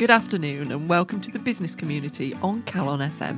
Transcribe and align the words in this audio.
Good 0.00 0.10
afternoon 0.10 0.72
and 0.72 0.88
welcome 0.88 1.20
to 1.20 1.30
the 1.30 1.38
business 1.38 1.76
community 1.76 2.32
on 2.40 2.62
Calon 2.62 3.06
FM. 3.18 3.36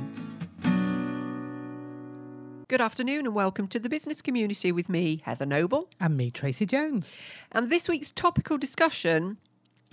Good 2.69 2.79
afternoon 2.79 3.25
and 3.25 3.35
welcome 3.35 3.67
to 3.67 3.81
the 3.81 3.89
business 3.89 4.21
community 4.21 4.71
with 4.71 4.87
me, 4.87 5.21
Heather 5.25 5.45
Noble. 5.45 5.89
And 5.99 6.15
me, 6.15 6.31
Tracy 6.31 6.65
Jones. 6.65 7.17
And 7.51 7.69
this 7.69 7.89
week's 7.89 8.11
topical 8.11 8.57
discussion 8.57 9.39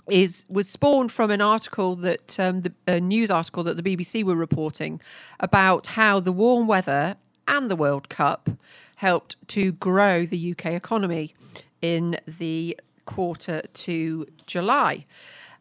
is 0.09 0.45
was 0.47 0.69
spawned 0.69 1.11
from 1.11 1.29
an 1.29 1.41
article 1.41 1.97
that 1.97 2.39
um, 2.39 2.61
the 2.61 2.71
a 2.87 3.01
news 3.01 3.29
article 3.29 3.63
that 3.63 3.75
the 3.75 3.83
BBC 3.83 4.23
were 4.23 4.37
reporting 4.37 5.01
about 5.41 5.87
how 5.87 6.21
the 6.21 6.31
warm 6.31 6.67
weather 6.67 7.17
and 7.49 7.69
the 7.69 7.75
World 7.75 8.07
Cup 8.07 8.49
helped 8.95 9.35
to 9.49 9.73
grow 9.73 10.25
the 10.25 10.51
UK 10.51 10.67
economy 10.67 11.35
in 11.81 12.17
the 12.25 12.79
quarter 13.03 13.61
to 13.73 14.25
July. 14.45 15.05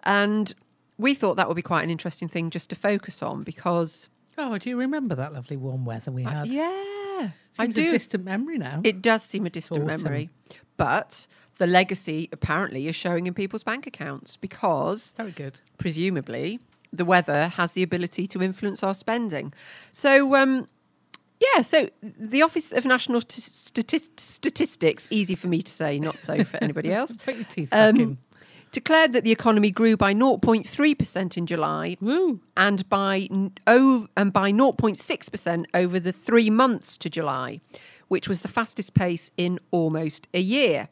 And 0.04 0.54
we 1.00 1.14
thought 1.14 1.36
that 1.36 1.48
would 1.48 1.54
be 1.56 1.62
quite 1.62 1.82
an 1.82 1.90
interesting 1.90 2.28
thing 2.28 2.50
just 2.50 2.70
to 2.70 2.76
focus 2.76 3.22
on 3.22 3.42
because 3.42 4.08
Oh, 4.38 4.56
do 4.58 4.70
you 4.70 4.76
remember 4.78 5.14
that 5.16 5.32
lovely 5.34 5.56
warm 5.56 5.84
weather 5.84 6.10
we 6.10 6.22
had? 6.22 6.46
yeah, 6.46 7.30
I 7.58 7.64
Seems 7.64 7.74
do. 7.74 7.88
a 7.88 7.90
distant 7.92 8.24
memory 8.24 8.56
now. 8.58 8.80
It 8.84 9.02
does 9.02 9.22
seem 9.22 9.44
a 9.46 9.50
distant 9.50 9.82
Autumn. 9.84 10.02
memory, 10.02 10.30
but 10.76 11.26
the 11.58 11.66
legacy 11.66 12.28
apparently 12.32 12.88
is 12.88 12.96
showing 12.96 13.26
in 13.26 13.34
people's 13.34 13.62
bank 13.62 13.86
accounts 13.86 14.36
because 14.36 15.12
Very 15.16 15.32
good. 15.32 15.60
presumably 15.78 16.60
the 16.92 17.04
weather 17.04 17.48
has 17.48 17.74
the 17.74 17.82
ability 17.82 18.26
to 18.28 18.42
influence 18.42 18.82
our 18.82 18.94
spending. 18.94 19.52
So, 19.92 20.34
um, 20.36 20.68
yeah, 21.38 21.60
so 21.62 21.88
the 22.02 22.42
Office 22.42 22.72
of 22.72 22.84
National 22.86 23.20
Statist- 23.20 24.18
Statistics, 24.18 25.06
easy 25.10 25.34
for 25.34 25.48
me 25.48 25.62
to 25.62 25.70
say, 25.70 25.98
not 26.00 26.16
so 26.18 26.42
for 26.44 26.56
anybody 26.62 26.92
else, 27.00 27.16
Put 27.18 27.34
your 27.36 27.44
teeth 27.44 27.70
back 27.70 27.98
in. 27.98 28.18
Declared 28.70 29.12
that 29.12 29.24
the 29.24 29.32
economy 29.32 29.70
grew 29.70 29.96
by 29.96 30.14
0.3% 30.14 31.36
in 31.36 31.46
July 31.46 31.96
Woo. 32.00 32.40
and 32.56 32.88
by 32.88 33.28
oh, 33.66 34.06
and 34.16 34.32
by 34.32 34.52
0.6% 34.52 35.64
over 35.74 36.00
the 36.00 36.12
3 36.12 36.50
months 36.50 36.96
to 36.98 37.10
July 37.10 37.60
which 38.10 38.28
was 38.28 38.42
the 38.42 38.48
fastest 38.48 38.92
pace 38.92 39.30
in 39.36 39.56
almost 39.70 40.26
a 40.34 40.40
year. 40.40 40.88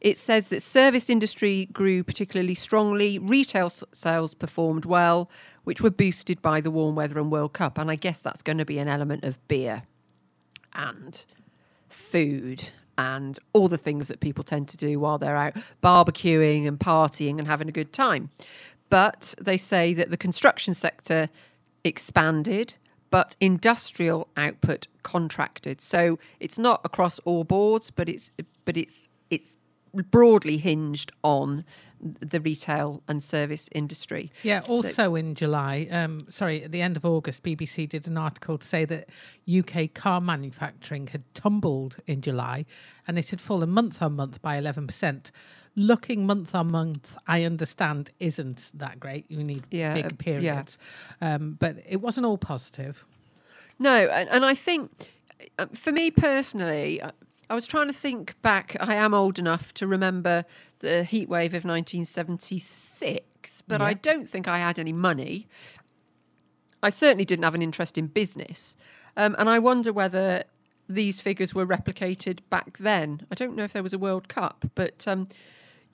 It 0.00 0.16
says 0.16 0.48
that 0.48 0.62
service 0.62 1.10
industry 1.10 1.68
grew 1.70 2.02
particularly 2.02 2.54
strongly, 2.54 3.18
retail 3.18 3.68
sales 3.68 4.32
performed 4.32 4.86
well, 4.86 5.30
which 5.64 5.82
were 5.82 5.90
boosted 5.90 6.40
by 6.40 6.62
the 6.62 6.70
warm 6.70 6.94
weather 6.94 7.18
and 7.18 7.30
World 7.30 7.52
Cup 7.52 7.76
and 7.76 7.90
I 7.90 7.96
guess 7.96 8.22
that's 8.22 8.40
going 8.40 8.56
to 8.56 8.64
be 8.64 8.78
an 8.78 8.88
element 8.88 9.22
of 9.22 9.46
beer 9.48 9.82
and 10.72 11.22
food 11.90 12.70
and 12.98 13.38
all 13.52 13.68
the 13.68 13.78
things 13.78 14.08
that 14.08 14.20
people 14.20 14.44
tend 14.44 14.68
to 14.68 14.76
do 14.76 14.98
while 15.00 15.18
they're 15.18 15.36
out 15.36 15.54
barbecuing 15.82 16.66
and 16.66 16.78
partying 16.78 17.38
and 17.38 17.46
having 17.46 17.68
a 17.68 17.72
good 17.72 17.92
time. 17.92 18.30
But 18.90 19.34
they 19.40 19.56
say 19.56 19.94
that 19.94 20.10
the 20.10 20.16
construction 20.16 20.74
sector 20.74 21.30
expanded, 21.84 22.74
but 23.10 23.36
industrial 23.40 24.28
output 24.36 24.86
contracted. 25.02 25.80
So 25.80 26.18
it's 26.40 26.58
not 26.58 26.80
across 26.84 27.18
all 27.20 27.44
boards, 27.44 27.90
but 27.90 28.08
it's 28.08 28.32
but 28.64 28.76
it's 28.76 29.08
it's 29.30 29.56
broadly 29.94 30.56
hinged 30.56 31.12
on 31.22 31.64
the 32.00 32.40
retail 32.40 33.02
and 33.06 33.22
service 33.22 33.68
industry. 33.72 34.32
Yeah, 34.42 34.62
So- 34.64 34.72
also 34.72 35.14
in 35.14 35.34
July, 35.34 35.86
um, 35.90 36.26
sorry, 36.30 36.64
at 36.64 36.72
the 36.72 36.82
end 36.82 36.96
of 36.96 37.04
August, 37.04 37.42
BBC 37.42 37.86
did 37.88 38.08
an 38.08 38.16
article 38.18 38.58
to 38.58 38.66
say 38.66 38.84
that 38.86 39.08
UK 39.46 39.86
car 39.94 40.20
manufacturing 40.20 41.06
had 41.08 41.22
tumbled 41.34 41.98
in 42.06 42.20
July 42.22 42.64
and 43.06 43.18
it 43.18 43.30
had 43.30 43.40
fallen 43.40 43.70
month 43.70 44.02
on 44.02 44.16
month 44.16 44.40
by 44.42 44.56
11%. 44.60 45.30
Looking 45.76 46.26
month 46.26 46.54
on 46.54 46.70
month, 46.70 47.16
I 47.26 47.44
understand, 47.44 48.10
isn't 48.18 48.72
that 48.74 48.98
great. 48.98 49.24
You 49.30 49.44
need 49.44 49.64
Yeah, 49.70 49.92
uh, 49.92 49.94
big 49.94 50.04
yeah. 50.04 50.10
periods. 50.18 50.78
Um, 51.20 51.56
but 51.58 51.76
it 51.88 52.00
wasn't 52.00 52.26
all 52.26 52.36
positive. 52.38 53.04
No, 53.78 54.06
and, 54.08 54.28
and 54.28 54.44
I 54.44 54.54
think 54.54 54.90
uh, 55.58 55.66
for 55.72 55.92
me 55.92 56.10
personally, 56.10 57.00
I, 57.52 57.54
was 57.54 57.66
trying 57.66 57.88
to 57.88 57.92
think 57.92 58.40
back. 58.42 58.76
I 58.80 58.94
am 58.94 59.12
old 59.12 59.38
enough 59.38 59.74
to 59.74 59.86
remember 59.86 60.44
the 60.78 61.04
heat 61.04 61.28
wave 61.28 61.52
of 61.52 61.64
1976, 61.64 63.62
but 63.68 63.82
I 63.82 63.94
don't 63.94 64.28
think 64.28 64.48
I 64.48 64.58
had 64.58 64.78
any 64.78 64.92
money. 64.92 65.46
I 66.82 66.90
certainly 66.90 67.24
didn't 67.24 67.44
have 67.44 67.54
an 67.54 67.62
interest 67.62 67.96
in 67.98 68.06
business. 68.06 68.74
Um, 69.16 69.36
and 69.38 69.48
I 69.48 69.58
wonder 69.58 69.92
whether 69.92 70.44
these 70.88 71.20
figures 71.20 71.54
were 71.54 71.66
replicated 71.66 72.40
back 72.50 72.78
then. 72.78 73.26
I 73.30 73.34
don't 73.34 73.54
know 73.54 73.64
if 73.64 73.72
there 73.72 73.82
was 73.82 73.92
a 73.92 73.98
World 73.98 74.28
Cup, 74.28 74.64
but 74.74 75.06
um, 75.06 75.28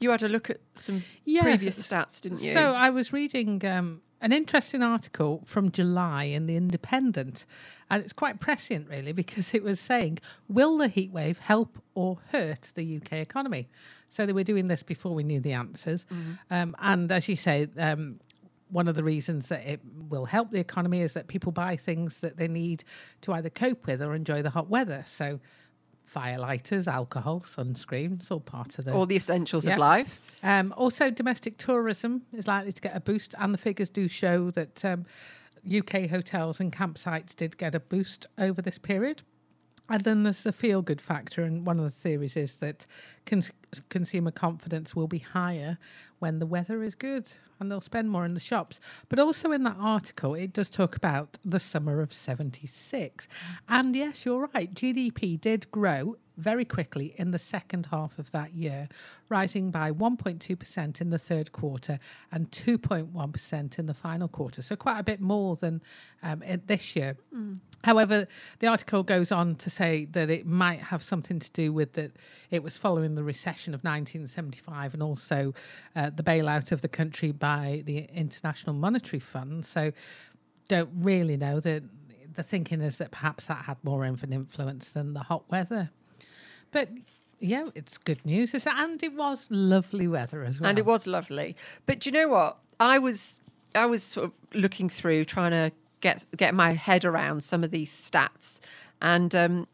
you 0.00 0.10
had 0.10 0.22
a 0.22 0.28
look 0.28 0.48
at 0.50 0.60
some 0.74 1.02
Yes, 1.24 1.42
previous 1.42 1.86
stats, 1.86 2.20
didn't 2.20 2.42
you? 2.42 2.52
So 2.52 2.72
I 2.72 2.90
was 2.90 3.12
reading 3.12 3.64
um, 3.66 4.00
an 4.20 4.32
interesting 4.32 4.82
article 4.82 5.42
from 5.46 5.70
July 5.70 6.24
in 6.24 6.46
the 6.46 6.56
Independent, 6.56 7.46
and 7.90 8.02
it's 8.02 8.12
quite 8.12 8.40
prescient, 8.40 8.88
really, 8.88 9.12
because 9.22 9.54
it 9.54 9.62
was 9.62 9.80
saying, 9.80 10.18
"Will 10.48 10.78
the 10.78 10.88
heat 10.88 11.12
wave 11.12 11.38
help 11.38 11.78
or 11.94 12.18
hurt 12.30 12.72
the 12.74 12.96
UK 12.96 13.14
economy?" 13.14 13.68
So 14.08 14.26
they 14.26 14.32
were 14.32 14.44
doing 14.44 14.68
this 14.68 14.82
before 14.82 15.14
we 15.14 15.22
knew 15.22 15.40
the 15.40 15.52
answers, 15.52 16.06
um, 16.50 16.76
and 16.80 17.10
as 17.12 17.28
you 17.28 17.36
say. 17.36 17.68
Um, 17.78 18.20
one 18.70 18.86
of 18.86 18.94
the 18.94 19.02
reasons 19.02 19.48
that 19.48 19.66
it 19.66 19.80
will 20.10 20.26
help 20.26 20.50
the 20.50 20.60
economy 20.60 21.00
is 21.00 21.14
that 21.14 21.26
people 21.26 21.50
buy 21.50 21.74
things 21.74 22.18
that 22.18 22.36
they 22.36 22.48
need 22.48 22.84
to 23.22 23.32
either 23.32 23.48
cope 23.48 23.86
with 23.86 24.02
or 24.02 24.14
enjoy 24.14 24.42
the 24.42 24.50
hot 24.50 24.68
weather. 24.68 25.02
So, 25.06 25.40
firelighters, 26.12 26.86
alcohol, 26.86 27.40
sunscreen, 27.40 28.20
it's 28.20 28.30
all 28.30 28.40
part 28.40 28.78
of 28.78 28.84
the 28.84 28.92
all 28.92 29.06
the 29.06 29.16
essentials 29.16 29.66
of 29.66 29.78
life. 29.78 30.20
um, 30.42 30.72
also, 30.76 31.10
domestic 31.10 31.58
tourism 31.58 32.22
is 32.32 32.46
likely 32.46 32.72
to 32.72 32.80
get 32.80 32.96
a 32.96 33.00
boost, 33.00 33.34
and 33.38 33.52
the 33.52 33.58
figures 33.58 33.90
do 33.90 34.08
show 34.08 34.50
that 34.52 34.84
um, 34.84 35.04
UK 35.66 36.08
hotels 36.08 36.60
and 36.60 36.72
campsites 36.72 37.34
did 37.34 37.58
get 37.58 37.74
a 37.74 37.80
boost 37.80 38.26
over 38.38 38.62
this 38.62 38.78
period. 38.78 39.22
And 39.90 40.04
then 40.04 40.22
there's 40.22 40.42
the 40.42 40.52
feel 40.52 40.82
good 40.82 41.00
factor, 41.00 41.42
and 41.42 41.66
one 41.66 41.78
of 41.78 41.84
the 41.84 41.90
theories 41.90 42.36
is 42.36 42.56
that 42.56 42.86
cons- 43.24 43.52
consumer 43.88 44.30
confidence 44.30 44.94
will 44.94 45.08
be 45.08 45.18
higher 45.18 45.78
when 46.18 46.38
the 46.38 46.46
weather 46.46 46.82
is 46.82 46.94
good 46.94 47.30
and 47.60 47.70
they'll 47.70 47.80
spend 47.80 48.10
more 48.10 48.24
in 48.24 48.34
the 48.34 48.40
shops. 48.40 48.80
But 49.08 49.18
also 49.18 49.52
in 49.52 49.64
that 49.64 49.76
article, 49.78 50.34
it 50.34 50.52
does 50.52 50.68
talk 50.68 50.96
about 50.96 51.38
the 51.44 51.60
summer 51.60 52.00
of 52.00 52.14
76. 52.14 53.28
And 53.68 53.96
yes, 53.96 54.24
you're 54.24 54.48
right, 54.54 54.72
GDP 54.72 55.40
did 55.40 55.70
grow 55.70 56.16
very 56.38 56.64
quickly 56.64 57.14
in 57.16 57.32
the 57.32 57.38
second 57.38 57.86
half 57.86 58.18
of 58.18 58.30
that 58.30 58.54
year, 58.54 58.88
rising 59.28 59.70
by 59.70 59.90
1.2% 59.90 61.00
in 61.00 61.10
the 61.10 61.18
third 61.18 61.52
quarter 61.52 61.98
and 62.32 62.50
2.1% 62.50 63.78
in 63.78 63.86
the 63.86 63.94
final 63.94 64.28
quarter. 64.28 64.62
So 64.62 64.76
quite 64.76 64.98
a 64.98 65.02
bit 65.02 65.20
more 65.20 65.56
than 65.56 65.82
um, 66.22 66.42
this 66.66 66.96
year. 66.96 67.16
However, 67.84 68.26
the 68.60 68.68
article 68.68 69.02
goes 69.02 69.32
on 69.32 69.56
to 69.56 69.68
say 69.68 70.06
that 70.12 70.30
it 70.30 70.46
might 70.46 70.80
have 70.80 71.02
something 71.02 71.38
to 71.40 71.50
do 71.52 71.72
with 71.72 71.92
that 71.94 72.12
it 72.50 72.62
was 72.62 72.76
following 72.76 73.14
the 73.14 73.24
recession 73.24 73.74
of 73.74 73.80
1975 73.80 74.94
and 74.94 75.02
also 75.02 75.52
uh, 75.96 76.10
the 76.10 76.22
bailout 76.22 76.72
of 76.72 76.80
the 76.80 76.88
country 76.88 77.32
by 77.32 77.82
the 77.84 78.08
International 78.14 78.74
Monetary 78.74 79.20
Fund. 79.20 79.66
So 79.66 79.92
don't 80.68 80.90
really 80.94 81.36
know 81.36 81.60
that 81.60 81.82
the 82.34 82.42
thinking 82.42 82.80
is 82.80 82.98
that 82.98 83.10
perhaps 83.10 83.46
that 83.46 83.64
had 83.64 83.76
more 83.82 84.04
of 84.04 84.22
an 84.22 84.32
influence 84.32 84.90
than 84.90 85.12
the 85.12 85.20
hot 85.20 85.50
weather. 85.50 85.90
But 86.70 86.88
yeah, 87.40 87.68
it's 87.74 87.96
good 87.98 88.24
news. 88.26 88.54
It's- 88.54 88.72
And 88.76 89.02
it 89.02 89.14
was 89.14 89.46
lovely 89.50 90.06
weather 90.08 90.44
as 90.44 90.60
well. 90.60 90.68
and 90.68 90.78
it 90.78 90.84
was 90.86 91.06
lovely. 91.06 91.56
But 91.86 92.00
do 92.00 92.10
you 92.10 92.12
know 92.12 92.28
what? 92.28 92.58
I 92.80 92.98
was 92.98 93.40
I 93.74 93.86
was 93.86 94.02
sort 94.02 94.26
of 94.26 94.34
looking 94.54 94.88
through 94.88 95.24
trying 95.24 95.50
to 95.52 95.72
get 96.00 96.24
get 96.36 96.54
my 96.54 96.72
head 96.72 97.04
around 97.04 97.42
some 97.44 97.62
of 97.64 97.70
these 97.70 97.90
stats, 97.92 98.60
and 99.02 99.34
um, 99.34 99.66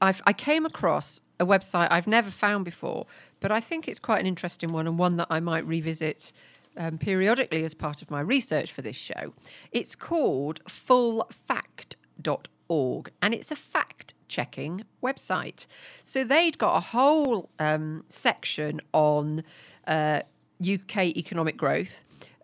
I've, 0.00 0.22
I 0.26 0.32
came 0.32 0.64
across 0.66 1.20
a 1.40 1.46
website 1.46 1.88
I've 1.90 2.06
never 2.06 2.30
found 2.30 2.64
before, 2.64 3.06
but 3.40 3.50
I 3.50 3.60
think 3.60 3.88
it's 3.88 3.98
quite 3.98 4.20
an 4.20 4.26
interesting 4.26 4.72
one 4.72 4.86
and 4.86 4.98
one 4.98 5.16
that 5.16 5.26
I 5.30 5.40
might 5.40 5.66
revisit. 5.66 6.32
Um, 6.78 6.98
periodically, 6.98 7.64
as 7.64 7.72
part 7.72 8.02
of 8.02 8.10
my 8.10 8.20
research 8.20 8.70
for 8.70 8.82
this 8.82 8.96
show, 8.96 9.32
it's 9.72 9.96
called 9.96 10.62
fullfact.org 10.66 13.10
and 13.22 13.32
it's 13.34 13.50
a 13.50 13.56
fact 13.56 14.12
checking 14.36 14.84
website. 15.02 15.66
So 16.04 16.22
they'd 16.22 16.58
got 16.58 16.76
a 16.76 16.80
whole 16.80 17.48
um, 17.58 18.04
section 18.10 18.82
on 18.92 19.42
uh, 19.86 20.20
UK 20.60 20.96
economic 21.16 21.56
growth. 21.56 21.94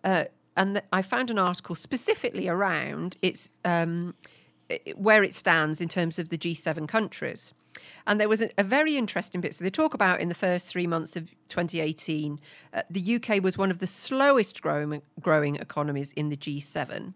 Uh, 0.03 0.25
and 0.57 0.75
th- 0.75 0.85
I 0.91 1.03
found 1.03 1.29
an 1.29 1.37
article 1.37 1.75
specifically 1.75 2.47
around 2.47 3.15
its 3.21 3.49
um, 3.63 4.15
where 4.95 5.23
it 5.23 5.33
stands 5.35 5.81
in 5.81 5.87
terms 5.87 6.17
of 6.17 6.29
the 6.29 6.37
G7 6.37 6.87
countries. 6.87 7.53
And 8.07 8.19
there 8.19 8.29
was 8.29 8.41
a, 8.41 8.49
a 8.57 8.63
very 8.63 8.97
interesting 8.97 9.39
bit. 9.41 9.53
So 9.53 9.63
they 9.63 9.69
talk 9.69 9.93
about 9.93 10.19
in 10.19 10.29
the 10.29 10.35
first 10.47 10.67
three 10.69 10.87
months 10.87 11.15
of 11.15 11.29
2018, 11.49 12.39
uh, 12.73 12.81
the 12.89 13.15
UK 13.15 13.43
was 13.43 13.55
one 13.57 13.69
of 13.69 13.79
the 13.79 13.87
slowest 13.87 14.61
growing 14.63 15.01
growing 15.21 15.55
economies 15.57 16.11
in 16.13 16.29
the 16.29 16.37
G7. 16.37 17.13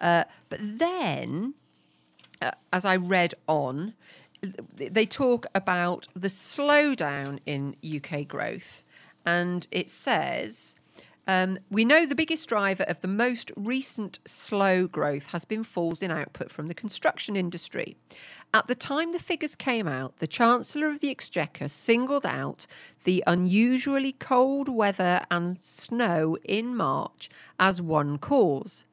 Uh, 0.00 0.24
but 0.50 0.60
then 0.62 1.54
uh, 2.40 2.52
as 2.72 2.84
I 2.84 2.96
read 2.96 3.34
on, 3.46 3.94
they 4.76 5.06
talk 5.06 5.46
about 5.54 6.06
the 6.14 6.28
slowdown 6.28 7.40
in 7.46 7.74
UK 7.82 8.26
growth, 8.28 8.84
and 9.26 9.66
it 9.70 9.90
says 9.90 10.74
Um, 11.26 11.58
we 11.70 11.84
know 11.84 12.06
the 12.06 12.14
biggest 12.14 12.48
driver 12.48 12.84
of 12.84 13.02
the 13.02 13.08
most 13.08 13.52
recent 13.54 14.18
slow 14.24 14.86
growth 14.86 15.26
has 15.26 15.44
been 15.44 15.62
falls 15.62 16.00
in 16.02 16.10
output 16.10 16.50
from 16.50 16.68
the 16.68 16.74
construction 16.74 17.36
industry. 17.36 17.96
At 18.54 18.66
the 18.66 18.74
time 18.74 19.10
the 19.12 19.18
figures 19.18 19.54
came 19.54 19.86
out, 19.86 20.16
the 20.18 20.26
Chancellor 20.26 20.88
of 20.88 21.00
the 21.00 21.10
Exchequer 21.10 21.68
singled 21.68 22.24
out 22.24 22.66
the 23.04 23.22
unusually 23.26 24.12
cold 24.12 24.70
weather 24.70 25.20
and 25.30 25.62
snow 25.62 26.38
in 26.44 26.74
March 26.74 27.28
as 27.60 27.82
one 27.82 28.16
cause. 28.16 28.86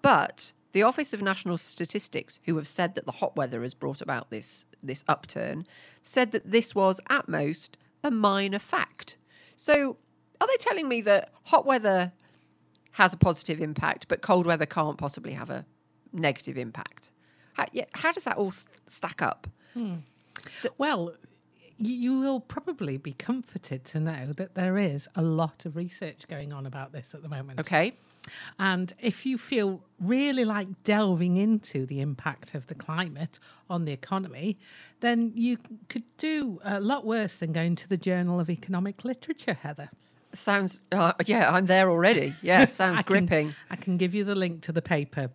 But 0.00 0.52
the 0.72 0.82
Office 0.82 1.12
of 1.12 1.22
National 1.22 1.58
Statistics, 1.58 2.40
who 2.44 2.56
have 2.56 2.66
said 2.66 2.94
that 2.94 3.06
the 3.06 3.12
hot 3.12 3.36
weather 3.36 3.62
has 3.62 3.74
brought 3.74 4.00
about 4.00 4.30
this, 4.30 4.64
this 4.82 5.04
upturn, 5.08 5.66
said 6.02 6.32
that 6.32 6.50
this 6.50 6.74
was 6.74 7.00
at 7.08 7.28
most 7.28 7.76
a 8.04 8.10
minor 8.10 8.58
fact. 8.58 9.16
So 9.56 9.96
are 10.40 10.46
they 10.46 10.56
telling 10.58 10.88
me 10.88 11.00
that 11.02 11.30
hot 11.44 11.66
weather 11.66 12.12
has 12.92 13.12
a 13.12 13.16
positive 13.16 13.60
impact, 13.60 14.08
but 14.08 14.22
cold 14.22 14.46
weather 14.46 14.66
can't 14.66 14.96
possibly 14.96 15.32
have 15.32 15.50
a 15.50 15.66
negative 16.12 16.56
impact? 16.56 17.10
How, 17.54 17.66
yeah, 17.72 17.84
how 17.92 18.12
does 18.12 18.24
that 18.24 18.36
all 18.36 18.52
stack 18.86 19.22
up? 19.22 19.46
Hmm. 19.74 19.96
Well, 20.78 21.14
you, 21.76 21.94
you 21.94 22.18
will 22.20 22.40
probably 22.40 22.96
be 22.96 23.12
comforted 23.12 23.84
to 23.86 24.00
know 24.00 24.32
that 24.36 24.54
there 24.54 24.78
is 24.78 25.08
a 25.14 25.22
lot 25.22 25.66
of 25.66 25.76
research 25.76 26.26
going 26.28 26.52
on 26.52 26.66
about 26.66 26.92
this 26.92 27.14
at 27.14 27.22
the 27.22 27.28
moment. 27.28 27.60
Okay. 27.60 27.92
And 28.58 28.92
if 29.00 29.24
you 29.26 29.38
feel 29.38 29.82
really 30.00 30.44
like 30.44 30.68
delving 30.84 31.36
into 31.36 31.86
the 31.86 32.00
impact 32.00 32.54
of 32.54 32.66
the 32.66 32.74
climate 32.74 33.38
on 33.68 33.84
the 33.84 33.92
economy, 33.92 34.58
then 35.00 35.32
you 35.34 35.58
could 35.88 36.04
do 36.16 36.60
a 36.64 36.80
lot 36.80 37.04
worse 37.04 37.36
than 37.36 37.52
going 37.52 37.76
to 37.76 37.88
the 37.88 37.96
Journal 37.96 38.40
of 38.40 38.50
Economic 38.50 39.04
Literature, 39.04 39.54
Heather. 39.54 39.90
Sounds, 40.32 40.80
uh, 40.92 41.12
yeah, 41.26 41.52
I'm 41.52 41.66
there 41.66 41.90
already. 41.90 42.34
Yeah, 42.40 42.66
sounds 42.68 42.98
I 42.98 43.02
can- 43.02 43.26
gripping. 43.26 43.54
I 43.70 43.76
can 43.76 43.96
give 43.96 44.14
you 44.14 44.24
the 44.24 44.34
link 44.34 44.62
to 44.62 44.72
the 44.72 44.82
paper. 44.82 45.30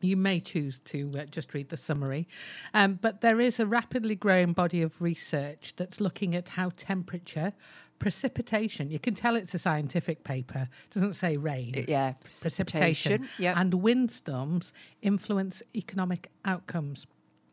You 0.00 0.16
may 0.16 0.40
choose 0.40 0.80
to 0.86 1.12
uh, 1.16 1.24
just 1.26 1.54
read 1.54 1.68
the 1.68 1.76
summary. 1.76 2.26
Um, 2.74 2.98
but 3.00 3.20
there 3.20 3.40
is 3.40 3.60
a 3.60 3.66
rapidly 3.66 4.16
growing 4.16 4.52
body 4.52 4.82
of 4.82 5.00
research 5.00 5.74
that's 5.76 6.00
looking 6.00 6.34
at 6.34 6.48
how 6.48 6.72
temperature, 6.76 7.52
precipitation, 8.02 8.90
you 8.90 8.98
can 8.98 9.14
tell 9.14 9.36
it's 9.36 9.54
a 9.54 9.58
scientific 9.58 10.24
paper, 10.24 10.68
it 10.88 10.94
doesn't 10.94 11.14
say 11.14 11.36
rain. 11.36 11.84
Yeah, 11.88 12.12
precipitation 12.24 13.18
precipitation. 13.18 13.28
Yeah. 13.38 13.60
and 13.60 13.72
windstorms 13.74 14.72
influence 15.02 15.62
economic 15.74 16.30
outcomes. 16.44 17.06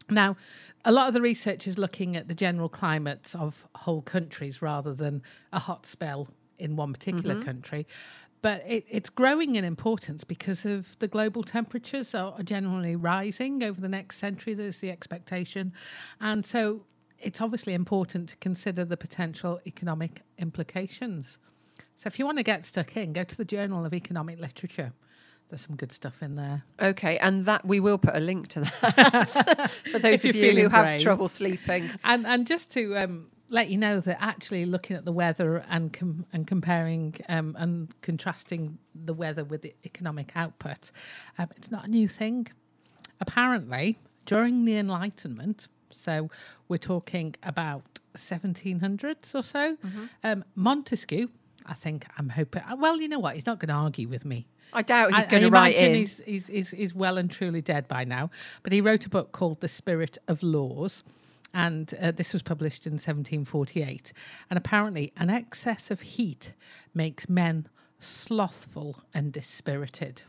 Now, 0.10 0.36
a 0.86 0.92
lot 0.92 1.07
of 1.07 1.13
the 1.13 1.22
research 1.22 1.68
is 1.68 1.78
looking 1.78 2.16
at 2.16 2.28
the 2.28 2.34
general 2.34 2.68
climates 2.68 3.36
of 3.36 3.68
whole 3.75 4.01
countries 4.01 4.60
rather 4.62 4.94
than 4.94 5.22
a 5.54 5.60
hot 5.60 5.86
spell 5.86 6.28
in 6.57 6.75
one 6.75 6.94
particular 6.94 7.36
Mm-hmm. 7.36 7.44
country. 7.45 7.86
But 8.42 8.63
it, 8.66 8.86
it's 8.90 9.10
growing 9.10 9.56
in 9.56 9.66
importance 9.66 10.24
because 10.24 10.66
of 10.66 10.98
the 11.00 11.07
global 11.10 11.44
temperatures 11.44 12.16
are, 12.16 12.34
are 12.40 12.44
generally 12.44 12.95
rising 12.95 13.62
over 13.63 13.80
the 13.81 13.90
next 13.90 14.18
century. 14.18 14.54
There's 14.56 14.80
the 14.80 14.90
expectation. 14.90 15.74
And 16.22 16.45
so 16.45 16.81
it's 17.21 17.42
obviously 17.42 17.74
important 17.74 18.30
to 18.30 18.38
consider 18.38 18.86
the 18.86 18.98
potential 18.98 19.60
economic 19.66 20.21
implications. 20.38 21.38
So 21.95 22.07
if 22.07 22.18
you 22.18 22.25
want 22.25 22.38
to 22.38 22.44
get 22.44 22.66
stuck 22.66 22.95
in, 22.95 23.13
go 23.13 23.24
to 23.24 23.38
the 23.38 23.45
Journal 23.45 23.86
of 23.86 23.94
Economic 23.94 24.39
Literature. 24.39 24.94
There's 25.50 25.62
some 25.66 25.75
good 25.75 25.92
stuff 25.92 26.21
in 26.21 26.36
there. 26.36 26.63
Okay, 26.80 27.18
and 27.18 27.45
that 27.45 27.66
we 27.66 27.80
will 27.80 27.98
put 27.98 28.16
a 28.16 28.19
link 28.19 28.48
to 28.50 28.62
that 28.62 29.71
for 29.92 30.00
those 30.00 30.24
of 30.24 30.36
you're 30.36 30.45
who 30.45 30.51
feeling 30.51 30.69
have 30.69 31.01
trouble 31.01 31.27
sleeping. 31.27 31.92
And 32.04 32.27
and 32.27 32.45
just 32.45 32.71
to 32.71 32.95
um, 32.95 33.27
let 33.50 33.69
you 33.69 33.77
know 33.77 34.00
that 34.00 34.21
actually 34.21 34.66
looking 34.66 34.95
at 34.95 35.06
the 35.06 35.12
weather 35.12 35.66
and 35.69 35.92
com- 35.92 36.25
and 36.31 36.45
comparing 36.45 37.16
um, 37.27 37.56
and 37.60 37.94
contrasting 38.01 38.77
the 38.94 39.13
weather 39.13 39.44
with 39.44 39.63
the 39.63 39.74
economic 39.86 40.31
output, 40.36 40.92
um, 41.39 41.50
it's 41.57 41.71
not 41.71 41.86
a 41.86 41.89
new 41.89 42.07
thing. 42.07 42.48
Apparently, 43.19 43.98
during 44.25 44.66
the 44.66 44.77
Enlightenment, 44.77 45.68
so 45.92 46.30
we're 46.68 46.78
talking 46.78 47.36
about 47.44 48.00
1700s 48.16 49.34
or 49.36 49.44
so, 49.44 49.78
um, 50.24 50.44
Montesquieu. 50.56 51.28
I 51.66 51.74
think 51.74 52.06
I'm 52.18 52.30
hoping. 52.30 52.64
Well, 52.78 53.00
you 53.00 53.08
know 53.08 53.20
what? 53.20 53.36
He's 53.36 53.46
not 53.46 53.60
going 53.60 53.70
to 53.70 53.76
argue 53.76 54.08
with 54.08 54.26
me. 54.26 54.48
I 54.74 54.82
doubt 54.82 55.14
he's 55.14 55.26
I- 55.26 55.30
going 55.30 55.44
I 55.44 55.48
to 55.48 55.52
write 55.52 55.76
in. 55.76 55.96
He's, 55.96 56.20
he's, 56.26 56.48
he's, 56.48 56.70
he's 56.70 56.94
well 56.96 57.18
and 57.18 57.30
truly 57.30 57.62
dead 57.62 57.88
by 57.88 58.06
now. 58.06 58.32
But 58.64 58.72
he 58.72 58.82
wrote 58.82 59.06
a 59.06 59.10
book 59.10 59.32
called 59.34 59.60
The 59.62 59.68
Spirit 59.68 60.18
of 60.28 60.42
Laws. 60.42 61.04
And 61.54 61.94
uh, 62.00 62.12
this 62.12 62.32
was 62.34 62.42
published 62.44 62.86
in 62.86 62.94
1748. 62.94 64.14
And 64.50 64.58
apparently, 64.58 65.12
an 65.18 65.30
excess 65.30 65.90
of 65.92 66.02
heat 66.02 66.54
makes 66.94 67.28
men 67.28 67.68
slothful 68.00 69.04
and 69.14 69.32
dispirited. 69.32 70.22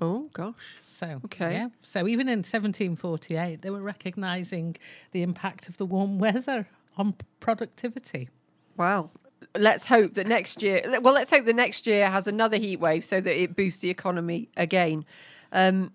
Oh 0.00 0.28
gosh. 0.32 0.76
So, 0.80 1.20
Okay. 1.26 1.52
yeah. 1.52 1.68
So, 1.82 2.06
even 2.08 2.28
in 2.28 2.38
1748, 2.40 3.62
they 3.62 3.70
were 3.70 3.82
recognizing 3.82 4.76
the 5.12 5.22
impact 5.22 5.68
of 5.68 5.76
the 5.76 5.86
warm 5.86 6.18
weather 6.18 6.66
on 6.96 7.14
productivity. 7.40 8.28
Well, 8.76 9.12
let's 9.56 9.86
hope 9.86 10.14
that 10.14 10.26
next 10.26 10.62
year. 10.62 10.82
Well, 11.00 11.14
let's 11.14 11.30
hope 11.30 11.44
the 11.44 11.52
next 11.52 11.86
year 11.86 12.08
has 12.08 12.26
another 12.26 12.56
heat 12.56 12.80
wave 12.80 13.04
so 13.04 13.20
that 13.20 13.40
it 13.40 13.54
boosts 13.54 13.80
the 13.80 13.90
economy 13.90 14.48
again. 14.56 15.04
Um, 15.52 15.92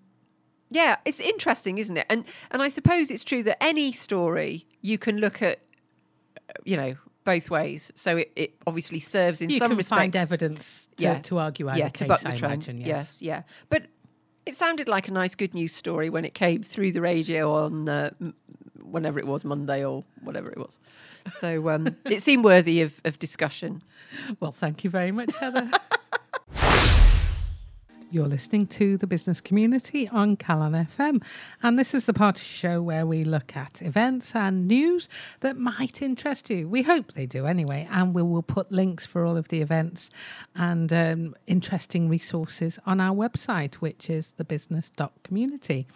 yeah, 0.70 0.96
it's 1.04 1.20
interesting, 1.20 1.78
isn't 1.78 1.96
it? 1.96 2.06
And 2.08 2.24
and 2.50 2.62
I 2.62 2.68
suppose 2.68 3.10
it's 3.10 3.24
true 3.24 3.42
that 3.44 3.62
any 3.62 3.92
story 3.92 4.66
you 4.80 4.98
can 4.98 5.18
look 5.18 5.42
at, 5.42 5.60
you 6.64 6.76
know, 6.76 6.94
both 7.32 7.50
ways. 7.50 7.92
So 7.94 8.16
it, 8.16 8.32
it 8.36 8.54
obviously 8.66 9.00
serves 9.00 9.42
in 9.42 9.50
You 9.50 9.58
some 9.58 9.68
can 9.70 9.76
respects. 9.76 10.00
find 10.00 10.16
evidence 10.16 10.88
to, 10.96 11.02
Yeah. 11.02 11.18
to 11.20 11.38
argue 11.38 11.66
yeah, 11.66 11.88
case, 11.90 11.92
to 12.00 12.04
buck 12.06 12.20
the 12.20 12.28
I 12.28 12.32
trend. 12.32 12.54
imagine. 12.68 12.80
yes, 12.80 13.20
yeah. 13.20 13.42
But 13.68 13.82
it 14.46 14.54
sounded 14.56 14.88
like 14.88 15.08
a 15.08 15.12
nice, 15.12 15.34
good 15.34 15.52
news 15.52 15.72
story 15.74 16.08
when 16.10 16.24
it 16.24 16.32
came 16.34 16.62
through 16.62 16.92
the 16.92 17.00
radio 17.02 17.52
on 17.52 17.88
uh, 17.88 18.10
whenever 18.82 19.18
it 19.18 19.26
was 19.26 19.44
Monday 19.44 19.84
or 19.84 20.04
whatever 20.22 20.50
it 20.50 20.56
was. 20.56 20.80
So 21.30 21.68
um, 21.68 21.96
it 22.06 22.22
seemed 22.22 22.44
worthy 22.44 22.80
of, 22.80 22.98
of 23.04 23.18
discussion. 23.18 23.82
Well, 24.40 24.52
thank 24.52 24.84
you 24.84 24.90
very 24.90 25.12
much, 25.12 25.34
Heather. 25.36 25.70
You're 28.10 28.26
listening 28.26 28.68
to 28.68 28.96
the 28.96 29.06
business 29.06 29.38
community 29.38 30.08
on 30.08 30.38
Calon 30.38 30.88
FM, 30.88 31.22
and 31.62 31.78
this 31.78 31.92
is 31.92 32.06
the 32.06 32.14
part 32.14 32.38
of 32.38 32.42
the 32.42 32.48
show 32.48 32.80
where 32.80 33.04
we 33.04 33.22
look 33.22 33.54
at 33.54 33.82
events 33.82 34.34
and 34.34 34.66
news 34.66 35.10
that 35.40 35.58
might 35.58 36.00
interest 36.00 36.48
you. 36.48 36.66
We 36.66 36.80
hope 36.80 37.12
they 37.12 37.26
do 37.26 37.44
anyway, 37.44 37.86
and 37.90 38.14
we 38.14 38.22
will 38.22 38.42
put 38.42 38.72
links 38.72 39.04
for 39.04 39.26
all 39.26 39.36
of 39.36 39.48
the 39.48 39.60
events 39.60 40.08
and 40.54 40.90
um, 40.90 41.34
interesting 41.46 42.08
resources 42.08 42.78
on 42.86 42.98
our 42.98 43.14
website, 43.14 43.74
which 43.74 44.08
is 44.08 44.32
thebusiness.community. 44.38 45.86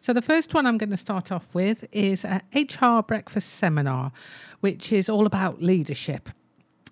So, 0.00 0.12
the 0.12 0.22
first 0.22 0.52
one 0.52 0.66
I'm 0.66 0.76
going 0.76 0.90
to 0.90 0.96
start 0.96 1.30
off 1.30 1.46
with 1.54 1.84
is 1.92 2.24
a 2.24 2.42
HR 2.52 3.00
breakfast 3.00 3.48
seminar, 3.50 4.10
which 4.58 4.92
is 4.92 5.08
all 5.08 5.24
about 5.24 5.62
leadership 5.62 6.30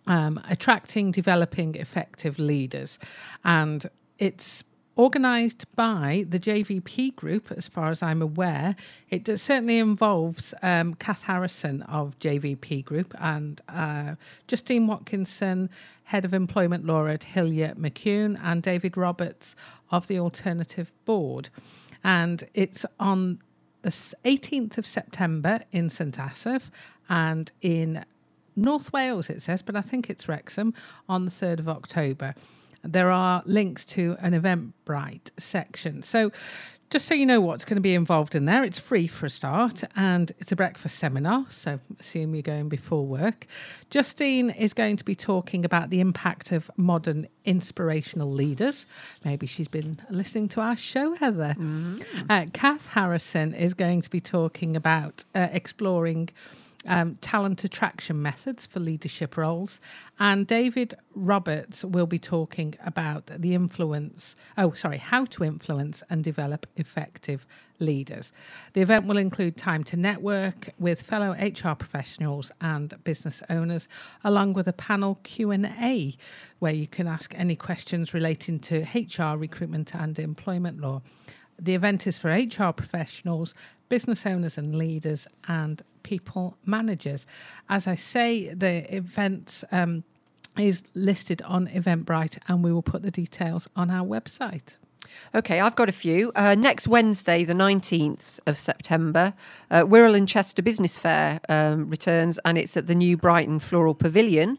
um, 0.07 0.41
attracting, 0.49 1.11
developing 1.11 1.75
effective 1.75 2.39
leaders. 2.39 3.01
And 3.45 3.85
it's 4.19 4.65
organised 4.99 5.65
by 5.77 6.25
the 6.29 6.41
JVP 6.41 7.15
group, 7.15 7.53
as 7.53 7.69
far 7.69 7.91
as 7.91 8.03
I'm 8.03 8.21
aware. 8.21 8.75
It 9.11 9.27
certainly 9.39 9.79
involves 9.79 10.53
um, 10.63 10.95
Kath 10.95 11.23
Harrison 11.23 11.83
of 11.83 12.19
JVP 12.19 12.85
Group 12.85 13.15
and 13.21 13.61
uh, 13.69 14.17
Justine 14.49 14.89
Watkinson, 14.89 15.71
Head 16.03 16.25
of 16.25 16.35
Employment 16.35 16.85
Law 16.85 17.07
at 17.07 17.21
Hillyer 17.21 17.77
McKeown, 17.77 18.41
and 18.43 18.61
David 18.61 18.97
Roberts 18.97 19.55
of 19.93 20.09
the 20.09 20.19
Alternative 20.19 20.91
Board. 21.05 21.49
And 22.03 22.49
it's 22.55 22.85
on 22.99 23.39
the 23.83 23.91
18th 23.91 24.79
of 24.79 24.87
September 24.87 25.61
in 25.71 25.89
St 25.89 26.19
Asaph 26.19 26.71
and 27.09 27.53
in 27.61 28.05
North 28.57 28.93
Wales, 28.93 29.31
it 29.31 29.41
says, 29.41 29.63
but 29.63 29.77
I 29.77 29.81
think 29.81 30.11
it's 30.11 30.29
Wrexham 30.29 30.75
on 31.09 31.25
the 31.25 31.31
3rd 31.31 31.61
of 31.61 31.69
October. 31.69 32.35
There 32.83 33.11
are 33.11 33.43
links 33.45 33.85
to 33.87 34.17
an 34.21 34.33
Eventbrite 34.33 35.31
section. 35.39 36.03
So, 36.03 36.31
just 36.91 37.05
so 37.05 37.13
you 37.13 37.27
know 37.27 37.43
what's 37.43 37.67
going 37.67 37.75
to 37.75 37.83
be 37.83 37.95
involved 37.95 38.35
in 38.35 38.47
there, 38.47 38.65
it's 38.65 38.79
free 38.79 39.07
for 39.07 39.27
a 39.27 39.31
start 39.31 39.85
and 39.95 40.33
it's 40.39 40.53
a 40.53 40.57
breakfast 40.57 40.99
seminar. 40.99 41.45
So, 41.51 41.81
assume 42.01 42.35
you're 42.35 42.43
going 42.43 42.71
before 42.71 43.05
work. 43.05 43.47
Justine 43.91 44.51
is 44.51 44.73
going 44.73 44.97
to 44.97 45.05
be 45.05 45.15
talking 45.15 45.67
about 45.67 45.91
the 45.91 46.01
impact 46.01 46.51
of 46.51 46.71
modern 46.79 47.29
inspirational 47.45 48.31
leaders. 48.33 48.87
Maybe 49.25 49.47
she's 49.47 49.69
been 49.69 50.01
listening 50.09 50.49
to 50.51 50.61
our 50.63 50.77
show, 50.77 51.15
Heather. 51.15 51.55
Uh, 52.31 52.47
Kath 52.55 52.87
Harrison 52.87 53.53
is 53.53 53.75
going 53.75 54.01
to 54.01 54.11
be 54.11 54.21
talking 54.21 54.75
about 54.75 55.25
uh, 55.35 55.49
exploring 55.53 56.31
um, 56.89 57.17
talent 57.17 57.63
attraction 57.63 58.21
methods 58.21 58.67
for 58.67 58.81
leadership 58.81 59.37
roles. 59.37 59.81
And 60.19 60.47
David 60.47 60.95
Roberts 61.15 61.85
will 61.85 62.07
be 62.07 62.19
talking 62.19 62.75
about 62.85 63.27
the 63.27 63.55
influence, 63.55 64.35
oh, 64.57 64.73
sorry, 64.73 64.99
how 64.99 65.27
to 65.27 65.45
influence 65.45 66.03
and 66.11 66.25
develop 66.25 66.67
effective 66.77 67.47
leaders. 67.79 68.33
The 68.73 68.81
event 68.81 69.07
will 69.07 69.19
include 69.19 69.57
time 69.57 69.85
to 69.85 69.97
network 69.97 70.71
with 70.79 71.03
fellow 71.03 71.33
HR 71.33 71.75
professionals 71.75 72.51
and 72.61 72.95
business 73.05 73.43
owners, 73.51 73.89
along 74.25 74.55
with 74.55 74.67
a 74.67 74.73
panel 74.73 75.21
Q&A 75.23 76.17
where 76.59 76.73
you 76.73 76.87
can 76.87 77.07
ask 77.07 77.35
any 77.37 77.55
questions 77.55 78.15
relating 78.15 78.59
to 78.61 78.87
HR, 78.95 79.37
recruitment 79.37 79.95
and 79.95 80.19
employment 80.19 80.81
law. 80.81 81.03
The 81.59 81.75
event 81.75 82.07
is 82.07 82.19
for 82.19 82.31
HR 82.31 82.73
professionals, 82.73 83.55
business 83.89 84.27
owners 84.27 84.59
and 84.59 84.77
leaders, 84.77 85.27
and 85.49 85.83
people 86.03 86.57
managers. 86.65 87.27
As 87.69 87.87
I 87.87 87.95
say, 87.95 88.55
the 88.55 88.95
event 88.95 89.65
um, 89.73 90.05
is 90.57 90.85
listed 90.95 91.43
on 91.43 91.67
Eventbrite, 91.69 92.39
and 92.49 92.63
we 92.63 92.73
will 92.73 92.83
put 92.83 93.03
the 93.03 93.11
details 93.11 93.69
on 93.77 93.91
our 93.91 94.07
website. 94.07 94.77
Okay, 95.35 95.61
I've 95.61 95.77
got 95.77 95.89
a 95.89 95.93
few. 95.93 96.33
Uh, 96.35 96.55
next 96.55 96.89
Wednesday, 96.89 97.45
the 97.45 97.55
19th 97.55 98.41
of 98.47 98.59
September, 98.59 99.33
uh, 99.71 99.83
Wirral 99.83 100.17
and 100.17 100.29
Chester 100.29 100.63
Business 100.63 100.99
Fair 100.99 101.41
um, 101.49 101.89
returns 101.89 102.39
and 102.45 102.59
it's 102.59 102.77
at 102.77 102.87
the 102.87 102.95
new 102.95 103.17
Brighton 103.17 103.59
Floral 103.59 103.95
Pavilion. 103.95 104.59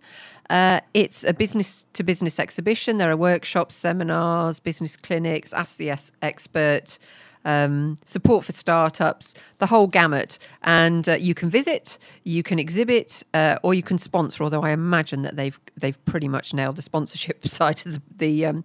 Uh, 0.50 0.80
it's 0.94 1.24
a 1.24 1.34
business 1.34 1.86
to 1.94 2.04
business 2.04 2.40
exhibition. 2.40 2.98
There 2.98 3.12
are 3.12 3.18
workshops, 3.18 3.76
seminars, 3.76 4.60
business 4.60 4.98
clinics, 4.98 5.54
Ask 5.54 5.78
the 5.78 5.92
Expert, 6.22 6.98
um, 7.46 7.98
support 8.06 8.46
for 8.46 8.52
startups, 8.52 9.34
the 9.60 9.68
whole 9.68 9.88
gamut. 9.88 10.40
And 10.64 11.08
uh, 11.08 11.14
you 11.14 11.34
can 11.34 11.50
visit, 11.50 11.98
you 12.24 12.44
can 12.44 12.60
exhibit, 12.60 13.24
uh, 13.34 13.58
or 13.64 13.74
you 13.74 13.84
can 13.84 13.98
sponsor. 13.98 14.44
Although 14.44 14.64
I 14.64 14.72
imagine 14.72 15.22
that 15.22 15.36
they've 15.36 15.60
they've 15.76 16.04
pretty 16.06 16.28
much 16.28 16.54
nailed 16.54 16.76
the 16.76 16.82
sponsorship 16.82 17.48
side 17.48 17.86
of 17.86 17.94
the 17.94 18.02
the, 18.18 18.46
um, 18.46 18.64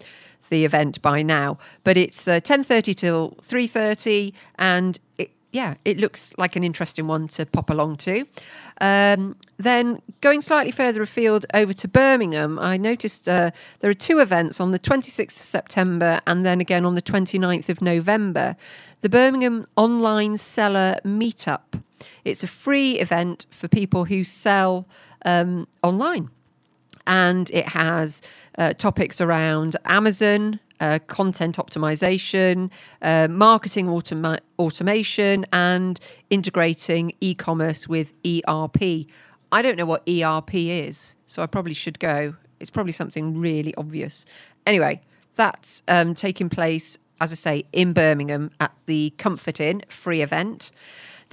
the 0.50 0.64
event 0.64 1.00
by 1.02 1.22
now. 1.22 1.58
But 1.84 1.96
it's 1.96 2.26
uh, 2.26 2.40
ten 2.40 2.64
thirty 2.64 2.94
till 2.94 3.36
three 3.42 3.66
thirty, 3.66 4.34
and 4.58 4.98
it, 5.18 5.30
yeah, 5.54 5.74
it 5.84 5.98
looks 5.98 6.32
like 6.36 6.56
an 6.56 6.64
interesting 6.64 7.06
one 7.06 7.28
to 7.28 7.46
pop 7.46 7.70
along 7.70 7.98
to. 7.98 8.26
Um, 8.80 9.36
then 9.56 10.02
going 10.20 10.40
slightly 10.40 10.72
further 10.72 11.00
afield 11.00 11.46
over 11.54 11.72
to 11.72 11.86
Birmingham, 11.86 12.58
I 12.58 12.76
noticed 12.76 13.28
uh, 13.28 13.52
there 13.78 13.88
are 13.88 13.94
two 13.94 14.18
events 14.18 14.60
on 14.60 14.72
the 14.72 14.80
26th 14.80 15.38
of 15.38 15.46
September 15.46 16.20
and 16.26 16.44
then 16.44 16.60
again 16.60 16.84
on 16.84 16.96
the 16.96 17.02
29th 17.02 17.68
of 17.68 17.80
November. 17.80 18.56
The 19.02 19.08
Birmingham 19.08 19.68
Online 19.76 20.36
Seller 20.38 20.98
Meetup. 21.04 21.80
It's 22.24 22.42
a 22.42 22.48
free 22.48 22.98
event 22.98 23.46
for 23.52 23.68
people 23.68 24.06
who 24.06 24.24
sell 24.24 24.88
um, 25.24 25.68
online 25.84 26.30
and 27.06 27.48
it 27.50 27.68
has 27.68 28.22
uh, 28.58 28.72
topics 28.72 29.20
around 29.20 29.76
Amazon, 29.84 30.58
uh, 30.80 30.98
content 31.06 31.56
optimization, 31.56 32.70
uh, 33.02 33.28
marketing 33.28 33.86
automa- 33.86 34.40
automation, 34.58 35.46
and 35.52 36.00
integrating 36.30 37.12
e 37.20 37.34
commerce 37.34 37.88
with 37.88 38.12
ERP. 38.26 39.06
I 39.52 39.62
don't 39.62 39.76
know 39.76 39.86
what 39.86 40.08
ERP 40.08 40.54
is, 40.54 41.16
so 41.26 41.42
I 41.42 41.46
probably 41.46 41.74
should 41.74 41.98
go. 41.98 42.34
It's 42.60 42.70
probably 42.70 42.92
something 42.92 43.38
really 43.38 43.74
obvious. 43.76 44.24
Anyway, 44.66 45.00
that's 45.36 45.82
um, 45.88 46.14
taking 46.14 46.48
place, 46.48 46.98
as 47.20 47.32
I 47.32 47.36
say, 47.36 47.64
in 47.72 47.92
Birmingham 47.92 48.50
at 48.60 48.72
the 48.86 49.12
Comfort 49.18 49.60
Inn 49.60 49.82
free 49.88 50.22
event. 50.22 50.70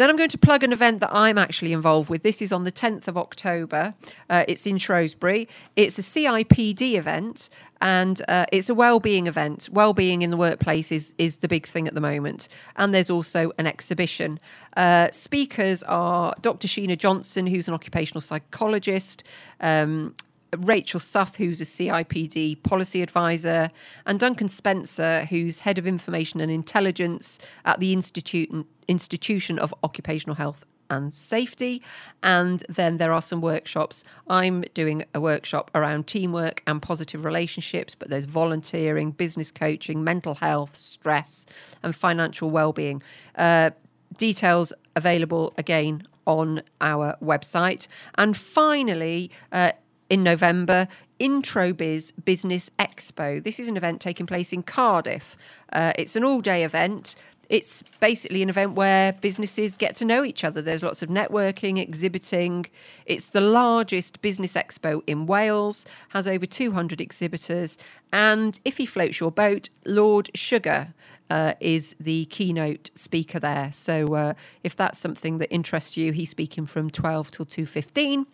Then 0.01 0.09
I'm 0.09 0.15
going 0.15 0.29
to 0.29 0.37
plug 0.39 0.63
an 0.63 0.73
event 0.73 0.99
that 1.01 1.11
I'm 1.11 1.37
actually 1.37 1.73
involved 1.73 2.09
with. 2.09 2.23
This 2.23 2.41
is 2.41 2.51
on 2.51 2.63
the 2.63 2.71
10th 2.71 3.07
of 3.07 3.19
October. 3.19 3.93
Uh, 4.31 4.45
it's 4.47 4.65
in 4.65 4.79
Shrewsbury. 4.79 5.47
It's 5.75 5.99
a 5.99 6.01
CIPD 6.01 6.95
event 6.95 7.51
and 7.79 8.19
uh, 8.27 8.47
it's 8.51 8.67
a 8.67 8.73
well-being 8.73 9.27
event. 9.27 9.69
Well-being 9.71 10.23
in 10.23 10.31
the 10.31 10.37
workplace 10.37 10.91
is 10.91 11.13
is 11.19 11.37
the 11.37 11.47
big 11.47 11.67
thing 11.67 11.87
at 11.87 11.93
the 11.93 12.01
moment. 12.01 12.47
And 12.77 12.95
there's 12.95 13.11
also 13.11 13.51
an 13.59 13.67
exhibition. 13.67 14.39
Uh, 14.75 15.11
speakers 15.11 15.83
are 15.83 16.33
Dr. 16.41 16.67
Sheena 16.67 16.97
Johnson, 16.97 17.45
who's 17.45 17.67
an 17.67 17.75
occupational 17.75 18.21
psychologist. 18.21 19.23
Um, 19.59 20.15
Rachel 20.57 20.99
Suff, 20.99 21.35
who's 21.35 21.61
a 21.61 21.65
CIPD 21.65 22.61
policy 22.63 23.01
advisor, 23.01 23.69
and 24.05 24.19
Duncan 24.19 24.49
Spencer, 24.49 25.25
who's 25.25 25.59
head 25.59 25.77
of 25.77 25.87
information 25.87 26.39
and 26.41 26.51
intelligence 26.51 27.39
at 27.65 27.79
the 27.79 27.93
Institute, 27.93 28.67
Institution 28.87 29.57
of 29.59 29.73
Occupational 29.83 30.35
Health 30.35 30.65
and 30.89 31.13
Safety. 31.13 31.81
And 32.21 32.63
then 32.67 32.97
there 32.97 33.13
are 33.13 33.21
some 33.21 33.41
workshops. 33.41 34.03
I'm 34.27 34.65
doing 34.73 35.05
a 35.15 35.21
workshop 35.21 35.71
around 35.73 36.05
teamwork 36.05 36.61
and 36.67 36.81
positive 36.81 37.25
relationships, 37.25 37.95
but 37.95 38.09
there's 38.09 38.25
volunteering, 38.25 39.11
business 39.11 39.51
coaching, 39.51 40.03
mental 40.03 40.35
health, 40.35 40.77
stress, 40.77 41.45
and 41.81 41.95
financial 41.95 42.51
well-being. 42.51 43.01
Uh, 43.35 43.71
details 44.17 44.73
available 44.95 45.53
again 45.57 46.03
on 46.27 46.61
our 46.81 47.17
website. 47.23 47.87
And 48.15 48.37
finally, 48.37 49.31
uh, 49.51 49.71
in 50.11 50.23
November, 50.23 50.89
Introbiz 51.21 52.11
Business 52.25 52.69
Expo. 52.77 53.41
This 53.41 53.61
is 53.61 53.69
an 53.69 53.77
event 53.77 54.01
taking 54.01 54.27
place 54.27 54.51
in 54.51 54.61
Cardiff. 54.61 55.37
Uh, 55.71 55.93
it's 55.97 56.17
an 56.17 56.25
all 56.25 56.41
day 56.41 56.65
event. 56.65 57.15
It's 57.47 57.81
basically 58.01 58.43
an 58.43 58.49
event 58.49 58.73
where 58.73 59.13
businesses 59.13 59.77
get 59.77 59.95
to 59.97 60.05
know 60.05 60.25
each 60.25 60.43
other. 60.43 60.61
There's 60.61 60.83
lots 60.83 61.01
of 61.01 61.07
networking, 61.07 61.79
exhibiting. 61.79 62.65
It's 63.05 63.27
the 63.27 63.39
largest 63.39 64.21
business 64.21 64.55
expo 64.55 65.01
in 65.07 65.27
Wales, 65.27 65.85
has 66.09 66.27
over 66.27 66.45
200 66.45 66.99
exhibitors. 66.99 67.77
And 68.11 68.59
if 68.65 68.77
he 68.77 68.85
floats 68.85 69.21
your 69.21 69.31
boat, 69.31 69.69
Lord 69.85 70.29
Sugar 70.35 70.93
uh, 71.29 71.53
is 71.61 71.95
the 72.01 72.25
keynote 72.25 72.91
speaker 72.95 73.39
there. 73.39 73.71
So 73.71 74.13
uh, 74.13 74.33
if 74.61 74.75
that's 74.75 74.99
something 74.99 75.37
that 75.37 75.53
interests 75.53 75.95
you, 75.95 76.11
he's 76.11 76.29
speaking 76.29 76.65
from 76.65 76.89
12 76.89 77.31
till 77.31 77.45
2.15 77.45 78.25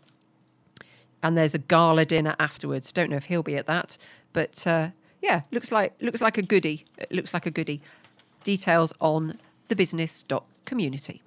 and 1.24 1.38
there's 1.38 1.54
a 1.54 1.60
gala 1.60 2.06
dinner 2.06 2.36
afterwards. 2.40 2.92
Don't 2.92 3.10
know 3.10 3.18
if 3.18 3.26
he'll 3.26 3.44
be 3.44 3.56
at 3.56 3.68
that, 3.68 3.98
but 4.34 4.66
uh, 4.68 4.90
yeah, 5.22 5.42
looks 5.52 5.72
like 5.72 5.94
looks 6.02 6.22
like 6.22 6.38
a 6.38 6.42
goodie. 6.42 6.86
It 6.98 7.12
looks 7.12 7.34
like 7.34 7.46
a 7.46 7.52
goodie. 7.52 7.82
Details 8.44 8.94
on 9.02 9.38
the 9.68 9.76
business 9.76 10.24
community. 10.66 11.22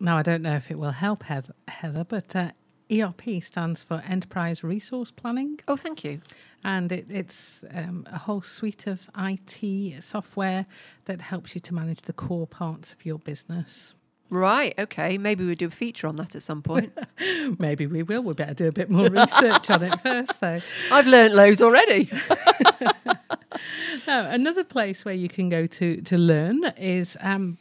Now 0.00 0.16
I 0.18 0.22
don't 0.22 0.42
know 0.42 0.56
if 0.56 0.70
it 0.70 0.78
will 0.78 0.90
help 0.90 1.24
Heather, 1.24 1.54
Heather 1.68 2.04
but 2.04 2.34
uh, 2.34 2.50
ERP 2.92 3.42
stands 3.42 3.82
for 3.82 4.02
Enterprise 4.06 4.62
Resource 4.62 5.10
Planning. 5.10 5.60
Oh, 5.66 5.76
thank 5.76 6.04
you. 6.04 6.20
And 6.62 6.90
it, 6.92 7.06
it's 7.08 7.64
um, 7.72 8.06
a 8.10 8.18
whole 8.18 8.42
suite 8.42 8.86
of 8.86 9.08
IT 9.18 10.02
software 10.02 10.66
that 11.04 11.20
helps 11.20 11.54
you 11.54 11.60
to 11.62 11.74
manage 11.74 12.02
the 12.02 12.12
core 12.12 12.46
parts 12.46 12.92
of 12.92 13.04
your 13.04 13.18
business. 13.18 13.94
Right. 14.30 14.74
Okay. 14.78 15.18
Maybe 15.18 15.44
we'll 15.44 15.54
do 15.54 15.66
a 15.66 15.70
feature 15.70 16.06
on 16.06 16.16
that 16.16 16.34
at 16.34 16.42
some 16.42 16.62
point. 16.62 16.96
Maybe 17.58 17.86
we 17.86 18.02
will. 18.02 18.22
We 18.22 18.34
better 18.34 18.54
do 18.54 18.68
a 18.68 18.72
bit 18.72 18.90
more 18.90 19.08
research 19.08 19.70
on 19.70 19.82
it 19.82 20.00
first, 20.00 20.40
though. 20.40 20.58
I've 20.90 21.06
learnt 21.06 21.34
loads 21.34 21.62
already. 21.62 22.10
now, 24.06 24.28
another 24.30 24.64
place 24.64 25.04
where 25.04 25.14
you 25.14 25.28
can 25.28 25.48
go 25.48 25.66
to 25.66 26.00
to 26.02 26.18
learn 26.18 26.64
is 26.76 27.16
um, 27.20 27.58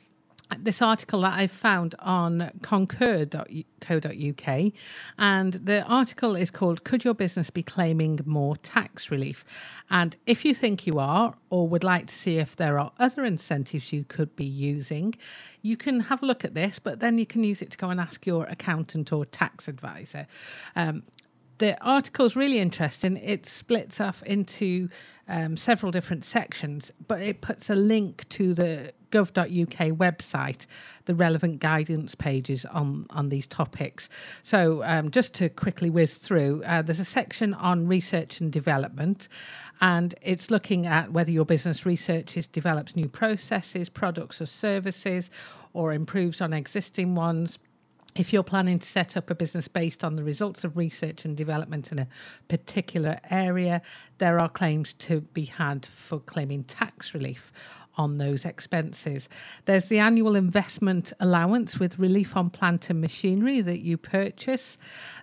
this 0.62 0.82
article 0.82 1.22
that 1.22 1.34
I 1.34 1.48
found 1.48 1.96
on 2.00 2.52
concur.co.uk. 2.62 4.72
And 5.18 5.54
the 5.54 5.84
article 5.84 6.36
is 6.36 6.52
called 6.52 6.84
Could 6.84 7.04
Your 7.04 7.14
Business 7.14 7.50
Be 7.50 7.64
Claiming 7.64 8.20
More 8.26 8.58
Tax 8.58 9.12
Relief? 9.12 9.46
And 9.90 10.16
if 10.26 10.46
you 10.46 10.54
think 10.54 10.88
you 10.88 11.00
are, 11.00 11.36
or 11.50 11.68
would 11.68 11.84
like 11.84 12.08
to 12.08 12.16
see 12.16 12.38
if 12.38 12.56
there 12.56 12.80
are 12.80 12.92
other 13.00 13.24
incentives 13.24 13.94
you 13.94 14.04
could 14.04 14.36
be 14.36 14.46
using, 14.46 15.16
you 15.62 15.78
can 15.78 16.02
have 16.02 16.24
a 16.24 16.26
look 16.26 16.44
at 16.44 16.54
this, 16.54 16.80
but 16.80 17.00
then 17.00 17.18
you 17.18 17.26
can 17.26 17.44
use 17.44 17.62
it 17.62 17.72
to 17.72 17.78
go 17.78 17.90
and 17.90 18.00
ask 18.00 18.26
your 18.26 18.46
accountant 18.46 19.14
or 19.14 19.26
tax 19.26 19.68
advisor. 19.68 20.28
Um, 20.76 21.04
the 21.60 21.80
article 21.82 22.26
is 22.26 22.36
really 22.36 22.60
interesting. 22.60 23.18
It 23.18 23.46
splits 23.46 24.02
off 24.02 24.24
into 24.24 24.90
um, 25.28 25.56
several 25.56 25.92
different 25.92 26.26
sections, 26.26 26.92
but 27.08 27.22
it 27.22 27.42
puts 27.42 27.70
a 27.70 27.76
link 27.76 28.28
to 28.30 28.54
the 28.54 28.94
gov.uk 29.14 29.98
website, 29.98 30.66
the 31.06 31.16
relevant 31.16 31.60
guidance 31.60 32.16
pages 32.16 32.66
on, 32.66 33.06
on 33.12 33.30
these 33.30 33.48
topics. 33.48 34.10
So, 34.42 34.84
um, 34.84 35.12
just 35.12 35.34
to 35.36 35.50
quickly 35.50 35.90
whiz 35.90 36.16
through, 36.16 36.64
uh, 36.66 36.82
there's 36.82 37.00
a 37.00 37.06
section 37.06 37.54
on 37.54 37.88
research 37.88 38.42
and 38.42 38.52
development, 38.52 39.28
and 39.82 40.16
it's 40.22 40.50
looking 40.50 40.88
at 40.88 41.12
whether 41.12 41.32
your 41.32 41.46
business 41.46 41.86
researches, 41.86 42.48
develops 42.48 42.96
new 42.96 43.08
processes, 43.08 43.90
products, 43.90 44.42
or 44.42 44.46
services, 44.46 45.30
or 45.74 45.94
improves 45.94 46.42
on 46.42 46.54
existing 46.54 47.16
ones 47.16 47.60
if 48.16 48.32
you're 48.32 48.44
planning 48.44 48.80
to 48.80 48.88
set 48.88 49.18
up 49.18 49.30
a 49.30 49.36
business 49.36 49.68
based 49.68 50.04
on 50.04 50.16
the 50.16 50.24
results 50.24 50.64
of 50.64 50.78
research 50.78 51.26
and 51.26 51.36
development 51.36 51.92
in 51.92 52.00
a 52.00 52.08
particular 52.48 53.20
area, 53.30 53.82
there 54.20 54.42
are 54.42 54.50
claims 54.50 54.94
to 54.94 55.22
be 55.22 55.46
had 55.46 55.86
for 55.86 56.20
claiming 56.20 56.64
tax 56.66 57.14
relief 57.14 57.52
on 57.96 58.18
those 58.18 58.46
expenses. 58.46 59.30
There's 59.66 59.86
the 59.86 60.00
annual 60.00 60.36
investment 60.36 61.14
allowance 61.20 61.80
with 61.80 62.00
relief 62.00 62.36
on 62.36 62.50
plant 62.50 62.90
and 62.90 63.00
machinery 63.00 63.62
that 63.62 63.80
you 63.82 63.98
purchase. 63.98 64.78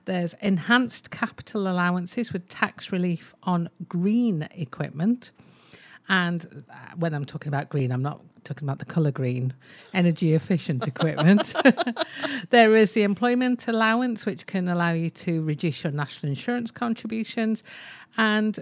There's 0.04 0.34
enhanced 0.40 1.10
capital 1.10 1.68
allowances 1.68 2.32
with 2.32 2.48
tax 2.48 2.92
relief 2.92 3.34
on 3.42 3.70
green 3.88 4.48
equipment. 4.54 5.32
And 6.08 6.64
uh, 6.68 6.74
when 6.96 7.14
I'm 7.14 7.24
talking 7.24 7.48
about 7.48 7.68
green, 7.68 7.92
I'm 7.92 8.02
not 8.02 8.20
talking 8.42 8.66
about 8.66 8.78
the 8.78 8.84
colour 8.84 9.10
green, 9.10 9.52
energy 9.94 10.34
efficient 10.34 10.86
equipment. 10.88 11.54
there 12.50 12.74
is 12.76 12.92
the 12.92 13.02
employment 13.02 13.68
allowance, 13.68 14.26
which 14.26 14.46
can 14.46 14.68
allow 14.68 14.92
you 14.92 15.10
to 15.10 15.42
reduce 15.42 15.84
your 15.84 15.92
national 15.92 16.30
insurance 16.30 16.70
contributions. 16.70 17.62
And 18.16 18.58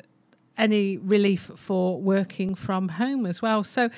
any 0.59 0.99
relief 0.99 1.51
for 1.55 2.01
working 2.01 2.55
from 2.55 2.89
home 2.89 3.25
as 3.25 3.41
well. 3.41 3.63
So 3.63 3.89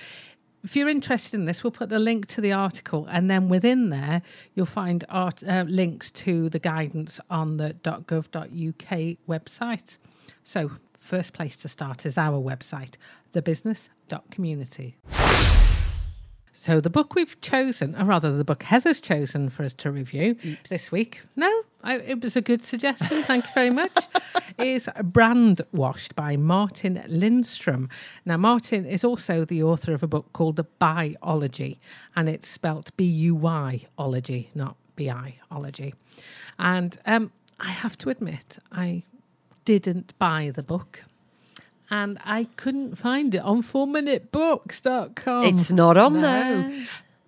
if 0.62 0.76
you're 0.76 0.90
interested 0.90 1.34
in 1.34 1.46
this, 1.46 1.64
we'll 1.64 1.70
put 1.70 1.88
the 1.88 1.98
link 1.98 2.26
to 2.26 2.40
the 2.40 2.52
article, 2.52 3.06
and 3.10 3.30
then 3.30 3.48
within 3.48 3.88
there, 3.88 4.20
you'll 4.54 4.66
find 4.66 5.04
art, 5.08 5.42
uh, 5.42 5.64
links 5.66 6.10
to 6.10 6.50
the 6.50 6.58
guidance 6.58 7.18
on 7.30 7.56
the 7.56 7.74
.gov.uk 7.82 9.16
website. 9.26 9.98
So, 10.44 10.70
first 11.00 11.32
place 11.32 11.56
to 11.56 11.68
start 11.68 12.06
is 12.06 12.16
our 12.16 12.38
website, 12.38 12.94
thebusiness.community. 13.32 14.96
So 16.52 16.78
the 16.78 16.90
book 16.90 17.14
we've 17.14 17.40
chosen, 17.40 17.96
or 17.96 18.04
rather 18.04 18.36
the 18.36 18.44
book 18.44 18.62
Heather's 18.62 19.00
chosen 19.00 19.48
for 19.48 19.64
us 19.64 19.72
to 19.74 19.90
review 19.90 20.36
Oops. 20.44 20.68
this 20.68 20.92
week, 20.92 21.22
no, 21.34 21.50
I, 21.82 21.96
it 21.96 22.20
was 22.20 22.36
a 22.36 22.42
good 22.42 22.62
suggestion, 22.62 23.22
thank 23.22 23.46
you 23.46 23.50
very 23.54 23.70
much, 23.70 23.96
is 24.58 24.86
Brand 25.02 25.62
Washed 25.72 26.14
by 26.14 26.36
Martin 26.36 27.02
Lindstrom. 27.08 27.88
Now, 28.26 28.36
Martin 28.36 28.84
is 28.84 29.04
also 29.04 29.46
the 29.46 29.62
author 29.62 29.94
of 29.94 30.02
a 30.02 30.06
book 30.06 30.34
called 30.34 30.56
The 30.56 30.66
Buyology, 30.78 31.78
and 32.14 32.28
it's 32.28 32.46
spelt 32.46 32.94
B-U-Y-ology, 32.98 34.50
not 34.54 34.76
B-I-ology. 34.96 35.94
And 36.58 36.98
um, 37.06 37.32
I 37.58 37.68
have 37.68 37.96
to 37.98 38.10
admit, 38.10 38.58
I 38.70 39.04
didn't 39.64 40.18
buy 40.18 40.50
the 40.54 40.62
book 40.62 41.04
and 41.90 42.18
I 42.24 42.44
couldn't 42.56 42.96
find 42.96 43.34
it 43.34 43.38
on 43.42 43.62
4minutebooks.com. 43.62 45.44
It's 45.44 45.72
not 45.72 45.96
on 45.96 46.14
No. 46.14 46.20
there. 46.20 46.86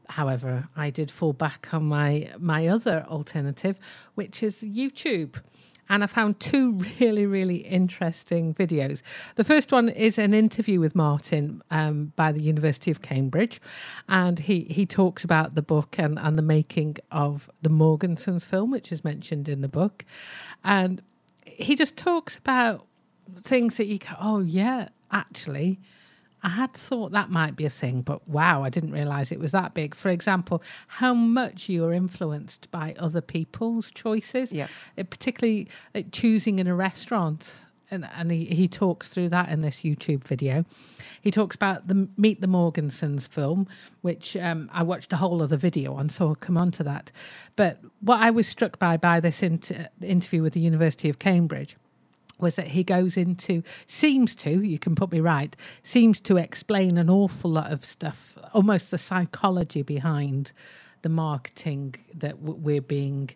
However, 0.09 0.69
I 0.77 0.91
did 0.91 1.11
fall 1.11 1.33
back 1.33 1.69
on 1.73 1.85
my 1.85 2.31
my 2.39 2.67
other 2.69 3.05
alternative, 3.09 3.79
which 4.15 4.43
is 4.43 4.61
YouTube. 4.63 5.41
And 5.89 6.03
I 6.05 6.07
found 6.07 6.39
two 6.41 6.73
really, 7.01 7.27
really 7.27 7.57
interesting 7.57 8.55
videos. 8.55 9.03
The 9.35 9.45
first 9.45 9.73
one 9.73 9.89
is 9.89 10.17
an 10.19 10.33
interview 10.33 10.81
with 10.81 10.95
Martin 10.95 11.61
um, 11.71 12.13
by 12.17 12.31
the 12.33 12.43
University 12.43 12.91
of 12.91 13.03
Cambridge. 13.03 13.61
And 14.09 14.39
he, 14.39 14.61
he 14.71 14.87
talks 14.87 15.25
about 15.25 15.55
the 15.55 15.61
book 15.61 15.97
and, 15.99 16.19
and 16.19 16.39
the 16.39 16.43
making 16.43 16.97
of 17.11 17.51
the 17.63 17.69
Morgansons 17.69 18.45
film, 18.45 18.71
which 18.71 18.93
is 18.93 19.03
mentioned 19.05 19.49
in 19.49 19.61
the 19.61 19.69
book. 19.69 20.05
And 20.65 21.03
he 21.45 21.75
just 21.75 21.97
talks 21.97 22.37
about 22.39 22.87
things 23.41 23.77
that 23.77 23.87
you 23.87 23.99
go, 23.99 24.09
oh, 24.21 24.41
yeah, 24.41 24.89
actually, 25.11 25.81
I 26.43 26.49
had 26.49 26.75
thought 26.75 27.13
that 27.13 27.31
might 27.31 27.55
be 27.55 27.65
a 27.65 27.71
thing, 27.71 28.03
but 28.03 28.27
wow, 28.29 28.65
I 28.65 28.69
didn't 28.69 28.93
realize 28.93 29.31
it 29.31 29.39
was 29.39 29.53
that 29.53 29.75
big. 29.75 29.95
For 29.95 30.09
example, 30.11 30.63
how 30.89 31.15
much 31.15 31.69
you 31.69 31.85
are 31.85 31.93
influenced 31.93 32.71
by 32.71 32.95
other 32.99 33.21
people's 33.21 33.91
choices, 33.93 34.53
Yeah. 34.53 34.67
Uh, 34.99 35.05
particularly 35.05 35.69
uh, 35.95 36.03
choosing 36.11 36.59
in 36.59 36.67
a 36.67 36.75
restaurant. 36.75 37.53
And, 37.93 38.09
and 38.17 38.31
he, 38.31 38.47
he 38.47 38.69
talks 38.69 39.09
through 39.09 39.29
that 39.29 39.51
in 39.51 39.61
this 39.61 39.83
YouTube 39.83 40.25
video. 40.25 40.65
He 41.21 41.31
talks 41.31 41.55
about 41.55 41.89
the 41.89 42.09
Meet 42.17 42.41
the 42.41 42.47
Morgansons 42.47 43.29
film, 43.29 43.69
which 44.01 44.35
um, 44.37 44.71
I 44.73 44.83
watched 44.83 45.13
a 45.13 45.17
whole 45.17 45.43
other 45.43 45.59
video 45.59 45.95
on, 45.95 46.09
so 46.09 46.29
I'll 46.29 46.35
come 46.35 46.57
on 46.57 46.71
to 46.73 46.83
that. 46.85 47.13
But 47.55 47.81
what 48.01 48.21
I 48.21 48.31
was 48.31 48.49
struck 48.49 48.79
by 48.79 48.97
by 48.97 49.21
this 49.21 49.43
inter- 49.43 49.89
interview 50.01 50.43
with 50.43 50.55
the 50.55 50.61
University 50.61 51.11
of 51.11 51.19
Cambridge 51.19 51.77
was 52.39 52.57
that 52.57 52.69
he 52.69 52.83
goes 52.83 53.17
into 53.19 53.63
seems 53.87 54.35
to 54.37 54.63
you 54.63 54.79
can 54.79 54.95
put 54.95 55.13
me 55.13 55.21
right 55.21 55.55
seems 55.85 56.21
to 56.21 56.39
explain 56.39 56.99
an 56.99 57.09
awful 57.09 57.51
lot 57.51 57.71
of 57.71 57.85
stuff 57.85 58.37
almost 58.53 58.91
the 58.91 58.99
psychology 58.99 59.83
behind 59.83 60.51
the 61.03 61.09
marketing 61.09 61.95
that 62.15 62.41
we're 62.41 62.81
being 62.81 63.31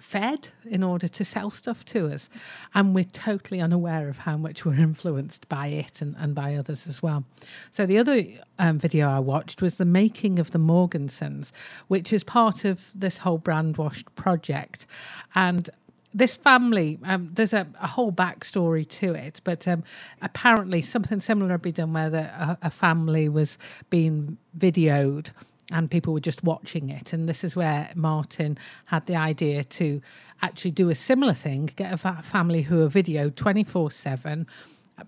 fed 0.00 0.48
in 0.64 0.82
order 0.82 1.08
to 1.08 1.24
sell 1.24 1.50
stuff 1.50 1.84
to 1.86 2.06
us. 2.06 2.28
And 2.74 2.94
we're 2.94 3.04
totally 3.04 3.60
unaware 3.60 4.08
of 4.08 4.18
how 4.18 4.36
much 4.36 4.64
we're 4.64 4.74
influenced 4.74 5.48
by 5.48 5.68
it 5.68 6.00
and, 6.00 6.14
and 6.18 6.34
by 6.34 6.56
others 6.56 6.86
as 6.86 7.02
well. 7.02 7.24
So 7.70 7.86
the 7.86 7.98
other 7.98 8.22
um, 8.58 8.78
video 8.78 9.08
i 9.08 9.18
watched 9.18 9.62
was 9.62 9.76
the 9.76 9.84
making 9.84 10.38
of 10.38 10.50
the 10.50 10.58
morgansons 10.58 11.52
which 11.88 12.12
is 12.12 12.24
part 12.24 12.64
of 12.64 12.92
this 12.94 13.18
whole 13.18 13.38
brand 13.38 13.76
washed 13.76 14.14
project. 14.14 14.86
And 15.34 15.68
this 16.14 16.34
family, 16.34 16.98
um, 17.04 17.30
there's 17.34 17.52
a, 17.52 17.66
a 17.80 17.86
whole 17.86 18.12
backstory 18.12 18.88
to 18.88 19.14
it, 19.14 19.40
but 19.44 19.68
um, 19.68 19.84
apparently 20.22 20.80
something 20.80 21.20
similar 21.20 21.50
had 21.52 21.62
been 21.62 21.72
done 21.72 21.92
where 21.92 22.10
the, 22.10 22.22
a, 22.22 22.58
a 22.62 22.70
family 22.70 23.28
was 23.28 23.58
being 23.90 24.38
videoed 24.58 25.30
and 25.72 25.90
people 25.90 26.14
were 26.14 26.20
just 26.20 26.42
watching 26.44 26.88
it. 26.88 27.12
And 27.12 27.28
this 27.28 27.44
is 27.44 27.54
where 27.54 27.90
Martin 27.94 28.58
had 28.86 29.06
the 29.06 29.16
idea 29.16 29.64
to 29.64 30.00
actually 30.42 30.70
do 30.70 30.88
a 30.88 30.94
similar 30.94 31.34
thing, 31.34 31.70
get 31.76 31.92
a 31.92 31.96
fa- 31.96 32.20
family 32.22 32.62
who 32.62 32.82
are 32.82 32.88
videoed 32.88 33.34
24 33.34 33.90
7 33.90 34.46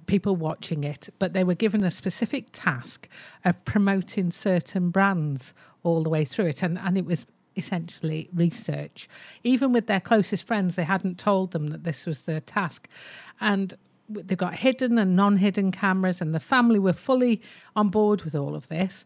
people 0.07 0.37
watching 0.37 0.85
it, 0.85 1.09
but 1.18 1.33
they 1.33 1.44
were 1.44 1.55
given 1.55 1.83
a 1.83 1.90
specific 1.90 2.46
task 2.53 3.09
of 3.44 3.64
promoting 3.64 4.31
certain 4.31 4.90
brands 4.90 5.53
all 5.83 6.03
the 6.03 6.11
way 6.11 6.25
through 6.25 6.46
it. 6.46 6.62
And, 6.62 6.79
and 6.79 6.96
it 6.96 7.05
was 7.05 7.27
essentially 7.57 8.29
research. 8.35 9.09
Even 9.42 9.73
with 9.73 9.87
their 9.87 10.01
closest 10.01 10.44
friends, 10.44 10.75
they 10.75 10.85
hadn't 10.85 11.18
told 11.18 11.53
them 11.53 11.68
that 11.68 11.85
this 11.85 12.07
was 12.07 12.23
their 12.23 12.40
task. 12.40 12.88
And 13.40 13.75
they 14.09 14.37
got 14.37 14.55
hidden 14.55 14.99
and 14.99 15.14
non 15.16 15.37
hidden 15.37 15.70
cameras, 15.70 16.20
and 16.20 16.35
the 16.35 16.40
family 16.40 16.79
were 16.79 16.92
fully 16.92 17.40
on 17.77 17.88
board 17.90 18.23
with 18.23 18.35
all 18.35 18.55
of 18.55 18.68
this. 18.68 19.05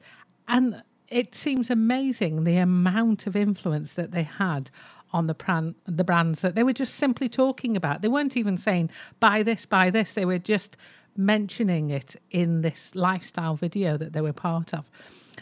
And 0.48 0.82
it 1.14 1.32
seems 1.36 1.70
amazing 1.70 2.42
the 2.42 2.56
amount 2.56 3.28
of 3.28 3.36
influence 3.36 3.92
that 3.92 4.10
they 4.10 4.24
had 4.24 4.68
on 5.12 5.28
the 5.28 5.34
pran- 5.34 5.76
the 5.86 6.02
brands 6.02 6.40
that 6.40 6.56
they 6.56 6.64
were 6.64 6.72
just 6.72 6.96
simply 6.96 7.28
talking 7.28 7.76
about. 7.76 8.02
They 8.02 8.08
weren't 8.08 8.36
even 8.36 8.56
saying 8.56 8.90
buy 9.20 9.44
this, 9.44 9.64
buy 9.64 9.90
this. 9.90 10.14
They 10.14 10.24
were 10.24 10.40
just 10.40 10.76
mentioning 11.16 11.90
it 11.90 12.16
in 12.32 12.62
this 12.62 12.96
lifestyle 12.96 13.54
video 13.54 13.96
that 13.96 14.12
they 14.12 14.20
were 14.20 14.32
part 14.32 14.74
of. 14.74 14.90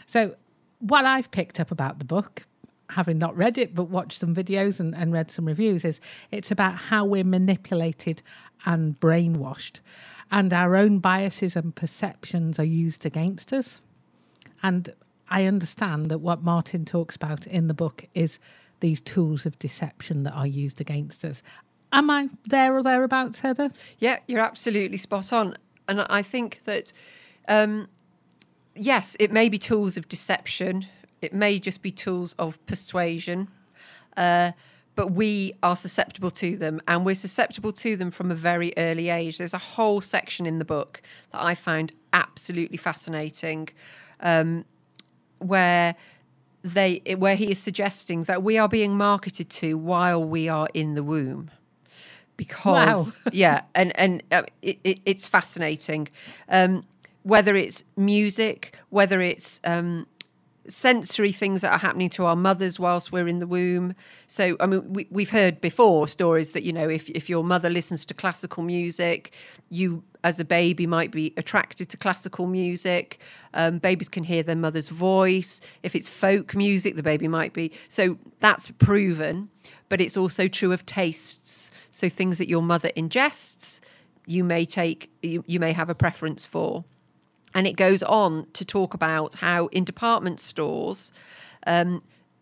So 0.05 0.35
what 0.77 1.05
I've 1.05 1.31
picked 1.31 1.59
up 1.59 1.71
about 1.71 1.97
the 1.97 2.05
book, 2.05 2.45
having 2.89 3.17
not 3.17 3.35
read 3.35 3.57
it 3.57 3.73
but 3.73 3.85
watched 3.85 4.19
some 4.19 4.35
videos 4.35 4.79
and, 4.79 4.93
and 4.93 5.11
read 5.11 5.31
some 5.31 5.45
reviews, 5.45 5.83
is 5.83 5.99
it's 6.29 6.51
about 6.51 6.75
how 6.75 7.03
we're 7.03 7.23
manipulated 7.23 8.21
and 8.67 8.99
brainwashed, 8.99 9.79
and 10.29 10.53
our 10.53 10.75
own 10.75 10.99
biases 10.99 11.55
and 11.55 11.73
perceptions 11.73 12.59
are 12.59 12.63
used 12.63 13.07
against 13.07 13.51
us. 13.51 13.81
And 14.61 14.93
I 15.33 15.45
understand 15.45 16.11
that 16.11 16.19
what 16.19 16.43
Martin 16.43 16.85
talks 16.85 17.15
about 17.15 17.47
in 17.47 17.67
the 17.67 17.73
book 17.73 18.05
is 18.13 18.37
these 18.81 19.01
tools 19.01 19.47
of 19.47 19.57
deception 19.57 20.21
that 20.23 20.33
are 20.33 20.45
used 20.45 20.79
against 20.79 21.25
us. 21.25 21.41
Am 21.91 22.11
I 22.11 22.29
there 22.45 22.75
or 22.75 22.83
thereabouts, 22.83 23.39
Heather? 23.39 23.71
Yeah, 23.97 24.19
you're 24.27 24.41
absolutely 24.41 24.97
spot 24.97 25.33
on. 25.33 25.55
And 25.87 26.01
I 26.01 26.21
think 26.21 26.59
that, 26.65 26.93
um, 27.47 27.87
yes, 28.75 29.17
it 29.19 29.31
may 29.31 29.49
be 29.49 29.57
tools 29.57 29.97
of 29.97 30.07
deception, 30.07 30.85
it 31.19 31.33
may 31.33 31.57
just 31.57 31.81
be 31.81 31.91
tools 31.91 32.33
of 32.37 32.63
persuasion, 32.67 33.47
uh, 34.15 34.51
but 34.93 35.13
we 35.13 35.55
are 35.63 35.75
susceptible 35.75 36.29
to 36.29 36.57
them, 36.57 36.79
and 36.87 37.07
we're 37.07 37.15
susceptible 37.15 37.73
to 37.73 37.97
them 37.97 38.11
from 38.11 38.29
a 38.29 38.35
very 38.35 38.71
early 38.77 39.09
age. 39.09 39.39
There's 39.39 39.55
a 39.55 39.57
whole 39.57 39.99
section 39.99 40.45
in 40.45 40.59
the 40.59 40.65
book 40.65 41.01
that 41.31 41.43
I 41.43 41.55
found 41.55 41.93
absolutely 42.11 42.77
fascinating, 42.77 43.69
um, 44.19 44.65
where 45.43 45.95
they 46.63 47.01
where 47.17 47.35
he 47.35 47.51
is 47.51 47.59
suggesting 47.59 48.23
that 48.23 48.41
we 48.41 48.57
are 48.57 48.69
being 48.69 48.95
marketed 48.95 49.49
to 49.49 49.77
while 49.77 50.23
we 50.23 50.47
are 50.47 50.67
in 50.73 50.93
the 50.95 51.03
womb. 51.03 51.51
Because 52.37 53.17
yeah 53.31 53.61
and 53.75 53.97
and 53.99 54.23
uh, 54.31 54.43
it, 54.61 54.79
it, 54.83 54.99
it's 55.05 55.27
fascinating. 55.27 56.07
Um, 56.49 56.85
whether 57.23 57.55
it's 57.55 57.83
music 57.95 58.77
whether 58.89 59.21
it's 59.21 59.61
um, 59.63 60.07
sensory 60.67 61.31
things 61.31 61.61
that 61.61 61.71
are 61.71 61.79
happening 61.79 62.09
to 62.09 62.25
our 62.25 62.35
mothers 62.35 62.79
whilst 62.79 63.11
we're 63.11 63.27
in 63.27 63.39
the 63.39 63.47
womb. 63.47 63.95
So, 64.27 64.55
I 64.59 64.65
mean, 64.65 64.93
we, 64.93 65.07
we've 65.09 65.29
heard 65.29 65.59
before 65.59 66.07
stories 66.07 66.53
that, 66.53 66.63
you 66.63 66.71
know, 66.71 66.87
if, 66.87 67.09
if 67.09 67.29
your 67.29 67.43
mother 67.43 67.69
listens 67.69 68.05
to 68.05 68.13
classical 68.13 68.63
music, 68.63 69.35
you 69.69 70.03
as 70.23 70.39
a 70.39 70.45
baby 70.45 70.87
might 70.87 71.11
be 71.11 71.33
attracted 71.37 71.89
to 71.89 71.97
classical 71.97 72.47
music. 72.47 73.19
Um, 73.53 73.79
babies 73.79 74.09
can 74.09 74.23
hear 74.23 74.43
their 74.43 74.55
mother's 74.55 74.89
voice. 74.89 75.59
If 75.83 75.95
it's 75.95 76.07
folk 76.07 76.55
music, 76.55 76.95
the 76.95 77.03
baby 77.03 77.27
might 77.27 77.53
be. 77.53 77.71
So 77.87 78.17
that's 78.39 78.71
proven, 78.71 79.49
but 79.89 79.99
it's 79.99 80.17
also 80.17 80.47
true 80.47 80.71
of 80.71 80.85
tastes. 80.85 81.71
So 81.91 82.09
things 82.09 82.37
that 82.37 82.47
your 82.47 82.61
mother 82.61 82.89
ingests, 82.95 83.81
you 84.25 84.43
may 84.43 84.65
take, 84.65 85.11
you, 85.21 85.43
you 85.47 85.59
may 85.59 85.73
have 85.73 85.89
a 85.89 85.95
preference 85.95 86.45
for. 86.45 86.85
And 87.53 87.67
it 87.67 87.75
goes 87.75 88.01
on 88.01 88.47
to 88.53 88.65
talk 88.65 88.93
about 88.93 89.35
how 89.35 89.67
in 89.67 89.83
department 89.83 90.39
stores, 90.39 91.11
um, 91.67 92.01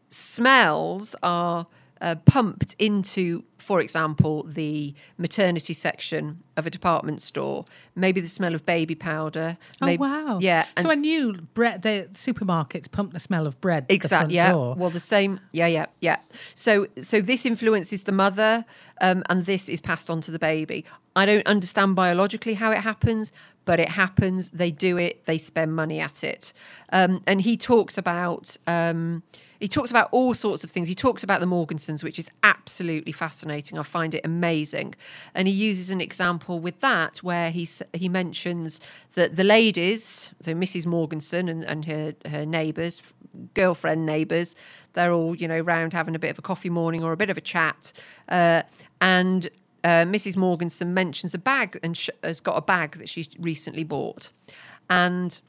smells 0.09 1.15
are 1.23 1.67
uh, 1.99 2.15
pumped 2.25 2.75
into, 2.79 3.43
for 3.61 3.79
example, 3.79 4.43
the 4.43 4.93
maternity 5.17 5.73
section 5.73 6.43
of 6.57 6.65
a 6.65 6.69
department 6.69 7.21
store. 7.21 7.65
Maybe 7.95 8.19
the 8.21 8.27
smell 8.27 8.55
of 8.55 8.65
baby 8.65 8.95
powder. 8.95 9.57
Maybe, 9.79 10.01
oh 10.03 10.07
wow! 10.07 10.39
Yeah. 10.41 10.65
so 10.79 10.89
I 10.89 10.95
knew 10.95 11.33
bread. 11.53 11.83
The 11.83 12.07
supermarkets 12.13 12.91
pump 12.91 13.13
the 13.13 13.19
smell 13.19 13.45
of 13.47 13.59
bread. 13.61 13.85
Exactly. 13.89 14.35
Yeah. 14.35 14.51
Door. 14.51 14.75
Well, 14.75 14.89
the 14.89 14.99
same. 14.99 15.39
Yeah, 15.51 15.67
yeah, 15.67 15.85
yeah. 16.01 16.17
So, 16.53 16.87
so 17.01 17.21
this 17.21 17.45
influences 17.45 18.03
the 18.03 18.11
mother, 18.11 18.65
um, 18.99 19.23
and 19.29 19.45
this 19.45 19.69
is 19.69 19.79
passed 19.79 20.09
on 20.09 20.21
to 20.21 20.31
the 20.31 20.39
baby. 20.39 20.85
I 21.15 21.25
don't 21.25 21.45
understand 21.45 21.95
biologically 21.95 22.53
how 22.53 22.71
it 22.71 22.79
happens, 22.79 23.31
but 23.65 23.79
it 23.79 23.89
happens. 23.89 24.49
They 24.49 24.71
do 24.71 24.97
it. 24.97 25.25
They 25.25 25.37
spend 25.37 25.75
money 25.75 25.99
at 25.99 26.23
it. 26.23 26.53
Um, 26.91 27.21
and 27.27 27.41
he 27.41 27.57
talks 27.57 27.97
about. 27.97 28.57
Um, 28.67 29.23
he 29.59 29.67
talks 29.67 29.91
about 29.91 30.09
all 30.11 30.33
sorts 30.33 30.63
of 30.63 30.71
things. 30.71 30.87
He 30.87 30.95
talks 30.95 31.23
about 31.23 31.39
the 31.39 31.45
Morgansons, 31.45 32.03
which 32.03 32.17
is 32.17 32.31
absolutely 32.41 33.11
fascinating. 33.51 33.77
I 33.77 33.83
find 33.83 34.15
it 34.15 34.21
amazing. 34.25 34.95
And 35.33 35.47
he 35.47 35.53
uses 35.53 35.89
an 35.89 36.01
example 36.01 36.59
with 36.59 36.79
that 36.81 37.17
where 37.23 37.51
he 37.51 37.67
he 37.93 38.09
mentions 38.09 38.79
that 39.15 39.35
the 39.35 39.43
ladies, 39.43 40.31
so 40.41 40.53
Mrs. 40.53 40.85
Morganson 40.85 41.49
and, 41.49 41.63
and 41.63 41.85
her 41.85 42.13
her 42.29 42.45
neighbours, 42.45 43.01
girlfriend 43.53 44.05
neighbours, 44.05 44.55
they're 44.93 45.11
all 45.11 45.35
you 45.35 45.47
know 45.47 45.59
round 45.59 45.93
having 45.93 46.15
a 46.15 46.19
bit 46.19 46.31
of 46.31 46.39
a 46.39 46.41
coffee 46.41 46.69
morning 46.69 47.03
or 47.03 47.11
a 47.11 47.17
bit 47.17 47.29
of 47.29 47.37
a 47.37 47.41
chat, 47.41 47.93
uh, 48.29 48.63
and. 48.99 49.49
Uh, 49.83 50.05
Mrs. 50.05 50.37
Morganson 50.37 50.93
mentions 50.93 51.33
a 51.33 51.39
bag 51.39 51.79
and 51.81 51.97
sh- 51.97 52.11
has 52.23 52.39
got 52.39 52.55
a 52.55 52.61
bag 52.61 52.99
that 52.99 53.09
she's 53.09 53.27
recently 53.39 53.83
bought. 53.83 54.29
And 54.91 55.41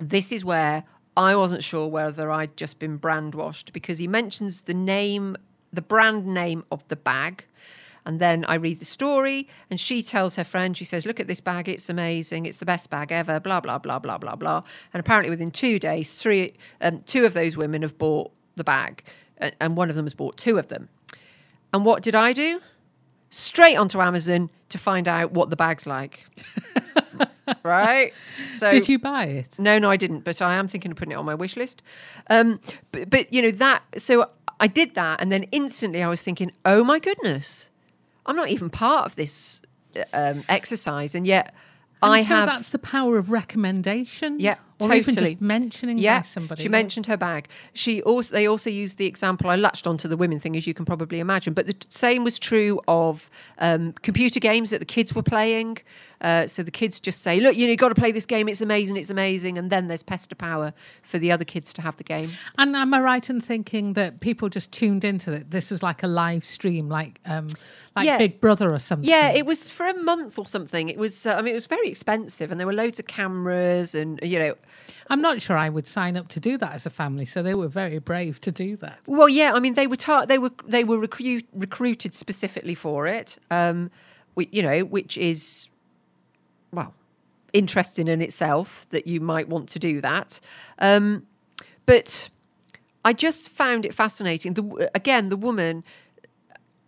this 0.00 0.32
is 0.32 0.46
where 0.46 0.84
I 1.14 1.36
wasn't 1.36 1.62
sure 1.62 1.86
whether 1.86 2.30
I'd 2.30 2.56
just 2.56 2.78
been 2.78 2.96
brand 2.96 3.34
washed 3.34 3.74
because 3.74 3.98
he 3.98 4.08
mentions 4.08 4.62
the 4.62 4.72
name, 4.72 5.36
the 5.76 5.82
brand 5.82 6.26
name 6.26 6.64
of 6.70 6.86
the 6.88 6.96
bag. 6.96 7.44
And 8.04 8.20
then 8.20 8.44
I 8.44 8.54
read 8.54 8.78
the 8.78 8.84
story, 8.84 9.48
and 9.68 9.80
she 9.80 10.00
tells 10.00 10.36
her 10.36 10.44
friend, 10.44 10.76
she 10.76 10.84
says, 10.84 11.06
Look 11.06 11.18
at 11.18 11.26
this 11.26 11.40
bag, 11.40 11.68
it's 11.68 11.88
amazing, 11.88 12.46
it's 12.46 12.58
the 12.58 12.64
best 12.64 12.88
bag 12.88 13.10
ever, 13.10 13.40
blah, 13.40 13.60
blah, 13.60 13.78
blah, 13.78 13.98
blah, 13.98 14.16
blah, 14.16 14.36
blah. 14.36 14.62
And 14.94 15.00
apparently 15.00 15.28
within 15.28 15.50
two 15.50 15.80
days, 15.80 16.16
three, 16.16 16.54
um, 16.80 17.00
two 17.00 17.24
of 17.24 17.34
those 17.34 17.56
women 17.56 17.82
have 17.82 17.98
bought 17.98 18.30
the 18.54 18.62
bag, 18.62 19.02
and 19.38 19.76
one 19.76 19.90
of 19.90 19.96
them 19.96 20.06
has 20.06 20.14
bought 20.14 20.36
two 20.36 20.56
of 20.56 20.68
them. 20.68 20.88
And 21.72 21.84
what 21.84 22.02
did 22.02 22.14
I 22.14 22.32
do? 22.32 22.60
Straight 23.30 23.76
onto 23.76 24.00
Amazon 24.00 24.50
to 24.68 24.78
find 24.78 25.08
out 25.08 25.32
what 25.32 25.50
the 25.50 25.56
bag's 25.56 25.86
like. 25.86 26.26
right? 27.62 28.12
So 28.54 28.70
did 28.70 28.88
you 28.88 28.98
buy 28.98 29.24
it? 29.24 29.58
No, 29.58 29.78
no, 29.78 29.90
I 29.90 29.96
didn't. 29.96 30.24
But 30.24 30.40
I 30.40 30.54
am 30.54 30.68
thinking 30.68 30.90
of 30.90 30.96
putting 30.96 31.12
it 31.12 31.16
on 31.16 31.24
my 31.24 31.34
wish 31.34 31.56
list. 31.56 31.82
Um, 32.30 32.60
but, 32.92 33.10
but 33.10 33.32
you 33.32 33.42
know 33.42 33.50
that. 33.52 33.82
So 33.98 34.30
I 34.58 34.66
did 34.66 34.94
that, 34.94 35.20
and 35.20 35.30
then 35.30 35.44
instantly 35.44 36.02
I 36.02 36.08
was 36.08 36.22
thinking, 36.22 36.52
oh 36.64 36.82
my 36.84 36.98
goodness, 36.98 37.68
I'm 38.24 38.36
not 38.36 38.48
even 38.48 38.70
part 38.70 39.06
of 39.06 39.16
this 39.16 39.60
um, 40.12 40.44
exercise, 40.48 41.14
and 41.14 41.26
yet 41.26 41.54
and 42.02 42.12
I 42.12 42.22
so 42.22 42.34
have. 42.34 42.48
That's 42.48 42.68
the 42.70 42.78
power 42.78 43.18
of 43.18 43.30
recommendation. 43.30 44.40
Yeah, 44.40 44.56
or 44.78 44.88
totally. 44.88 44.98
even 44.98 45.14
just 45.14 45.40
mentioning 45.40 45.98
yeah, 45.98 46.22
somebody. 46.22 46.62
She 46.62 46.68
mentioned 46.68 47.06
her 47.06 47.16
bag. 47.16 47.48
She 47.72 48.02
also 48.02 48.34
they 48.34 48.46
also 48.46 48.68
used 48.68 48.98
the 48.98 49.06
example. 49.06 49.48
I 49.48 49.56
latched 49.56 49.86
onto 49.86 50.06
the 50.06 50.16
women 50.16 50.38
thing, 50.38 50.56
as 50.56 50.66
you 50.66 50.74
can 50.74 50.84
probably 50.84 51.18
imagine. 51.18 51.54
But 51.54 51.66
the 51.66 51.76
same 51.88 52.24
was 52.24 52.38
true 52.38 52.80
of 52.86 53.30
um, 53.58 53.92
computer 54.02 54.40
games 54.40 54.70
that 54.70 54.80
the 54.80 54.84
kids 54.86 55.14
were 55.14 55.22
playing. 55.22 55.78
Uh, 56.20 56.46
so 56.46 56.62
the 56.62 56.70
kids 56.70 57.00
just 57.00 57.22
say, 57.22 57.40
"Look, 57.40 57.56
you 57.56 57.66
know, 57.66 57.70
you 57.70 57.76
got 57.76 57.90
to 57.90 57.94
play 57.94 58.12
this 58.12 58.26
game. 58.26 58.48
It's 58.48 58.60
amazing. 58.60 58.96
It's 58.96 59.10
amazing." 59.10 59.58
And 59.58 59.70
then 59.70 59.88
there's 59.88 60.02
pester 60.02 60.34
power 60.34 60.72
for 61.02 61.18
the 61.18 61.32
other 61.32 61.44
kids 61.44 61.72
to 61.74 61.82
have 61.82 61.96
the 61.96 62.04
game. 62.04 62.32
And 62.58 62.76
am 62.76 62.92
I 62.92 63.00
right 63.00 63.28
in 63.30 63.40
thinking 63.40 63.94
that 63.94 64.20
people 64.20 64.48
just 64.48 64.72
tuned 64.72 65.04
into 65.04 65.32
it? 65.32 65.50
This 65.50 65.70
was 65.70 65.82
like 65.82 66.02
a 66.02 66.06
live 66.06 66.44
stream, 66.44 66.88
like 66.88 67.20
um, 67.24 67.48
like 67.94 68.06
Yeah. 68.06 68.18
Big 68.18 68.40
Brother 68.40 68.72
or 68.72 68.78
something. 68.78 69.08
Yeah, 69.08 69.30
it 69.30 69.46
was 69.46 69.70
for 69.70 69.86
a 69.86 69.94
month 70.02 70.38
or 70.38 70.46
something. 70.46 70.88
It 70.88 70.98
was. 70.98 71.26
Uh, 71.26 71.34
I 71.34 71.42
mean, 71.42 71.52
it 71.52 71.54
was 71.54 71.66
very 71.66 71.88
expensive, 71.88 72.50
and 72.50 72.58
there 72.60 72.66
were 72.66 72.72
loads 72.72 72.98
of 72.98 73.06
cameras, 73.06 73.94
and 73.94 74.18
you 74.22 74.38
know, 74.38 74.54
I'm 75.08 75.20
not 75.20 75.40
sure 75.40 75.56
I 75.56 75.68
would 75.68 75.86
sign 75.86 76.16
up 76.16 76.28
to 76.28 76.40
do 76.40 76.58
that 76.58 76.72
as 76.72 76.86
a 76.86 76.90
family. 76.90 77.24
So 77.24 77.42
they 77.42 77.54
were 77.54 77.68
very 77.68 77.98
brave 77.98 78.40
to 78.42 78.52
do 78.52 78.76
that. 78.76 79.00
Well, 79.06 79.28
yeah, 79.28 79.52
I 79.54 79.60
mean 79.60 79.74
they 79.74 79.86
were 79.86 79.96
they 80.26 80.38
were 80.38 80.52
they 80.66 80.84
were 80.84 80.98
recruit- 80.98 81.48
recruited 81.52 82.14
specifically 82.14 82.74
for 82.74 83.06
it. 83.06 83.38
Um, 83.50 83.90
we, 84.34 84.48
you 84.52 84.62
know, 84.62 84.80
which 84.80 85.16
is 85.16 85.68
well 86.72 86.94
interesting 87.52 88.08
in 88.08 88.20
itself 88.20 88.86
that 88.90 89.06
you 89.06 89.20
might 89.20 89.48
want 89.48 89.68
to 89.70 89.78
do 89.78 90.00
that. 90.02 90.40
Um, 90.78 91.26
but 91.86 92.28
I 93.04 93.12
just 93.12 93.48
found 93.48 93.84
it 93.84 93.94
fascinating. 93.94 94.54
The, 94.54 94.90
again, 94.94 95.28
the 95.28 95.36
woman 95.36 95.84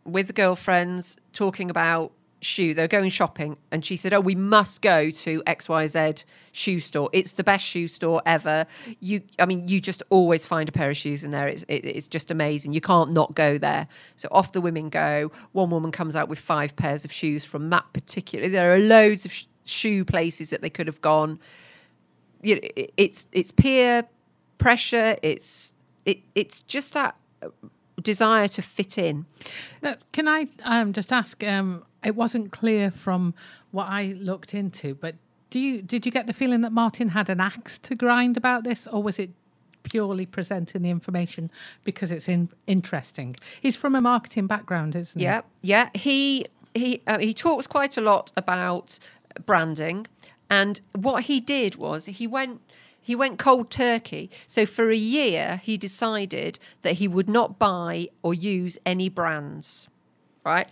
with 0.04 0.26
the 0.26 0.32
girlfriends 0.32 1.16
talking 1.32 1.70
about 1.70 2.12
shoe. 2.40 2.74
They're 2.74 2.88
going 2.88 3.10
shopping, 3.10 3.56
and 3.70 3.84
she 3.84 3.96
said, 3.96 4.12
"Oh, 4.12 4.20
we 4.20 4.34
must 4.34 4.82
go 4.82 5.10
to 5.10 5.42
X 5.46 5.68
Y 5.68 5.86
Z 5.86 6.24
shoe 6.52 6.80
store. 6.80 7.10
It's 7.12 7.32
the 7.32 7.44
best 7.44 7.64
shoe 7.64 7.88
store 7.88 8.22
ever. 8.26 8.66
You, 9.00 9.22
I 9.38 9.46
mean, 9.46 9.68
you 9.68 9.80
just 9.80 10.02
always 10.10 10.46
find 10.46 10.68
a 10.68 10.72
pair 10.72 10.90
of 10.90 10.96
shoes 10.96 11.24
in 11.24 11.30
there. 11.30 11.48
It's 11.48 11.64
it, 11.68 11.84
it's 11.84 12.08
just 12.08 12.30
amazing. 12.30 12.72
You 12.72 12.80
can't 12.80 13.12
not 13.12 13.34
go 13.34 13.58
there. 13.58 13.88
So 14.16 14.28
off 14.30 14.52
the 14.52 14.60
women 14.60 14.88
go. 14.88 15.30
One 15.52 15.70
woman 15.70 15.92
comes 15.92 16.16
out 16.16 16.28
with 16.28 16.38
five 16.38 16.76
pairs 16.76 17.04
of 17.04 17.12
shoes 17.12 17.44
from 17.44 17.70
that 17.70 17.84
particular. 17.92 18.48
There 18.48 18.74
are 18.74 18.78
loads 18.78 19.24
of 19.24 19.32
sh- 19.32 19.46
shoe 19.64 20.04
places 20.04 20.50
that 20.50 20.60
they 20.60 20.70
could 20.70 20.86
have 20.86 21.00
gone. 21.00 21.38
You 22.42 22.56
know, 22.56 22.60
it, 22.76 22.92
it's 22.96 23.26
it's 23.32 23.52
peer 23.52 24.04
pressure. 24.58 25.16
It's 25.22 25.72
it 26.04 26.20
it's 26.34 26.62
just 26.62 26.92
that 26.94 27.16
desire 28.02 28.48
to 28.48 28.62
fit 28.62 28.98
in. 28.98 29.26
Now, 29.82 29.96
can 30.12 30.28
I 30.28 30.46
um, 30.64 30.92
just 30.92 31.12
ask? 31.12 31.42
Um, 31.44 31.84
it 32.04 32.14
wasn't 32.14 32.52
clear 32.52 32.90
from 32.90 33.34
what 33.70 33.88
I 33.88 34.16
looked 34.18 34.54
into, 34.54 34.94
but 34.94 35.14
do 35.50 35.58
you 35.58 35.82
did 35.82 36.04
you 36.04 36.12
get 36.12 36.26
the 36.26 36.32
feeling 36.32 36.60
that 36.62 36.72
Martin 36.72 37.08
had 37.08 37.30
an 37.30 37.40
axe 37.40 37.78
to 37.78 37.94
grind 37.94 38.36
about 38.36 38.64
this, 38.64 38.86
or 38.86 39.02
was 39.02 39.18
it 39.18 39.30
purely 39.82 40.26
presenting 40.26 40.82
the 40.82 40.90
information 40.90 41.50
because 41.84 42.12
it's 42.12 42.28
in, 42.28 42.50
interesting? 42.66 43.34
He's 43.60 43.76
from 43.76 43.94
a 43.94 44.00
marketing 44.00 44.46
background, 44.46 44.94
isn't 44.94 45.18
he? 45.18 45.24
Yeah, 45.24 45.42
yeah. 45.62 45.90
He 45.94 46.46
he 46.74 47.02
uh, 47.06 47.18
he 47.18 47.32
talks 47.32 47.66
quite 47.66 47.96
a 47.96 48.00
lot 48.00 48.30
about 48.36 48.98
branding, 49.46 50.06
and 50.50 50.80
what 50.92 51.24
he 51.24 51.40
did 51.40 51.76
was 51.76 52.06
he 52.06 52.26
went 52.26 52.60
he 53.00 53.14
went 53.14 53.38
cold 53.38 53.70
turkey. 53.70 54.30
So 54.46 54.66
for 54.66 54.90
a 54.90 54.96
year, 54.96 55.62
he 55.64 55.78
decided 55.78 56.58
that 56.82 56.94
he 56.94 57.08
would 57.08 57.28
not 57.28 57.58
buy 57.58 58.08
or 58.22 58.34
use 58.34 58.76
any 58.84 59.08
brands. 59.08 59.88
Right. 60.44 60.68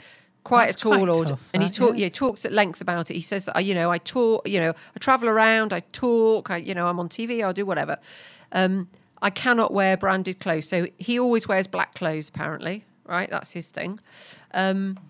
Quite 0.47 0.67
That's 0.67 0.81
a 0.81 0.85
tall 0.85 0.93
quite 0.93 1.09
order, 1.09 1.31
tough, 1.31 1.51
and 1.53 1.61
he 1.61 1.69
talk, 1.69 1.97
yeah. 1.97 2.05
yeah, 2.05 2.09
talks 2.09 2.45
at 2.45 2.53
length 2.53 2.81
about 2.81 3.11
it. 3.11 3.15
He 3.15 3.21
says, 3.21 3.51
you 3.59 3.75
know, 3.75 3.91
I 3.91 3.99
talk, 3.99 4.49
you 4.49 4.61
know, 4.61 4.71
I 4.71 4.99
travel 5.01 5.29
around, 5.29 5.73
I 5.73 5.81
talk, 5.91 6.53
I, 6.53 6.59
you 6.59 6.73
know, 6.73 6.87
I'm 6.87 7.01
on 7.01 7.09
TV, 7.09 7.45
I'll 7.45 7.53
do 7.53 7.67
whatever. 7.67 7.99
Um, 8.53 8.89
I 9.21 9.31
cannot 9.31 9.73
wear 9.73 9.97
branded 9.97 10.39
clothes, 10.39 10.69
so 10.69 10.87
he 10.99 11.19
always 11.19 11.49
wears 11.49 11.67
black 11.67 11.95
clothes. 11.95 12.29
Apparently, 12.29 12.85
right? 13.07 13.29
That's 13.29 13.51
his 13.51 13.67
thing. 13.67 13.99
Um, 14.55 15.01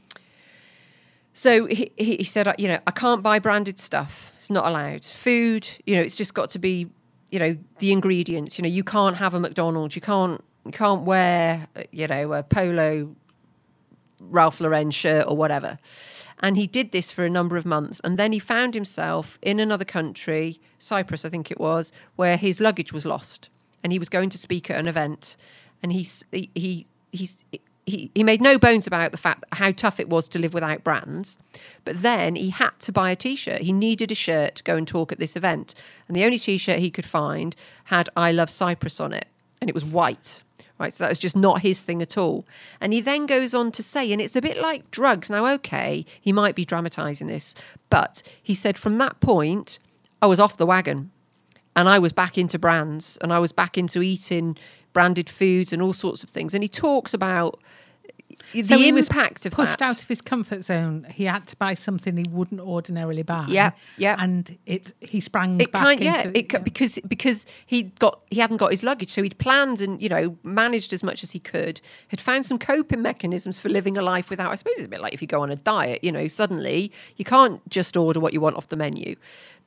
so 1.35 1.66
he, 1.66 1.92
he 1.99 2.25
said, 2.25 2.51
you 2.57 2.68
know, 2.68 2.79
I 2.87 2.90
can't 2.90 3.22
buy 3.22 3.38
branded 3.38 3.79
stuff. 3.79 4.33
It's 4.37 4.49
not 4.49 4.64
allowed. 4.64 5.05
Food, 5.05 5.68
you 5.85 5.96
know, 5.96 6.01
it's 6.01 6.16
just 6.16 6.33
got 6.33 6.49
to 6.51 6.59
be, 6.59 6.88
you 7.31 7.38
know, 7.38 7.59
the 7.79 7.92
ingredients. 7.92 8.57
You 8.57 8.62
know, 8.62 8.70
you 8.70 8.83
can't 8.83 9.18
have 9.18 9.35
a 9.35 9.40
McDonald's. 9.40 9.96
You 9.96 10.01
can't 10.01 10.42
you 10.64 10.72
can't 10.72 11.03
wear, 11.03 11.68
uh, 11.77 11.83
you 11.92 12.07
know, 12.07 12.33
a 12.33 12.42
polo 12.42 13.14
Ralph 14.20 14.61
Lauren 14.61 14.90
shirt 14.90 15.26
or 15.29 15.37
whatever. 15.37 15.79
And 16.40 16.57
he 16.57 16.66
did 16.66 16.92
this 16.92 17.11
for 17.12 17.24
a 17.24 17.31
number 17.31 17.57
of 17.57 17.64
months. 17.64 18.00
And 18.05 18.18
then 18.18 18.33
he 18.33 18.38
found 18.38 18.74
himself 18.74 19.38
in 19.42 19.59
another 19.59 19.85
country, 19.85 20.61
Cyprus, 20.79 21.24
I 21.24 21.29
think 21.29 21.50
it 21.50 21.61
was, 21.61 21.92
where 22.16 22.37
his 22.37 22.61
luggage 22.61 22.92
was 22.92 23.07
lost. 23.07 23.48
And 23.83 23.92
he 23.92 23.98
was 23.98 24.09
going 24.09 24.29
to 24.31 24.38
speak 24.38 24.70
at 24.70 24.79
an 24.79 24.87
event. 24.87 25.37
And 25.83 25.92
he, 25.92 26.07
he, 26.33 26.50
he, 26.55 26.87
he's, 27.12 27.37
he, 27.87 28.11
he 28.14 28.24
made 28.24 28.42
no 28.42 28.59
bones 28.59 28.87
about 28.87 29.12
the 29.12 29.18
fact 29.18 29.44
how 29.52 29.70
tough 29.70 30.00
it 30.00 30.09
was 30.09 30.29
to 30.31 30.38
live 30.38 30.52
without 30.52 30.83
brands. 30.83 31.38
But 31.85 32.02
then 32.02 32.35
he 32.35 32.50
had 32.50 32.79
to 32.81 32.92
buy 32.92 33.12
a 33.12 33.16
t 33.16 33.37
shirt. 33.37 33.62
He 33.62 33.72
needed 33.72 34.11
a 34.11 34.16
shirt 34.16 34.57
to 34.57 34.64
go 34.64 34.76
and 34.76 34.88
talk 34.88 35.12
at 35.12 35.18
this 35.18 35.37
event. 35.37 35.74
And 36.09 36.16
the 36.16 36.24
only 36.24 36.38
t 36.38 36.59
shirt 36.59 36.81
he 36.81 36.90
could 36.90 37.07
find 37.07 37.55
had 37.85 38.09
I 38.16 38.33
Love 38.33 38.50
Cyprus 38.50 39.00
on 39.00 39.12
it. 39.12 39.26
and 39.61 39.70
it 39.70 39.74
was 39.74 39.85
white. 39.85 40.42
Right, 40.78 40.94
so 40.94 41.04
that 41.04 41.08
was 41.08 41.18
just 41.18 41.36
not 41.36 41.62
his 41.62 41.82
thing 41.82 42.02
at 42.02 42.18
all. 42.18 42.46
And 42.82 42.92
he 42.92 43.00
then 43.00 43.24
goes 43.24 43.54
on 43.54 43.72
to 43.72 43.82
say, 43.82 44.12
and 44.12 44.20
it's 44.20 44.36
a 44.36 44.42
bit 44.42 44.58
like 44.58 44.90
drugs. 44.90 45.30
Now, 45.30 45.46
okay, 45.54 46.04
he 46.20 46.32
might 46.32 46.54
be 46.54 46.66
dramatizing 46.66 47.28
this, 47.28 47.54
but 47.88 48.22
he 48.42 48.52
said 48.54 48.76
from 48.76 48.98
that 48.98 49.20
point, 49.20 49.78
I 50.20 50.26
was 50.26 50.38
off 50.38 50.58
the 50.58 50.66
wagon 50.66 51.10
and 51.74 51.88
I 51.88 51.98
was 51.98 52.12
back 52.12 52.36
into 52.36 52.58
brands 52.58 53.18
and 53.22 53.32
I 53.32 53.38
was 53.38 53.52
back 53.52 53.78
into 53.78 54.02
eating 54.02 54.56
branded 54.92 55.30
foods 55.30 55.72
and 55.72 55.80
all 55.80 55.92
sorts 55.92 56.22
of 56.22 56.30
things. 56.30 56.54
And 56.54 56.62
he 56.62 56.68
talks 56.68 57.14
about 57.14 57.58
the 58.53 58.62
So 58.62 58.79
he 58.79 58.92
was 58.92 59.07
impact 59.09 59.46
of 59.46 59.53
pushed 59.53 59.79
that. 59.79 59.88
out 59.88 60.03
of 60.03 60.09
his 60.09 60.20
comfort 60.20 60.62
zone. 60.62 61.07
He 61.11 61.25
had 61.25 61.46
to 61.49 61.57
buy 61.57 61.75
something 61.75 62.16
he 62.16 62.25
wouldn't 62.31 62.61
ordinarily 62.61 63.22
buy. 63.22 63.46
Yeah, 63.49 63.72
yeah. 63.99 64.16
And 64.18 64.57
it 64.66 64.92
he 65.01 65.20
sprang 65.20 65.61
it 65.61 65.68
into 65.75 66.05
yeah, 66.05 66.31
it, 66.35 66.49
ca- 66.49 66.59
because 66.59 66.99
because 67.07 67.46
he 67.66 67.85
got 67.99 68.20
he 68.31 68.40
hadn't 68.40 68.59
got 68.59 68.70
his 68.70 68.83
luggage, 68.83 69.11
so 69.11 69.22
he'd 69.22 69.38
planned 69.38 69.81
and 69.81 70.01
you 70.01 70.09
know 70.09 70.37
managed 70.42 70.92
as 70.92 71.03
much 71.03 71.22
as 71.22 71.33
he 71.33 71.38
could. 71.38 71.81
Had 72.09 72.20
found 72.20 72.46
some 72.46 72.59
coping 72.59 73.03
mechanisms 73.03 73.59
for 73.59 73.68
living 73.68 73.96
a 73.96 74.03
life 74.03 74.31
without. 74.31 74.51
I 74.51 74.55
suppose 74.55 74.75
it's 74.77 74.87
a 74.87 74.88
bit 74.88 75.01
like 75.01 75.14
if 75.14 75.20
you 75.22 75.29
go 75.29 75.42
on 75.42 75.51
a 75.51 75.57
diet, 75.57 76.03
you 76.05 76.12
know, 76.12 76.29
suddenly 76.29 76.92
you 77.16 77.25
can't 77.25 77.66
just 77.68 77.96
order 77.96 78.20
what 78.20 78.33
you 78.33 78.40
want 78.40 78.57
off 78.57 78.68
the 78.68 78.77
menu, 78.77 79.16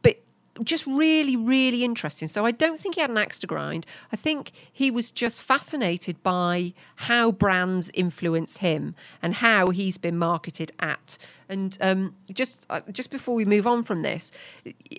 but. 0.02 0.18
Just 0.64 0.86
really, 0.88 1.36
really 1.36 1.84
interesting. 1.84 2.28
So 2.28 2.46
I 2.46 2.52
don't 2.52 2.80
think 2.80 2.96
he 2.96 3.02
had 3.02 3.10
an 3.10 3.18
axe 3.18 3.40
to 3.40 3.48
grind. 3.48 3.86
I 4.12 4.16
think 4.16 4.52
he 4.72 4.92
was 4.92 5.12
just 5.12 5.42
fascinated 5.42 6.22
by 6.24 6.74
how 6.96 7.32
brands 7.32 7.90
influence 7.94 8.58
him 8.58 8.96
and 9.22 9.36
how 9.36 9.70
he's 9.70 9.98
been 9.98 10.18
marketed 10.18 10.72
at. 10.80 11.18
And 11.48 11.78
um, 11.82 12.16
just 12.32 12.66
uh, 12.70 12.82
just 12.92 13.10
before 13.10 13.36
we 13.36 13.46
move 13.46 13.66
on 13.66 13.84
from 13.84 14.02
this, 14.02 14.32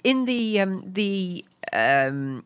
in 0.03 0.25
the 0.25 0.61
um, 0.61 0.83
the 0.87 1.45
um, 1.73 2.45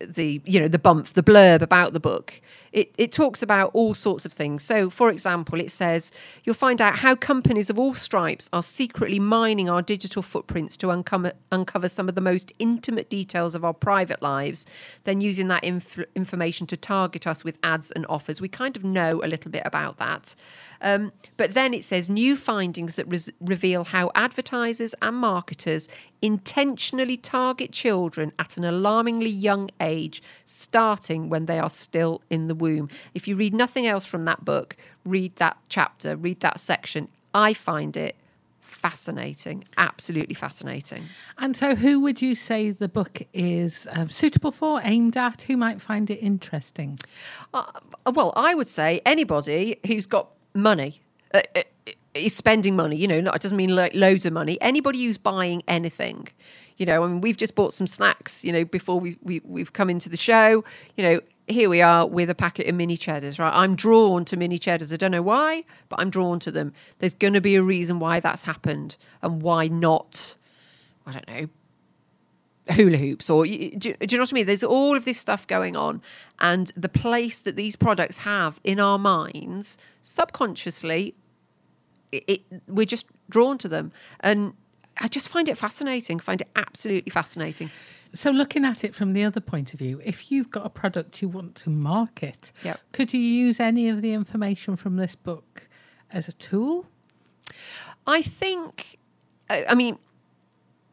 the 0.00 0.40
you 0.44 0.60
know 0.60 0.68
the 0.68 0.78
bump 0.78 1.06
the 1.08 1.22
blurb 1.22 1.62
about 1.62 1.92
the 1.92 2.00
book. 2.00 2.40
It, 2.72 2.94
it 2.96 3.10
talks 3.10 3.42
about 3.42 3.72
all 3.74 3.94
sorts 3.94 4.24
of 4.24 4.32
things. 4.32 4.62
So 4.62 4.90
for 4.90 5.10
example 5.10 5.60
it 5.60 5.70
says 5.70 6.12
you'll 6.44 6.54
find 6.54 6.80
out 6.80 6.96
how 6.96 7.14
companies 7.14 7.68
of 7.68 7.78
all 7.78 7.94
stripes 7.94 8.48
are 8.52 8.62
secretly 8.62 9.18
mining 9.18 9.68
our 9.68 9.82
digital 9.82 10.22
footprints 10.22 10.76
to 10.78 10.90
uncover, 10.90 11.32
uncover 11.50 11.88
some 11.88 12.08
of 12.08 12.14
the 12.14 12.20
most 12.20 12.52
intimate 12.58 13.10
details 13.10 13.54
of 13.54 13.64
our 13.64 13.74
private 13.74 14.22
lives 14.22 14.66
then 15.04 15.20
using 15.20 15.48
that 15.48 15.64
inf- 15.64 16.04
information 16.14 16.66
to 16.68 16.76
target 16.76 17.26
us 17.26 17.44
with 17.44 17.58
ads 17.62 17.90
and 17.90 18.06
offers. 18.08 18.40
We 18.40 18.48
kind 18.48 18.76
of 18.76 18.84
know 18.84 19.20
a 19.24 19.26
little 19.26 19.50
bit 19.50 19.62
about 19.64 19.98
that. 19.98 20.34
Um, 20.80 21.12
but 21.36 21.54
then 21.54 21.74
it 21.74 21.84
says 21.84 22.08
new 22.08 22.36
findings 22.36 22.96
that 22.96 23.06
res- 23.06 23.30
reveal 23.40 23.84
how 23.84 24.10
advertisers 24.14 24.94
and 25.02 25.16
marketers 25.16 25.88
intentionally 26.22 27.16
target 27.16 27.72
children 27.72 28.32
at 28.38 28.56
an 28.56 28.64
alarmingly 28.64 29.30
young 29.30 29.70
age, 29.80 30.22
starting 30.44 31.28
when 31.28 31.46
they 31.46 31.58
are 31.58 31.70
still 31.70 32.22
in 32.30 32.48
the 32.48 32.54
womb. 32.54 32.88
If 33.14 33.26
you 33.26 33.36
read 33.36 33.54
nothing 33.54 33.86
else 33.86 34.06
from 34.06 34.24
that 34.26 34.44
book, 34.44 34.76
read 35.04 35.36
that 35.36 35.56
chapter, 35.68 36.16
read 36.16 36.40
that 36.40 36.60
section. 36.60 37.08
I 37.34 37.54
find 37.54 37.96
it 37.96 38.16
fascinating, 38.80 39.64
absolutely 39.76 40.34
fascinating. 40.34 41.04
And 41.38 41.56
so, 41.56 41.74
who 41.74 42.00
would 42.00 42.22
you 42.22 42.34
say 42.34 42.70
the 42.70 42.88
book 42.88 43.22
is 43.34 43.86
um, 43.90 44.08
suitable 44.08 44.52
for, 44.52 44.80
aimed 44.82 45.16
at? 45.16 45.42
Who 45.42 45.56
might 45.56 45.82
find 45.82 46.10
it 46.10 46.16
interesting? 46.16 46.98
Uh, 47.52 47.70
well, 48.14 48.32
I 48.36 48.54
would 48.54 48.68
say 48.68 49.02
anybody 49.04 49.78
who's 49.86 50.06
got 50.06 50.30
money. 50.54 51.02
Uh, 51.34 51.42
uh, 51.54 51.62
is 52.14 52.34
spending 52.34 52.74
money, 52.74 52.96
you 52.96 53.06
know, 53.06 53.20
not, 53.20 53.36
it 53.36 53.42
doesn't 53.42 53.56
mean 53.56 53.74
like 53.74 53.94
loads 53.94 54.26
of 54.26 54.32
money. 54.32 54.60
Anybody 54.60 55.04
who's 55.04 55.18
buying 55.18 55.62
anything, 55.68 56.28
you 56.76 56.86
know, 56.86 57.04
I 57.04 57.06
mean, 57.06 57.20
we've 57.20 57.36
just 57.36 57.54
bought 57.54 57.72
some 57.72 57.86
snacks, 57.86 58.44
you 58.44 58.52
know, 58.52 58.64
before 58.64 58.98
we, 58.98 59.16
we, 59.22 59.40
we've 59.44 59.72
come 59.72 59.88
into 59.90 60.08
the 60.08 60.16
show, 60.16 60.64
you 60.96 61.02
know, 61.02 61.20
here 61.46 61.68
we 61.68 61.82
are 61.82 62.06
with 62.06 62.30
a 62.30 62.34
packet 62.34 62.68
of 62.68 62.74
mini 62.74 62.96
cheddars, 62.96 63.38
right? 63.38 63.52
I'm 63.54 63.74
drawn 63.74 64.24
to 64.26 64.36
mini 64.36 64.56
cheddars. 64.56 64.92
I 64.92 64.96
don't 64.96 65.10
know 65.10 65.22
why, 65.22 65.64
but 65.88 66.00
I'm 66.00 66.10
drawn 66.10 66.38
to 66.40 66.50
them. 66.50 66.72
There's 66.98 67.14
going 67.14 67.32
to 67.34 67.40
be 67.40 67.56
a 67.56 67.62
reason 67.62 67.98
why 67.98 68.20
that's 68.20 68.44
happened 68.44 68.96
and 69.20 69.42
why 69.42 69.66
not, 69.68 70.36
I 71.06 71.12
don't 71.12 71.28
know, 71.28 71.48
hula 72.72 72.96
hoops 72.98 73.28
or 73.28 73.44
do, 73.44 73.78
do 73.78 73.88
you 73.88 74.16
know 74.16 74.22
what 74.22 74.32
I 74.32 74.34
mean? 74.34 74.46
There's 74.46 74.62
all 74.62 74.96
of 74.96 75.04
this 75.04 75.18
stuff 75.18 75.44
going 75.46 75.76
on, 75.76 76.02
and 76.38 76.72
the 76.76 76.88
place 76.88 77.42
that 77.42 77.56
these 77.56 77.74
products 77.74 78.18
have 78.18 78.60
in 78.62 78.78
our 78.78 78.98
minds 78.98 79.76
subconsciously, 80.02 81.14
it, 82.12 82.24
it, 82.26 82.42
we're 82.68 82.86
just 82.86 83.06
drawn 83.28 83.58
to 83.58 83.68
them, 83.68 83.92
and 84.20 84.52
I 85.00 85.08
just 85.08 85.28
find 85.28 85.48
it 85.48 85.56
fascinating. 85.56 86.18
Find 86.18 86.40
it 86.40 86.48
absolutely 86.56 87.10
fascinating. 87.10 87.70
So, 88.12 88.30
looking 88.30 88.64
at 88.64 88.82
it 88.82 88.94
from 88.94 89.12
the 89.12 89.24
other 89.24 89.40
point 89.40 89.72
of 89.72 89.78
view, 89.78 90.00
if 90.04 90.30
you've 90.32 90.50
got 90.50 90.66
a 90.66 90.70
product 90.70 91.22
you 91.22 91.28
want 91.28 91.54
to 91.56 91.70
market, 91.70 92.52
Yep. 92.64 92.80
could 92.92 93.14
you 93.14 93.20
use 93.20 93.60
any 93.60 93.88
of 93.88 94.02
the 94.02 94.12
information 94.12 94.76
from 94.76 94.96
this 94.96 95.14
book 95.14 95.68
as 96.10 96.26
a 96.26 96.32
tool? 96.32 96.86
I 98.06 98.22
think, 98.22 98.98
I 99.48 99.74
mean, 99.74 99.98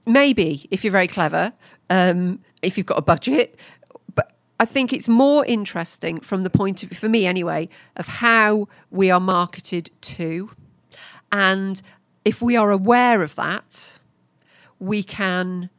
maybe 0.05 0.67
if 0.71 0.83
you're 0.83 0.91
very 0.91 1.07
clever, 1.07 1.53
um, 1.89 2.39
if 2.61 2.77
you've 2.77 2.85
got 2.85 2.97
a 2.99 3.01
budget, 3.03 3.59
but 4.13 4.33
I 4.59 4.65
think 4.65 4.93
it's 4.93 5.09
more 5.09 5.45
interesting 5.45 6.19
from 6.19 6.43
the 6.43 6.49
point 6.49 6.83
of, 6.83 6.91
for 6.91 7.09
me 7.09 7.25
anyway, 7.25 7.69
of 7.95 8.07
how 8.07 8.67
we 8.91 9.09
are 9.09 9.19
marketed 9.19 9.89
to. 10.01 10.51
And 11.31 11.81
if 12.25 12.41
we 12.41 12.55
are 12.55 12.71
aware 12.71 13.21
of 13.21 13.35
that, 13.35 13.99
we 14.79 15.03
can 15.03 15.69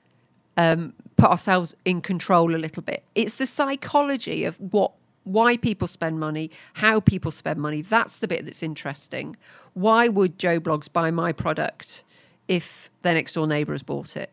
um, 0.56 0.92
put 1.16 1.30
ourselves 1.30 1.74
in 1.84 2.00
control 2.00 2.54
a 2.54 2.58
little 2.58 2.82
bit. 2.82 3.04
It's 3.14 3.36
the 3.36 3.46
psychology 3.46 4.44
of 4.44 4.58
what 4.60 4.92
why 5.24 5.58
people 5.58 5.86
spend 5.86 6.18
money, 6.18 6.50
how 6.72 7.00
people 7.00 7.30
spend 7.30 7.60
money. 7.60 7.82
That's 7.82 8.18
the 8.18 8.26
bit 8.26 8.46
that's 8.46 8.62
interesting. 8.62 9.36
Why 9.74 10.08
would 10.08 10.38
Joe 10.38 10.58
Bloggs 10.58 10.90
buy 10.90 11.10
my 11.10 11.32
product 11.32 12.02
if 12.48 12.88
their 13.02 13.12
next 13.12 13.34
door 13.34 13.46
neighbour 13.46 13.72
has 13.72 13.82
bought 13.82 14.16
it? 14.16 14.32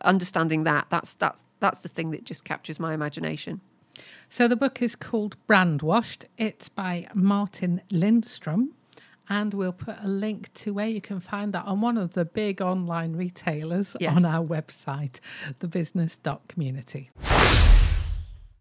Understanding 0.00 0.64
that 0.64 0.86
that's 0.90 1.14
that's 1.14 1.44
that's 1.60 1.80
the 1.82 1.88
thing 1.88 2.10
that 2.10 2.24
just 2.24 2.44
captures 2.44 2.80
my 2.80 2.94
imagination. 2.94 3.60
So, 4.28 4.48
the 4.48 4.56
book 4.56 4.82
is 4.82 4.96
called 4.96 5.36
Brand 5.46 5.82
Washed. 5.82 6.26
It's 6.36 6.68
by 6.68 7.06
Martin 7.14 7.82
Lindstrom. 7.90 8.72
And 9.28 9.54
we'll 9.54 9.72
put 9.72 9.96
a 10.02 10.08
link 10.08 10.52
to 10.54 10.74
where 10.74 10.88
you 10.88 11.00
can 11.00 11.20
find 11.20 11.52
that 11.54 11.64
on 11.64 11.80
one 11.80 11.96
of 11.96 12.12
the 12.14 12.24
big 12.24 12.60
online 12.60 13.14
retailers 13.14 13.96
Yes. 14.00 14.14
on 14.16 14.24
our 14.24 14.44
website, 14.44 15.20
thebusiness.community. 15.60 17.10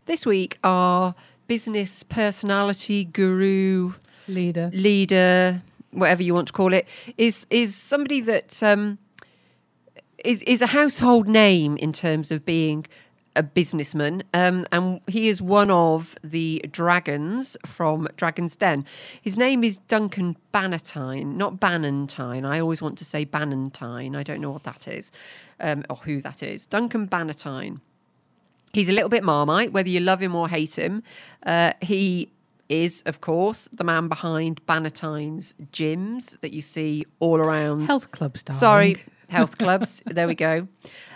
This 0.05 0.25
week, 0.25 0.57
our 0.63 1.15
business 1.47 2.03
personality 2.03 3.05
guru 3.05 3.93
Leader. 4.27 4.69
leader, 4.73 5.61
whatever 5.91 6.23
you 6.23 6.33
want 6.33 6.47
to 6.47 6.53
call 6.53 6.73
it, 6.73 6.87
is 7.17 7.45
is 7.49 7.75
somebody 7.75 8.21
that 8.21 8.61
um, 8.63 8.97
is 10.23 10.41
is 10.43 10.61
a 10.61 10.67
household 10.67 11.27
name 11.27 11.77
in 11.77 11.91
terms 11.91 12.31
of 12.31 12.45
being 12.45 12.85
a 13.35 13.43
businessman, 13.43 14.23
um, 14.33 14.65
and 14.71 14.99
he 15.07 15.27
is 15.27 15.41
one 15.41 15.71
of 15.71 16.15
the 16.23 16.63
dragons 16.69 17.55
from 17.65 18.07
Dragon's 18.17 18.55
Den. 18.55 18.85
His 19.21 19.37
name 19.37 19.63
is 19.63 19.77
Duncan 19.77 20.37
Bannatyne, 20.53 21.35
not 21.35 21.59
Bannantine. 21.59 22.45
I 22.45 22.59
always 22.59 22.81
want 22.81 22.97
to 22.97 23.05
say 23.05 23.23
Bannantine. 23.23 24.15
I 24.15 24.23
don't 24.23 24.41
know 24.41 24.51
what 24.51 24.63
that 24.63 24.87
is, 24.87 25.11
um, 25.59 25.83
or 25.89 25.97
who 25.97 26.21
that 26.21 26.43
is. 26.43 26.65
Duncan 26.65 27.07
Bannatyne. 27.07 27.79
He's 28.73 28.89
a 28.89 28.93
little 28.93 29.09
bit 29.09 29.23
marmite, 29.23 29.73
whether 29.73 29.89
you 29.89 29.99
love 29.99 30.21
him 30.21 30.35
or 30.35 30.47
hate 30.47 30.77
him. 30.77 31.03
Uh, 31.45 31.73
he 31.81 32.31
is, 32.69 33.03
of 33.05 33.19
course, 33.19 33.67
the 33.73 33.83
man 33.83 34.07
behind 34.07 34.65
Bannatyne's 34.65 35.53
gyms 35.73 36.39
that 36.39 36.53
you 36.53 36.61
see 36.61 37.05
all 37.19 37.37
around. 37.37 37.81
Health 37.81 38.11
clubs, 38.11 38.43
darling. 38.43 38.59
Sorry, 38.59 38.95
health 39.31 39.57
clubs. 39.57 40.01
there 40.05 40.27
we 40.27 40.35
go. 40.35 40.67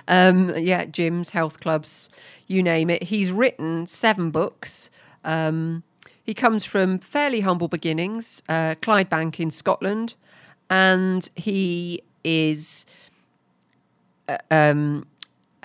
Um, 0.08 0.56
yeah, 0.58 0.86
gyms, 0.86 1.32
health 1.32 1.60
clubs, 1.60 2.10
you 2.48 2.64
name 2.64 2.90
it. 2.90 3.04
He's 3.04 3.32
written 3.32 3.86
seven 3.88 4.32
books. 4.32 4.90
Um, 5.24 5.84
he 6.24 6.34
comes 6.34 6.66
from 6.66 7.00
fairly 7.00 7.42
humble 7.42 7.68
beginnings, 7.68 8.42
uh, 8.50 8.76
Clydebank 8.82 9.40
in 9.40 9.52
Scotland, 9.52 10.16
and 10.70 11.30
he 11.36 12.02
is 12.24 12.86
uh, 14.28 14.38
um, 14.50 15.06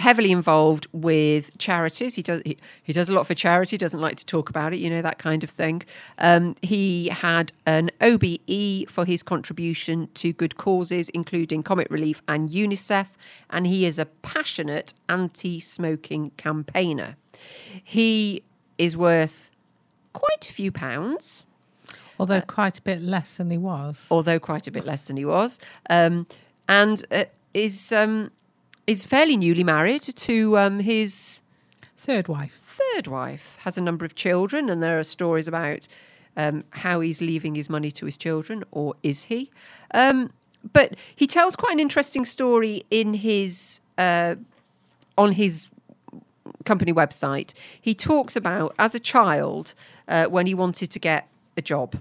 heavily 0.00 0.32
involved 0.32 0.86
with 0.92 1.56
charities. 1.58 2.14
He 2.14 2.22
does 2.22 2.40
he, 2.44 2.56
he 2.82 2.92
does 2.92 3.08
a 3.08 3.12
lot 3.12 3.26
for 3.26 3.34
charity. 3.34 3.76
Doesn't 3.76 4.00
like 4.00 4.16
to 4.16 4.26
talk 4.26 4.48
about 4.48 4.72
it, 4.72 4.78
you 4.78 4.90
know 4.90 5.02
that 5.02 5.18
kind 5.18 5.44
of 5.44 5.50
thing. 5.50 5.82
Um, 6.18 6.56
he 6.62 7.08
had 7.08 7.52
an 7.66 7.90
OBE 8.00 8.88
for 8.88 9.04
his 9.04 9.22
contribution 9.22 10.08
to 10.14 10.32
good 10.32 10.56
causes, 10.56 11.10
including 11.10 11.62
Comic 11.62 11.88
Relief 11.90 12.22
and 12.26 12.48
UNICEF, 12.48 13.08
and 13.50 13.66
he 13.66 13.84
is 13.84 13.98
a 13.98 14.06
passionate 14.06 14.94
anti-smoking 15.08 16.32
campaigner. 16.36 17.16
He 17.84 18.42
is 18.78 18.96
worth 18.96 19.50
quite 20.12 20.48
a 20.48 20.52
few 20.52 20.72
pounds 20.72 21.44
Although 22.18 22.40
quite 22.42 22.78
a 22.78 22.82
bit 22.82 23.00
less 23.02 23.34
than 23.34 23.50
he 23.50 23.58
was. 23.58 24.06
although 24.10 24.38
quite 24.38 24.66
a 24.66 24.70
bit 24.70 24.84
less 24.84 25.06
than 25.06 25.16
he 25.16 25.24
was, 25.24 25.58
um, 25.88 26.26
and 26.68 27.04
uh, 27.10 27.24
is 27.54 27.92
um, 27.92 28.30
is 28.86 29.04
fairly 29.04 29.36
newly 29.36 29.64
married 29.64 30.02
to 30.02 30.58
um, 30.58 30.80
his 30.80 31.42
Third 31.96 32.28
wife. 32.28 32.58
third 32.64 33.06
wife 33.08 33.58
has 33.60 33.76
a 33.76 33.80
number 33.82 34.06
of 34.06 34.14
children, 34.14 34.70
and 34.70 34.82
there 34.82 34.98
are 34.98 35.04
stories 35.04 35.46
about 35.46 35.86
um, 36.36 36.64
how 36.70 37.00
he's 37.00 37.20
leaving 37.20 37.54
his 37.54 37.68
money 37.68 37.90
to 37.90 38.06
his 38.06 38.16
children, 38.16 38.64
or 38.70 38.94
is 39.02 39.24
he? 39.24 39.50
Um, 39.92 40.32
but 40.72 40.96
he 41.14 41.26
tells 41.26 41.56
quite 41.56 41.72
an 41.74 41.80
interesting 41.80 42.24
story 42.24 42.84
in 42.90 43.14
his 43.14 43.80
uh, 43.98 44.36
on 45.18 45.32
his 45.32 45.68
company 46.64 46.92
website. 46.92 47.52
He 47.80 47.94
talks 47.94 48.34
about 48.34 48.74
as 48.78 48.94
a 48.94 49.00
child 49.00 49.74
uh, 50.08 50.26
when 50.26 50.46
he 50.46 50.54
wanted 50.54 50.90
to 50.90 50.98
get 50.98 51.28
a 51.56 51.62
job, 51.62 51.96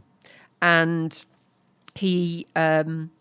and 0.61 1.23
he 1.95 2.47
um, 2.55 3.11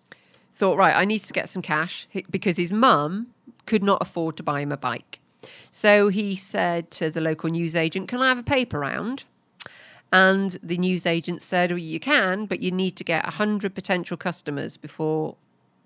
thought, 0.55 0.79
right, 0.79 0.94
I 0.97 1.05
need 1.05 1.21
to 1.21 1.33
get 1.33 1.49
some 1.49 1.62
cash 1.62 2.07
because 2.31 2.57
his 2.57 2.73
mum 2.73 3.29
could 3.68 3.83
not 3.83 4.00
afford 4.00 4.35
to 4.38 4.42
buy 4.42 4.62
him 4.62 4.72
a 4.72 4.78
bike. 4.78 5.20
So 5.70 6.09
he 6.09 6.35
said 6.35 6.90
to 6.92 7.11
the 7.11 7.20
local 7.20 7.50
newsagent, 7.50 8.09
Can 8.09 8.20
I 8.20 8.31
have 8.31 8.38
a 8.38 8.42
paper 8.42 8.81
round? 8.81 9.24
And 10.11 10.59
the 10.62 10.78
newsagent 10.78 11.42
said, 11.42 11.70
Well, 11.70 11.78
you 11.78 12.00
can, 12.00 12.46
but 12.46 12.61
you 12.61 12.70
need 12.70 12.96
to 12.96 13.04
get 13.04 13.24
100 13.24 13.74
potential 13.74 14.16
customers 14.16 14.78
before 14.78 15.37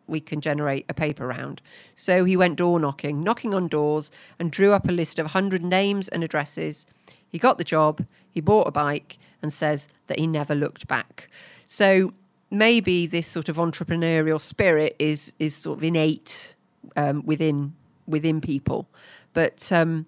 we 0.07 0.21
can 0.21 0.41
generate 0.41 0.87
a 0.89 0.95
paper 0.95 1.27
round. 1.27 1.61
So 1.97 2.25
he 2.25 2.37
went 2.37 2.57
door 2.57 2.79
knocking, 2.79 3.25
knocking 3.25 3.53
on 3.53 3.67
doors, 3.67 4.13
and 4.39 4.53
drew 4.53 4.73
up 4.73 4.89
a 4.89 4.93
list 4.93 5.19
of 5.19 5.27
100 5.27 5.65
names 5.65 6.07
and 6.09 6.23
addresses. 6.23 6.87
He 7.29 7.39
got 7.39 7.59
the 7.59 7.65
job, 7.65 8.07
he 8.31 8.41
bought 8.41 8.69
a 8.69 8.73
bike, 8.73 9.19
and 9.43 9.53
says 9.53 9.89
that 10.07 10.21
he 10.21 10.29
never 10.29 10.55
looked 10.55 10.87
back. 10.87 11.29
So 11.67 12.15
maybe 12.49 13.09
this 13.09 13.27
sort 13.27 13.49
of 13.49 13.57
entrepreneurial 13.57 14.41
spirit 14.41 14.95
is 15.01 15.33
is 15.41 15.57
sort 15.57 15.79
of 15.79 15.83
innate 15.83 16.55
um, 16.97 17.23
within 17.25 17.75
within 18.07 18.41
people, 18.41 18.87
but 19.33 19.71
um, 19.73 20.07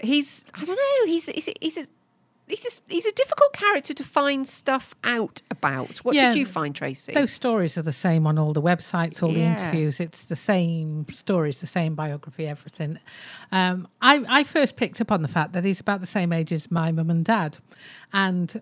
he's 0.00 0.44
I 0.54 0.64
don't 0.64 0.76
know 0.76 1.06
he's 1.06 1.26
he's 1.26 1.48
he's 1.60 1.78
a, 1.78 1.86
he's 2.48 2.64
a, 2.64 2.92
he's 2.92 3.06
a 3.06 3.12
difficult 3.12 3.52
character 3.52 3.94
to 3.94 4.04
find 4.04 4.48
stuff 4.48 4.94
out 5.04 5.42
about. 5.50 5.98
What 5.98 6.14
Yeah. 6.14 6.28
did 6.30 6.38
you 6.38 6.46
find, 6.46 6.74
Tracy? 6.74 7.12
Those 7.12 7.32
stories 7.32 7.78
are 7.78 7.82
the 7.82 7.92
same 7.92 8.26
on 8.26 8.38
all 8.38 8.52
the 8.52 8.62
websites, 8.62 9.22
all 9.22 9.32
the 9.32 9.40
interviews. 9.42 10.00
It's 10.00 10.24
the 10.24 10.36
same 10.36 11.06
stories, 11.10 11.60
the 11.60 11.66
same 11.66 11.94
biography, 11.94 12.46
everything. 12.46 12.98
Um, 13.50 13.88
I, 14.00 14.24
I 14.28 14.44
first 14.44 14.76
picked 14.76 15.00
up 15.00 15.10
on 15.12 15.22
the 15.22 15.28
fact 15.28 15.52
that 15.52 15.64
he's 15.64 15.80
about 15.80 16.00
the 16.00 16.06
same 16.06 16.32
age 16.32 16.52
as 16.52 16.70
my 16.70 16.92
mum 16.92 17.10
and 17.10 17.24
dad. 17.24 17.58
And 18.12 18.60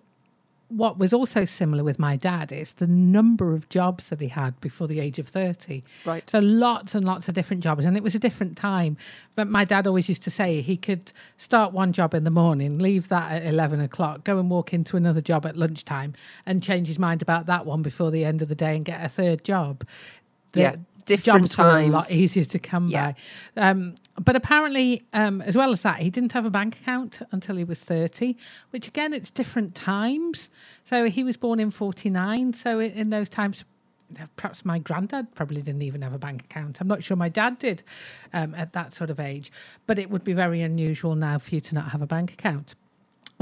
what 0.71 0.97
was 0.97 1.13
also 1.13 1.45
similar 1.45 1.83
with 1.83 1.99
my 1.99 2.15
dad 2.15 2.51
is 2.51 2.73
the 2.73 2.87
number 2.87 3.53
of 3.53 3.67
jobs 3.69 4.07
that 4.07 4.21
he 4.21 4.27
had 4.27 4.59
before 4.61 4.87
the 4.87 4.99
age 4.99 5.19
of 5.19 5.27
30. 5.27 5.83
Right. 6.05 6.29
So 6.29 6.39
lots 6.39 6.95
and 6.95 7.05
lots 7.05 7.27
of 7.27 7.35
different 7.35 7.63
jobs. 7.63 7.85
And 7.85 7.97
it 7.97 8.03
was 8.03 8.15
a 8.15 8.19
different 8.19 8.57
time. 8.57 8.97
But 9.35 9.47
my 9.47 9.65
dad 9.65 9.87
always 9.87 10.07
used 10.09 10.23
to 10.23 10.31
say 10.31 10.61
he 10.61 10.77
could 10.77 11.11
start 11.37 11.73
one 11.73 11.93
job 11.93 12.13
in 12.13 12.23
the 12.23 12.31
morning, 12.31 12.77
leave 12.77 13.09
that 13.09 13.31
at 13.31 13.45
11 13.45 13.81
o'clock, 13.81 14.23
go 14.23 14.39
and 14.39 14.49
walk 14.49 14.73
into 14.73 14.97
another 14.97 15.21
job 15.21 15.45
at 15.45 15.57
lunchtime 15.57 16.13
and 16.45 16.63
change 16.63 16.87
his 16.87 16.99
mind 16.99 17.21
about 17.21 17.45
that 17.47 17.65
one 17.65 17.81
before 17.81 18.11
the 18.11 18.25
end 18.25 18.41
of 18.41 18.47
the 18.47 18.55
day 18.55 18.75
and 18.75 18.85
get 18.85 19.03
a 19.03 19.09
third 19.09 19.43
job. 19.43 19.85
The 20.53 20.61
Yeah, 20.61 20.75
different 21.01 21.43
jobs 21.43 21.57
were 21.57 21.79
a 21.79 21.87
lot 21.87 22.11
easier 22.11 22.45
to 22.45 22.59
come 22.59 22.87
Yeah. 22.87 23.13
by. 23.55 23.69
Um, 23.69 23.95
but 24.23 24.35
apparently, 24.35 25.03
um, 25.13 25.41
as 25.41 25.55
well 25.55 25.71
as 25.71 25.81
that, 25.81 25.99
he 25.99 26.09
didn't 26.09 26.33
have 26.33 26.45
a 26.45 26.49
bank 26.49 26.79
account 26.79 27.19
until 27.31 27.55
he 27.55 27.63
was 27.63 27.79
30, 27.81 28.35
which 28.71 28.87
again, 28.87 29.13
it's 29.13 29.31
different 29.31 29.75
times. 29.75 30.49
So 30.83 31.09
he 31.09 31.23
was 31.23 31.37
born 31.37 31.59
in 31.59 31.71
49. 31.71 32.53
So 32.53 32.79
in 32.79 33.09
those 33.09 33.29
times, 33.29 33.63
perhaps 34.35 34.65
my 34.65 34.77
granddad 34.79 35.33
probably 35.35 35.61
didn't 35.61 35.83
even 35.83 36.01
have 36.01 36.13
a 36.13 36.17
bank 36.17 36.43
account. 36.43 36.81
I'm 36.81 36.87
not 36.87 37.03
sure 37.03 37.15
my 37.17 37.29
dad 37.29 37.57
did 37.59 37.83
um, 38.33 38.53
at 38.55 38.73
that 38.73 38.93
sort 38.93 39.09
of 39.09 39.19
age, 39.19 39.51
but 39.87 39.97
it 39.97 40.09
would 40.09 40.23
be 40.23 40.33
very 40.33 40.61
unusual 40.61 41.15
now 41.15 41.37
for 41.37 41.55
you 41.55 41.61
to 41.61 41.75
not 41.75 41.91
have 41.91 42.01
a 42.01 42.07
bank 42.07 42.33
account. 42.33 42.75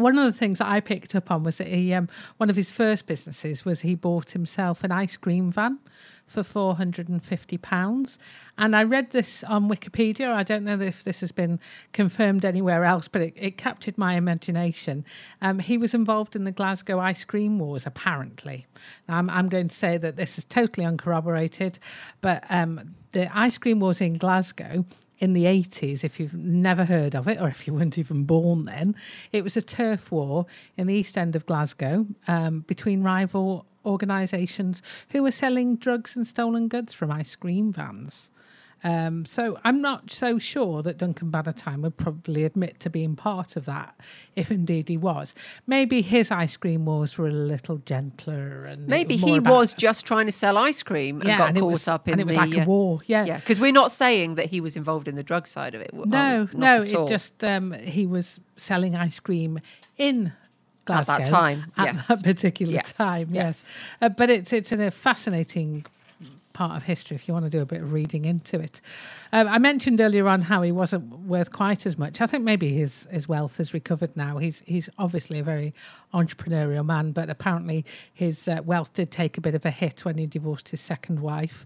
One 0.02 0.18
of 0.18 0.26
the 0.32 0.38
things 0.38 0.60
that 0.60 0.68
I 0.68 0.80
picked 0.80 1.16
up 1.16 1.30
on 1.32 1.44
was 1.44 1.58
that 1.58 1.68
he, 1.68 1.94
um, 1.94 2.10
one 2.38 2.50
of 2.50 2.56
his 2.56 2.72
first 2.72 3.06
businesses 3.06 3.66
was 3.66 3.82
he 3.82 3.96
bought 3.96 4.32
himself 4.32 4.84
an 4.84 4.92
ice 4.92 5.18
cream 5.18 5.52
van 5.52 5.80
for 6.26 6.44
four 6.44 6.76
hundred 6.76 7.10
and 7.10 7.24
fifty 7.24 7.58
pounds. 7.58 8.20
And 8.58 8.76
I 8.76 8.84
read 8.84 9.12
this 9.12 9.44
on 9.46 9.68
Wikipedia. 9.68 10.32
I 10.32 10.44
don't 10.44 10.64
know 10.64 10.80
if 10.80 11.04
this 11.04 11.22
has 11.22 11.32
been 11.32 11.60
confirmed 11.92 12.46
anywhere 12.46 12.86
else, 12.86 13.08
but 13.08 13.22
it, 13.22 13.34
it 13.36 13.58
captured 13.58 13.98
my 13.98 14.14
imagination. 14.14 15.06
Um, 15.42 15.60
he 15.60 15.78
was 15.78 15.94
involved 15.94 16.36
in 16.36 16.44
the 16.44 16.52
Glasgow 16.52 17.00
ice 17.00 17.26
cream 17.26 17.58
wars, 17.58 17.88
apparently. 17.88 18.68
I'm 19.08 19.50
going 19.50 19.70
to 19.70 19.76
say 19.76 19.98
that 19.98 20.18
this 20.18 20.38
is 20.38 20.46
totally 20.46 20.86
uncorroborated, 20.86 21.80
but 22.22 22.44
um, 22.50 22.96
the 23.12 23.36
ice 23.36 23.58
cream 23.58 23.80
wars 23.80 24.00
in 24.00 24.14
Glasgow 24.14 24.86
in 25.20 25.34
the 25.34 25.46
80s, 25.46 26.04
if 26.04 26.20
you've 26.20 26.34
never 26.34 26.86
heard 26.86 27.16
of 27.16 27.28
it, 27.28 27.40
or 27.42 27.48
if 27.48 27.68
you 27.68 27.74
weren't 27.74 27.98
even 27.98 28.24
born 28.24 28.64
then, 28.64 28.96
it 29.32 29.44
was 29.44 29.58
a 29.58 29.62
turf 29.62 30.12
war 30.12 30.46
in 30.78 30.88
the 30.88 30.94
east 30.94 31.18
end 31.18 31.36
of 31.36 31.46
Glasgow 31.46 32.06
um, 32.28 32.62
between 32.62 33.04
rival 33.04 33.66
organisations 33.86 34.82
who 35.10 35.24
were 35.24 35.32
selling 35.32 35.76
drugs 35.76 36.16
and 36.16 36.26
stolen 36.26 36.68
goods 36.68 36.94
from 36.94 37.12
ice 37.12 37.36
cream 37.36 37.72
vans. 37.72 38.30
Um, 38.84 39.26
so 39.26 39.60
I'm 39.64 39.82
not 39.82 40.10
so 40.10 40.40
sure 40.40 40.82
that 40.84 40.98
Duncan 40.98 41.32
Bannatyne 41.32 41.82
would 41.82 41.98
probably 41.98 42.46
admit 42.46 42.80
to 42.82 42.90
being 42.90 43.16
part 43.16 43.56
of 43.56 43.66
that, 43.66 43.96
if 44.36 44.52
indeed 44.52 44.88
he 44.88 44.98
was. 44.98 45.36
Maybe 45.68 46.02
his 46.02 46.32
ice 46.32 46.56
cream 46.56 46.86
wars 46.86 47.18
were 47.18 47.28
a 47.28 47.32
little 47.32 47.78
gentler 47.80 48.66
and 48.66 48.88
Maybe 48.88 49.16
was 49.16 49.24
he 49.24 49.40
was 49.40 49.74
just 49.74 50.06
trying 50.06 50.28
to 50.28 50.32
sell 50.32 50.58
ice 50.58 50.82
cream 50.82 51.20
and 51.20 51.28
yeah, 51.28 51.38
got 51.38 51.50
and 51.50 51.60
caught 51.60 51.72
was, 51.72 51.88
up 51.88 52.08
in 52.08 52.14
and 52.14 52.22
it 52.22 52.26
was 52.28 52.36
the 52.36 52.42
like 52.42 52.58
a 52.58 52.62
uh, 52.62 52.66
war. 52.66 53.02
Yeah, 53.06 53.26
Yeah, 53.26 53.40
because 53.40 53.60
we're 53.60 53.74
not 53.74 53.92
saying 53.92 54.36
that 54.36 54.46
he 54.48 54.62
was 54.62 54.78
involved 54.78 55.08
in 55.08 55.16
the 55.16 55.24
drug 55.24 55.48
side 55.48 55.76
of 55.76 55.82
it. 55.82 55.94
No, 55.94 56.48
no, 56.54 56.84
it 56.84 57.08
just 57.10 57.44
um, 57.44 57.74
he 57.74 58.06
was 58.06 58.40
selling 58.56 58.96
ice 58.96 59.20
cream 59.20 59.60
in 59.98 60.32
Glasgow 60.86 61.14
At 61.14 61.18
that 61.20 61.28
time, 61.28 61.72
At 61.78 61.96
yes. 61.96 62.08
that 62.08 62.24
particular 62.24 62.74
Yes, 62.74 62.96
time, 62.96 63.30
yes. 63.32 63.64
yes. 63.66 63.74
Uh, 64.02 64.10
but 64.10 64.30
it's 64.30 64.54
it's 64.54 64.72
a 64.72 64.90
fascinating 64.90 65.86
part 66.60 66.76
of 66.76 66.84
history 66.84 67.16
if 67.16 67.26
you 67.26 67.34
want 67.34 67.46
to 67.46 67.50
do 67.50 67.62
a 67.62 67.66
bit 67.66 67.82
of 67.82 67.94
reading 67.94 68.26
into 68.26 68.60
it. 68.60 68.82
Um, 69.32 69.48
I 69.48 69.60
mentioned 69.60 70.02
earlier 70.02 70.28
on 70.28 70.42
how 70.42 70.62
he 70.62 70.74
wasn't 70.74 71.10
worth 71.20 71.54
quite 71.54 71.86
as 71.86 71.98
much. 71.98 72.20
I 72.20 72.26
think 72.26 72.44
maybe 72.44 72.74
his 72.74 73.08
his 73.10 73.30
wealth 73.30 73.56
has 73.60 73.74
recovered 73.74 74.18
now. 74.18 74.40
He's 74.40 74.62
he's 74.66 74.90
obviously 74.98 75.40
a 75.40 75.44
very 75.44 75.74
entrepreneurial 76.14 76.86
man, 76.86 77.14
but 77.14 77.30
apparently 77.30 77.86
his 78.14 78.50
uh, 78.50 78.60
wealth 78.66 78.92
did 78.92 79.10
take 79.10 79.38
a 79.38 79.42
bit 79.42 79.56
of 79.56 79.66
a 79.66 79.72
hit 79.72 80.04
when 80.04 80.18
he 80.18 80.28
divorced 80.28 80.68
his 80.68 80.82
second 80.82 81.22
wife 81.22 81.66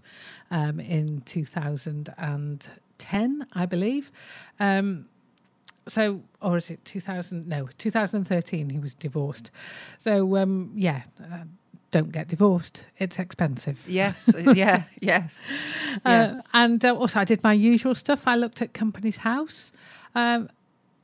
um, 0.52 0.78
in 0.78 1.22
2010, 1.22 3.46
I 3.52 3.66
believe. 3.66 4.12
Um, 4.60 5.06
so 5.88 6.22
or 6.40 6.56
is 6.56 6.70
it 6.70 6.84
2000 6.84 7.46
no 7.46 7.68
2013 7.76 8.70
he 8.70 8.78
was 8.78 8.94
divorced 8.94 9.50
so 9.98 10.38
um 10.38 10.72
yeah 10.74 11.02
uh, 11.20 11.44
don't 11.94 12.10
get 12.10 12.26
divorced. 12.28 12.84
It's 12.98 13.18
expensive. 13.20 13.78
Yes, 13.86 14.34
uh, 14.34 14.52
yeah, 14.52 14.82
yes. 15.00 15.44
Yeah. 16.04 16.22
uh, 16.22 16.42
and 16.52 16.84
uh, 16.84 16.94
also 16.94 17.20
i 17.20 17.24
did 17.24 17.42
my 17.44 17.52
usual 17.52 17.94
stuff. 17.94 18.26
I 18.26 18.34
looked 18.36 18.60
at 18.62 18.74
Companies 18.74 19.18
House. 19.18 19.72
Um 20.14 20.48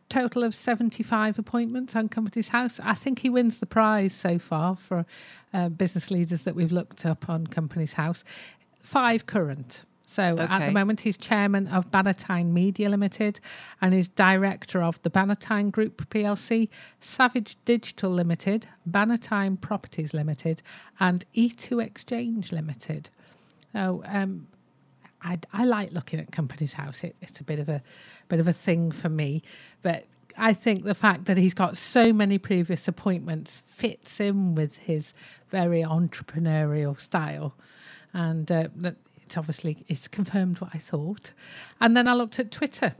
total 0.08 0.42
of 0.42 0.56
75 0.56 1.38
appointments 1.38 1.94
on 1.94 2.08
Companies 2.08 2.48
House. 2.48 2.80
I 2.82 2.94
think 2.94 3.20
he 3.20 3.30
wins 3.30 3.58
the 3.58 3.66
prize 3.66 4.12
so 4.12 4.40
far 4.40 4.74
for 4.74 5.06
uh, 5.54 5.68
business 5.68 6.10
leaders 6.10 6.42
that 6.42 6.56
we've 6.56 6.72
looked 6.72 7.06
up 7.06 7.28
on 7.28 7.46
Companies 7.46 7.92
House. 7.92 8.24
Five 8.82 9.26
current 9.26 9.82
so 10.10 10.34
at 10.40 10.66
the 10.66 10.72
moment 10.72 11.02
he's 11.02 11.16
chairman 11.16 11.68
of 11.68 11.88
Bannatyne 11.92 12.50
Media 12.50 12.88
Limited 12.88 13.38
and 13.80 13.94
is 13.94 14.08
director 14.08 14.82
of 14.82 15.00
the 15.02 15.10
Bannatyne 15.10 15.70
Group 15.70 16.10
PLC, 16.10 16.68
Savage 16.98 17.56
Digital 17.64 18.10
Limited, 18.10 18.66
Bannatyne 18.90 19.60
Properties 19.60 20.12
Limited, 20.12 20.62
and 20.98 21.24
E2 21.36 21.80
Exchange 21.84 22.50
Limited. 22.50 23.08
So 23.72 24.02
um, 24.04 24.48
I, 25.22 25.38
I 25.52 25.64
like 25.64 25.92
looking 25.92 26.18
at 26.18 26.32
Companies 26.32 26.72
House. 26.72 27.04
It, 27.04 27.14
it's 27.22 27.38
a 27.38 27.44
bit 27.44 27.60
of 27.60 27.68
a 27.68 27.80
bit 28.28 28.40
of 28.40 28.48
a 28.48 28.52
thing 28.52 28.90
for 28.90 29.08
me, 29.08 29.42
but 29.84 30.06
I 30.36 30.54
think 30.54 30.82
the 30.82 30.94
fact 30.96 31.26
that 31.26 31.38
he's 31.38 31.54
got 31.54 31.76
so 31.76 32.12
many 32.12 32.36
previous 32.36 32.88
appointments 32.88 33.58
fits 33.64 34.18
in 34.18 34.56
with 34.56 34.76
his 34.76 35.12
very 35.50 35.82
entrepreneurial 35.82 37.00
style, 37.00 37.54
and 38.12 38.50
uh, 38.50 38.66
it's 39.30 39.36
obviously 39.36 39.84
it's 39.86 40.08
confirmed 40.08 40.60
what 40.60 40.70
I 40.74 40.78
thought. 40.78 41.32
And 41.80 41.96
then 41.96 42.08
I 42.08 42.14
looked 42.14 42.40
at 42.40 42.50
Twitter, 42.50 42.96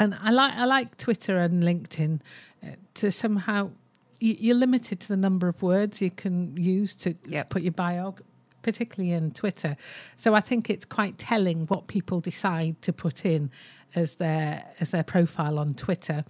and 0.00 0.16
I 0.18 0.30
like 0.30 0.54
I 0.54 0.64
like 0.64 0.96
Twitter 0.96 1.36
and 1.36 1.62
LinkedIn 1.62 2.20
uh, 2.64 2.68
to 2.94 3.12
somehow 3.12 3.70
you, 4.18 4.34
you're 4.40 4.56
limited 4.56 4.98
to 5.00 5.08
the 5.08 5.16
number 5.16 5.46
of 5.46 5.62
words 5.62 6.00
you 6.00 6.10
can 6.10 6.56
use 6.56 6.94
to, 6.94 7.12
to 7.12 7.44
put 7.44 7.62
your 7.62 7.72
bio 7.72 8.14
particularly 8.62 9.12
in 9.12 9.30
Twitter. 9.30 9.76
So 10.16 10.34
I 10.34 10.40
think 10.40 10.68
it's 10.68 10.84
quite 10.84 11.16
telling 11.18 11.66
what 11.66 11.86
people 11.86 12.20
decide 12.20 12.80
to 12.82 12.92
put 12.92 13.24
in 13.26 13.50
as 13.94 14.16
their 14.16 14.64
as 14.80 14.90
their 14.90 15.04
profile 15.04 15.58
on 15.58 15.74
Twitter. 15.74 16.24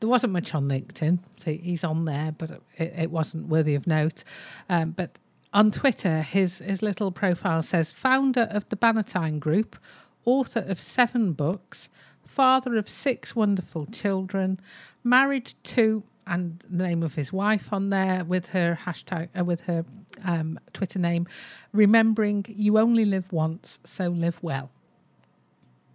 There 0.00 0.08
wasn't 0.08 0.32
much 0.32 0.54
on 0.54 0.68
LinkedIn, 0.68 1.18
so 1.36 1.52
he's 1.52 1.84
on 1.84 2.06
there, 2.06 2.32
but 2.32 2.50
it, 2.78 2.94
it 2.96 3.10
wasn't 3.10 3.48
worthy 3.48 3.74
of 3.74 3.86
note. 3.86 4.24
Um, 4.70 4.92
but 4.92 5.18
on 5.52 5.70
Twitter, 5.70 6.22
his 6.22 6.58
his 6.58 6.82
little 6.82 7.10
profile 7.12 7.62
says 7.62 7.92
founder 7.92 8.48
of 8.50 8.68
the 8.68 8.76
Bannatyne 8.76 9.40
Group, 9.40 9.76
author 10.24 10.60
of 10.60 10.80
seven 10.80 11.32
books, 11.32 11.88
father 12.24 12.76
of 12.76 12.88
six 12.88 13.34
wonderful 13.34 13.86
children, 13.86 14.60
married 15.02 15.52
to 15.64 16.02
and 16.26 16.62
the 16.70 16.84
name 16.84 17.02
of 17.02 17.14
his 17.14 17.32
wife 17.32 17.72
on 17.72 17.90
there 17.90 18.24
with 18.24 18.48
her 18.48 18.78
hashtag 18.84 19.28
uh, 19.38 19.44
with 19.44 19.62
her 19.62 19.84
um, 20.24 20.58
Twitter 20.72 20.98
name, 20.98 21.26
remembering 21.72 22.46
you 22.48 22.78
only 22.78 23.04
live 23.04 23.32
once, 23.32 23.80
so 23.84 24.08
live 24.08 24.40
well. 24.42 24.70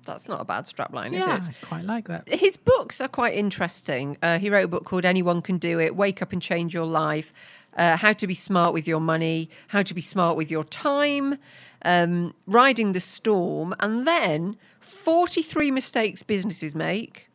That's 0.06 0.28
not 0.28 0.40
a 0.40 0.46
bad 0.46 0.66
strapline, 0.66 1.14
is 1.14 1.26
yeah, 1.26 1.38
it? 1.38 1.50
I 1.50 1.66
quite 1.66 1.86
like 1.86 2.08
that. 2.10 2.30
His 2.30 2.58
books 2.58 3.02
are 3.02 3.08
quite 3.08 3.34
interesting. 3.34 4.18
Uh, 4.22 4.38
he 4.38 4.52
wrote 4.52 4.66
a 4.66 4.68
book 4.68 4.86
called 4.86 5.04
Anyone 5.04 5.42
Can 5.42 5.58
Do 5.58 5.80
It 5.80 5.96
Wake 5.96 6.22
Up 6.22 6.32
and 6.32 6.42
Change 6.42 6.76
Your 6.76 6.86
Life, 6.86 7.34
uh, 7.76 7.98
How 7.98 8.14
to 8.14 8.28
Be 8.28 8.36
Smart 8.36 8.74
with 8.74 8.88
Your 8.88 9.00
Money, 9.00 9.50
How 9.70 9.84
to 9.84 9.94
Be 9.94 10.02
Smart 10.02 10.38
with 10.38 10.50
Your 10.52 10.64
Time, 10.64 11.38
um, 11.84 12.34
Riding 12.46 12.94
the 12.94 13.00
Storm, 13.00 13.76
and 13.80 14.08
then 14.08 14.58
43 14.80 15.72
Mistakes 15.72 16.24
Businesses 16.24 16.76
Make. 16.76 17.30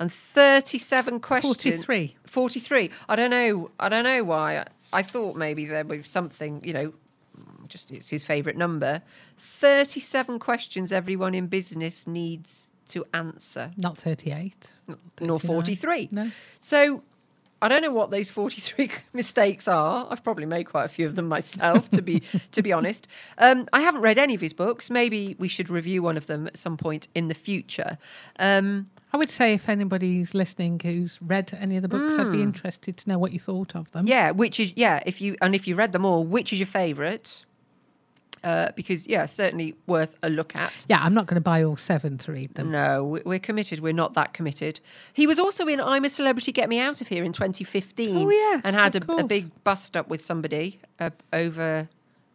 And 0.00 0.12
37 0.12 1.20
questions. 1.20 1.84
43. 1.84 2.16
43. 2.26 2.90
I 3.08 3.14
don't 3.14 3.30
know. 3.30 3.70
I 3.78 3.88
don't 3.88 4.02
know 4.02 4.24
why. 4.24 4.64
I 4.92 5.02
thought 5.02 5.36
maybe 5.36 5.64
there 5.64 5.84
was 5.84 6.08
something, 6.08 6.60
you 6.64 6.72
know, 6.72 6.92
just 7.68 7.90
it's 7.90 8.08
his 8.08 8.24
favourite 8.24 8.56
number. 8.58 9.02
37 9.38 10.38
questions 10.38 10.92
everyone 10.92 11.34
in 11.34 11.46
business 11.46 12.06
needs 12.06 12.70
to 12.88 13.04
answer 13.14 13.70
Not 13.76 13.96
38. 13.96 14.72
nor 15.20 15.38
43. 15.38 16.08
No. 16.10 16.30
So 16.60 17.02
I 17.62 17.68
don't 17.68 17.80
know 17.80 17.92
what 17.92 18.10
those 18.10 18.28
43 18.28 18.90
mistakes 19.12 19.68
are. 19.68 20.08
I've 20.10 20.24
probably 20.24 20.46
made 20.46 20.64
quite 20.64 20.84
a 20.84 20.88
few 20.88 21.06
of 21.06 21.14
them 21.14 21.28
myself, 21.28 21.88
to 21.90 22.02
be 22.02 22.20
to 22.52 22.62
be 22.62 22.72
honest. 22.72 23.06
Um, 23.38 23.68
I 23.72 23.80
haven't 23.80 24.02
read 24.02 24.18
any 24.18 24.34
of 24.34 24.40
his 24.40 24.52
books. 24.52 24.90
Maybe 24.90 25.36
we 25.38 25.48
should 25.48 25.70
review 25.70 26.02
one 26.02 26.16
of 26.16 26.26
them 26.26 26.48
at 26.48 26.56
some 26.56 26.76
point 26.76 27.06
in 27.14 27.28
the 27.28 27.34
future. 27.34 27.98
Um, 28.38 28.90
I 29.14 29.16
would 29.16 29.30
say 29.30 29.54
if 29.54 29.68
anybody's 29.68 30.34
listening 30.34 30.80
who's 30.82 31.18
read 31.22 31.56
any 31.60 31.76
of 31.76 31.82
the 31.82 31.88
books, 31.88 32.18
I'd 32.18 32.32
be 32.32 32.42
interested 32.42 32.96
to 32.96 33.08
know 33.08 33.18
what 33.18 33.32
you 33.32 33.38
thought 33.38 33.76
of 33.76 33.90
them. 33.92 34.04
Hmm. 34.04 34.08
yeah, 34.08 34.30
which 34.32 34.58
is 34.58 34.72
yeah. 34.74 35.02
If 35.06 35.20
you 35.20 35.36
and 35.40 35.54
if 35.54 35.68
you 35.68 35.76
read 35.76 35.92
them 35.92 36.04
all, 36.04 36.24
which 36.24 36.52
is 36.52 36.58
your 36.58 36.66
favourite? 36.66 37.44
Uh, 38.44 38.72
because 38.74 39.06
yeah, 39.06 39.24
certainly 39.24 39.74
worth 39.86 40.16
a 40.22 40.28
look 40.28 40.56
at. 40.56 40.84
Yeah, 40.88 40.98
I'm 41.00 41.14
not 41.14 41.26
going 41.26 41.36
to 41.36 41.40
buy 41.40 41.62
all 41.62 41.76
seven 41.76 42.18
to 42.18 42.32
read 42.32 42.54
them. 42.54 42.72
No, 42.72 43.04
we- 43.04 43.22
we're 43.24 43.38
committed. 43.38 43.80
We're 43.80 43.92
not 43.92 44.14
that 44.14 44.32
committed. 44.32 44.80
He 45.12 45.26
was 45.26 45.38
also 45.38 45.66
in 45.66 45.80
I'm 45.80 46.04
a 46.04 46.08
Celebrity, 46.08 46.50
Get 46.52 46.68
Me 46.68 46.80
Out 46.80 47.00
of 47.00 47.08
Here 47.08 47.22
in 47.22 47.32
2015. 47.32 48.16
Oh, 48.26 48.30
yes, 48.30 48.62
And 48.64 48.74
had 48.74 48.96
a, 48.96 49.12
a 49.12 49.24
big 49.24 49.50
bust 49.62 49.96
up 49.96 50.08
with 50.08 50.22
somebody 50.24 50.80
uh, 50.98 51.10
over 51.32 51.88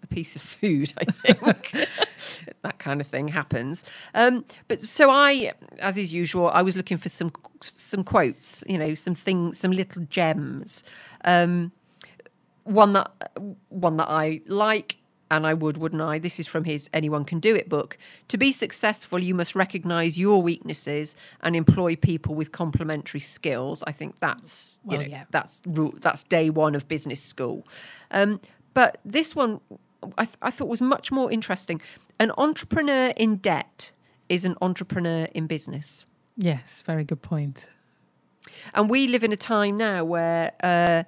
a 0.03 0.07
piece 0.07 0.35
of 0.35 0.41
food, 0.41 0.93
I 0.97 1.05
think. 1.05 1.39
that 2.61 2.79
kind 2.79 3.01
of 3.01 3.07
thing 3.07 3.27
happens. 3.27 3.83
Um, 4.13 4.45
but 4.67 4.81
so 4.81 5.09
I, 5.09 5.51
as 5.79 5.97
is 5.97 6.13
usual, 6.13 6.49
I 6.49 6.61
was 6.61 6.77
looking 6.77 6.97
for 6.97 7.09
some 7.09 7.31
some 7.61 8.03
quotes, 8.03 8.63
you 8.67 8.77
know, 8.77 8.93
some 8.93 9.15
things, 9.15 9.57
some 9.57 9.71
little 9.71 10.03
gems. 10.03 10.83
Um, 11.25 11.71
one 12.63 12.93
that 12.93 13.11
one 13.69 13.97
that 13.97 14.09
I 14.09 14.41
like 14.47 14.97
and 15.29 15.45
I 15.45 15.53
would 15.53 15.77
wouldn't 15.77 16.01
I? 16.01 16.19
This 16.19 16.39
is 16.39 16.47
from 16.47 16.63
his 16.63 16.89
anyone 16.93 17.25
can 17.25 17.39
do 17.39 17.55
it 17.55 17.67
book. 17.69 17.97
To 18.29 18.37
be 18.37 18.51
successful 18.51 19.19
you 19.23 19.35
must 19.35 19.55
recognize 19.55 20.19
your 20.19 20.41
weaknesses 20.41 21.15
and 21.41 21.55
employ 21.55 21.95
people 21.95 22.35
with 22.35 22.51
complementary 22.51 23.19
skills. 23.19 23.83
I 23.87 23.91
think 23.91 24.15
that's 24.19 24.77
you 24.83 24.89
Well, 24.91 25.01
know 25.01 25.07
yeah. 25.07 25.23
that's 25.31 25.61
that's 26.01 26.23
day 26.23 26.49
one 26.49 26.75
of 26.75 26.87
business 26.87 27.21
school. 27.21 27.67
Um, 28.11 28.39
but 28.73 28.99
this 29.05 29.35
one 29.35 29.59
I, 30.17 30.25
th- 30.25 30.37
I 30.41 30.51
thought 30.51 30.67
was 30.67 30.81
much 30.81 31.11
more 31.11 31.31
interesting. 31.31 31.81
An 32.19 32.31
entrepreneur 32.37 33.13
in 33.17 33.37
debt 33.37 33.91
is 34.29 34.45
an 34.45 34.55
entrepreneur 34.61 35.27
in 35.33 35.47
business. 35.47 36.05
Yes, 36.37 36.83
very 36.85 37.03
good 37.03 37.21
point. 37.21 37.67
and 38.73 38.89
we 38.89 39.07
live 39.07 39.23
in 39.23 39.31
a 39.31 39.35
time 39.37 39.75
now 39.77 40.03
where, 40.05 40.51
uh, 40.63 41.03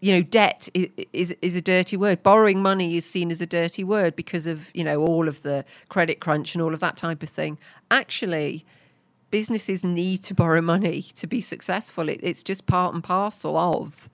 you 0.00 0.12
know, 0.12 0.22
debt 0.22 0.68
is, 0.74 0.88
is 1.12 1.36
is 1.42 1.56
a 1.56 1.60
dirty 1.60 1.96
word. 1.96 2.22
Borrowing 2.22 2.62
money 2.62 2.96
is 2.96 3.04
seen 3.04 3.30
as 3.30 3.40
a 3.40 3.46
dirty 3.46 3.82
word 3.84 4.14
because 4.14 4.46
of 4.46 4.70
you 4.74 4.84
know 4.84 5.04
all 5.04 5.28
of 5.28 5.42
the 5.42 5.64
credit 5.88 6.20
crunch 6.20 6.54
and 6.54 6.62
all 6.62 6.72
of 6.74 6.80
that 6.80 6.96
type 6.96 7.22
of 7.22 7.28
thing. 7.28 7.58
Actually, 7.90 8.64
businesses 9.30 9.82
need 9.84 10.22
to 10.24 10.34
borrow 10.34 10.60
money 10.60 11.02
to 11.16 11.26
be 11.26 11.40
successful. 11.40 12.08
It, 12.08 12.20
it's 12.22 12.42
just 12.42 12.66
part 12.66 12.94
and 12.94 13.02
parcel 13.02 13.56
of 13.56 14.08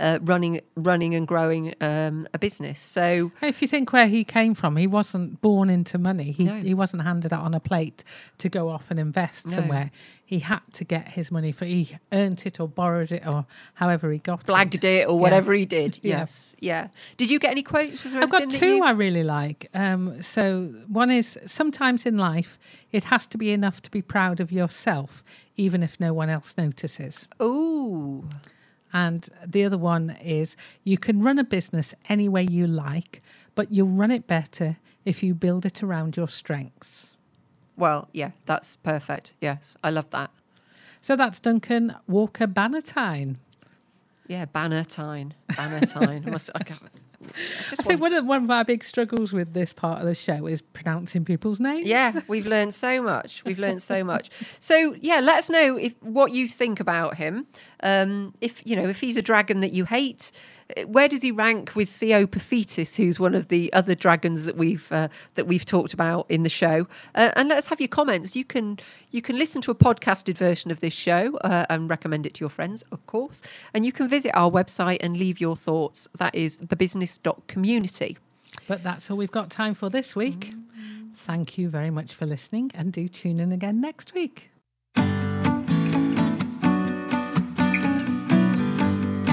uh, 0.00 0.18
running 0.22 0.60
running 0.76 1.14
and 1.14 1.28
growing 1.28 1.74
um, 1.80 2.26
a 2.34 2.38
business. 2.38 2.80
So 2.80 3.30
If 3.42 3.60
you 3.62 3.68
think 3.68 3.92
where 3.92 4.08
he 4.08 4.24
came 4.24 4.54
from, 4.54 4.76
he 4.76 4.86
wasn't 4.86 5.40
born 5.42 5.68
into 5.70 5.98
money. 5.98 6.32
He 6.32 6.44
No. 6.44 6.54
he 6.54 6.74
wasn't 6.74 7.02
handed 7.02 7.32
out 7.32 7.42
on 7.44 7.54
a 7.54 7.60
plate 7.60 8.02
to 8.38 8.48
go 8.48 8.68
off 8.70 8.90
and 8.90 8.98
invest 8.98 9.46
No. 9.46 9.52
somewhere. 9.56 9.90
He 10.24 10.38
had 10.38 10.60
to 10.74 10.84
get 10.84 11.08
his 11.08 11.30
money 11.32 11.52
for 11.52 11.64
he 11.64 11.96
earned 12.12 12.42
it 12.46 12.60
or 12.60 12.68
borrowed 12.68 13.10
it 13.12 13.26
or 13.26 13.46
however 13.74 14.10
he 14.12 14.18
got 14.18 14.46
blagged 14.46 14.74
it. 14.76 14.84
it 14.84 15.08
or 15.08 15.14
Yeah. 15.16 15.20
whatever 15.20 15.52
he 15.52 15.66
did. 15.66 15.98
Yes, 16.04 16.54
yeah. 16.60 16.88
Did 17.16 17.30
you 17.30 17.38
get 17.40 17.50
any 17.50 17.62
quotes? 17.62 18.06
I've 18.14 18.30
got 18.30 18.48
two 18.50 18.76
you- 18.76 18.84
I 18.84 18.92
really 18.92 19.24
like. 19.24 19.68
Um, 19.74 20.22
so 20.22 20.72
one 20.88 21.10
is 21.10 21.36
sometimes 21.46 22.06
in 22.06 22.16
life 22.16 22.58
it 22.92 23.04
has 23.04 23.26
to 23.26 23.38
be 23.38 23.50
enough 23.52 23.82
to 23.82 23.90
be 23.90 24.02
proud 24.02 24.40
of 24.40 24.50
yourself, 24.52 25.22
even 25.56 25.82
if 25.82 25.98
no 26.00 26.12
one 26.14 26.30
else 26.30 26.54
notices. 26.56 27.26
Ooh. 27.42 28.24
And 28.92 29.28
the 29.46 29.64
other 29.64 29.78
one 29.78 30.10
is 30.22 30.56
you 30.84 30.98
can 30.98 31.22
run 31.22 31.38
a 31.38 31.44
business 31.44 31.94
any 32.08 32.28
way 32.28 32.42
you 32.50 32.66
like, 32.66 33.22
but 33.54 33.72
you'll 33.72 33.88
run 33.88 34.10
it 34.10 34.26
better 34.26 34.76
if 35.04 35.22
you 35.22 35.34
build 35.34 35.64
it 35.64 35.82
around 35.82 36.16
your 36.16 36.28
strengths. 36.28 37.14
Well, 37.76 38.08
yeah, 38.12 38.32
that's 38.46 38.76
perfect. 38.76 39.34
Yes, 39.40 39.76
I 39.82 39.90
love 39.90 40.10
that. 40.10 40.30
So 41.00 41.16
that's 41.16 41.40
Duncan 41.40 41.94
Walker 42.06 42.46
Bannatyne. 42.46 43.36
Yeah, 44.26 44.44
Bannertine. 44.46 45.32
Bannertine. 45.52 46.24
I 46.26 46.30
must, 46.30 46.50
I, 46.54 46.62
can't- 46.62 46.82
I 47.22 47.76
think 47.76 48.00
one 48.00 48.14
of, 48.14 48.24
one 48.24 48.44
of 48.44 48.50
our 48.50 48.64
big 48.64 48.82
struggles 48.82 49.32
with 49.32 49.52
this 49.52 49.72
part 49.72 50.00
of 50.00 50.06
the 50.06 50.14
show 50.14 50.46
is 50.46 50.62
pronouncing 50.62 51.24
people's 51.24 51.60
names. 51.60 51.86
yeah, 51.86 52.20
we've 52.28 52.46
learned 52.46 52.74
so 52.74 53.02
much. 53.02 53.44
We've 53.44 53.58
learned 53.58 53.82
so 53.82 54.02
much. 54.02 54.30
So 54.58 54.94
yeah, 55.00 55.20
let 55.20 55.38
us 55.38 55.50
know 55.50 55.76
if 55.76 55.94
what 56.02 56.32
you 56.32 56.48
think 56.48 56.80
about 56.80 57.16
him. 57.16 57.46
Um, 57.82 58.34
if 58.40 58.66
you 58.66 58.74
know 58.76 58.88
if 58.88 59.00
he's 59.00 59.16
a 59.16 59.22
dragon 59.22 59.60
that 59.60 59.72
you 59.72 59.84
hate, 59.84 60.32
where 60.86 61.08
does 61.08 61.22
he 61.22 61.30
rank 61.30 61.74
with 61.74 61.88
Theo 61.88 62.26
Theopophetus, 62.26 62.96
who's 62.96 63.18
one 63.18 63.34
of 63.34 63.48
the 63.48 63.72
other 63.72 63.94
dragons 63.94 64.44
that 64.44 64.56
we've 64.56 64.90
uh, 64.92 65.08
that 65.34 65.46
we've 65.46 65.64
talked 65.64 65.92
about 65.92 66.26
in 66.28 66.42
the 66.42 66.48
show? 66.48 66.86
Uh, 67.14 67.30
and 67.36 67.48
let 67.48 67.58
us 67.58 67.66
have 67.68 67.80
your 67.80 67.88
comments. 67.88 68.36
You 68.36 68.44
can 68.44 68.78
you 69.10 69.22
can 69.22 69.36
listen 69.36 69.62
to 69.62 69.70
a 69.70 69.74
podcasted 69.74 70.36
version 70.36 70.70
of 70.70 70.80
this 70.80 70.92
show 70.92 71.36
uh, 71.38 71.66
and 71.68 71.88
recommend 71.88 72.26
it 72.26 72.34
to 72.34 72.40
your 72.40 72.50
friends, 72.50 72.82
of 72.92 73.04
course. 73.06 73.42
And 73.74 73.84
you 73.86 73.92
can 73.92 74.08
visit 74.08 74.32
our 74.34 74.50
website 74.50 74.98
and 75.00 75.16
leave 75.16 75.40
your 75.40 75.56
thoughts. 75.56 76.08
That 76.18 76.34
is 76.34 76.58
thebusiness.community. 76.58 78.18
But 78.66 78.82
that's 78.82 79.10
all 79.10 79.16
we've 79.16 79.30
got 79.30 79.50
time 79.50 79.74
for 79.74 79.88
this 79.90 80.14
week. 80.14 80.52
Thank 81.16 81.58
you 81.58 81.68
very 81.68 81.90
much 81.90 82.14
for 82.14 82.26
listening 82.26 82.70
and 82.74 82.92
do 82.92 83.08
tune 83.08 83.40
in 83.40 83.52
again 83.52 83.80
next 83.80 84.14
week. 84.14 84.50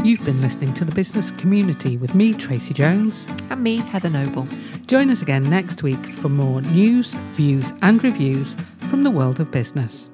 You've 0.08 0.24
been 0.24 0.40
listening 0.40 0.74
to 0.76 0.86
the 0.86 0.96
business 0.96 1.32
community 1.32 1.98
with 1.98 2.16
me, 2.16 2.34
Tracy 2.34 2.74
Jones. 2.74 3.26
And 3.50 3.62
me, 3.62 3.76
Heather 3.76 4.10
Noble. 4.10 4.48
Join 4.86 5.10
us 5.10 5.22
again 5.22 5.50
next 5.50 5.84
week 5.84 6.06
for 6.06 6.30
more 6.30 6.62
news, 6.62 7.16
views, 7.34 7.74
and 7.82 8.02
reviews 8.02 8.56
from 8.90 9.04
the 9.04 9.12
world 9.12 9.42
of 9.42 9.52
business. 9.52 10.08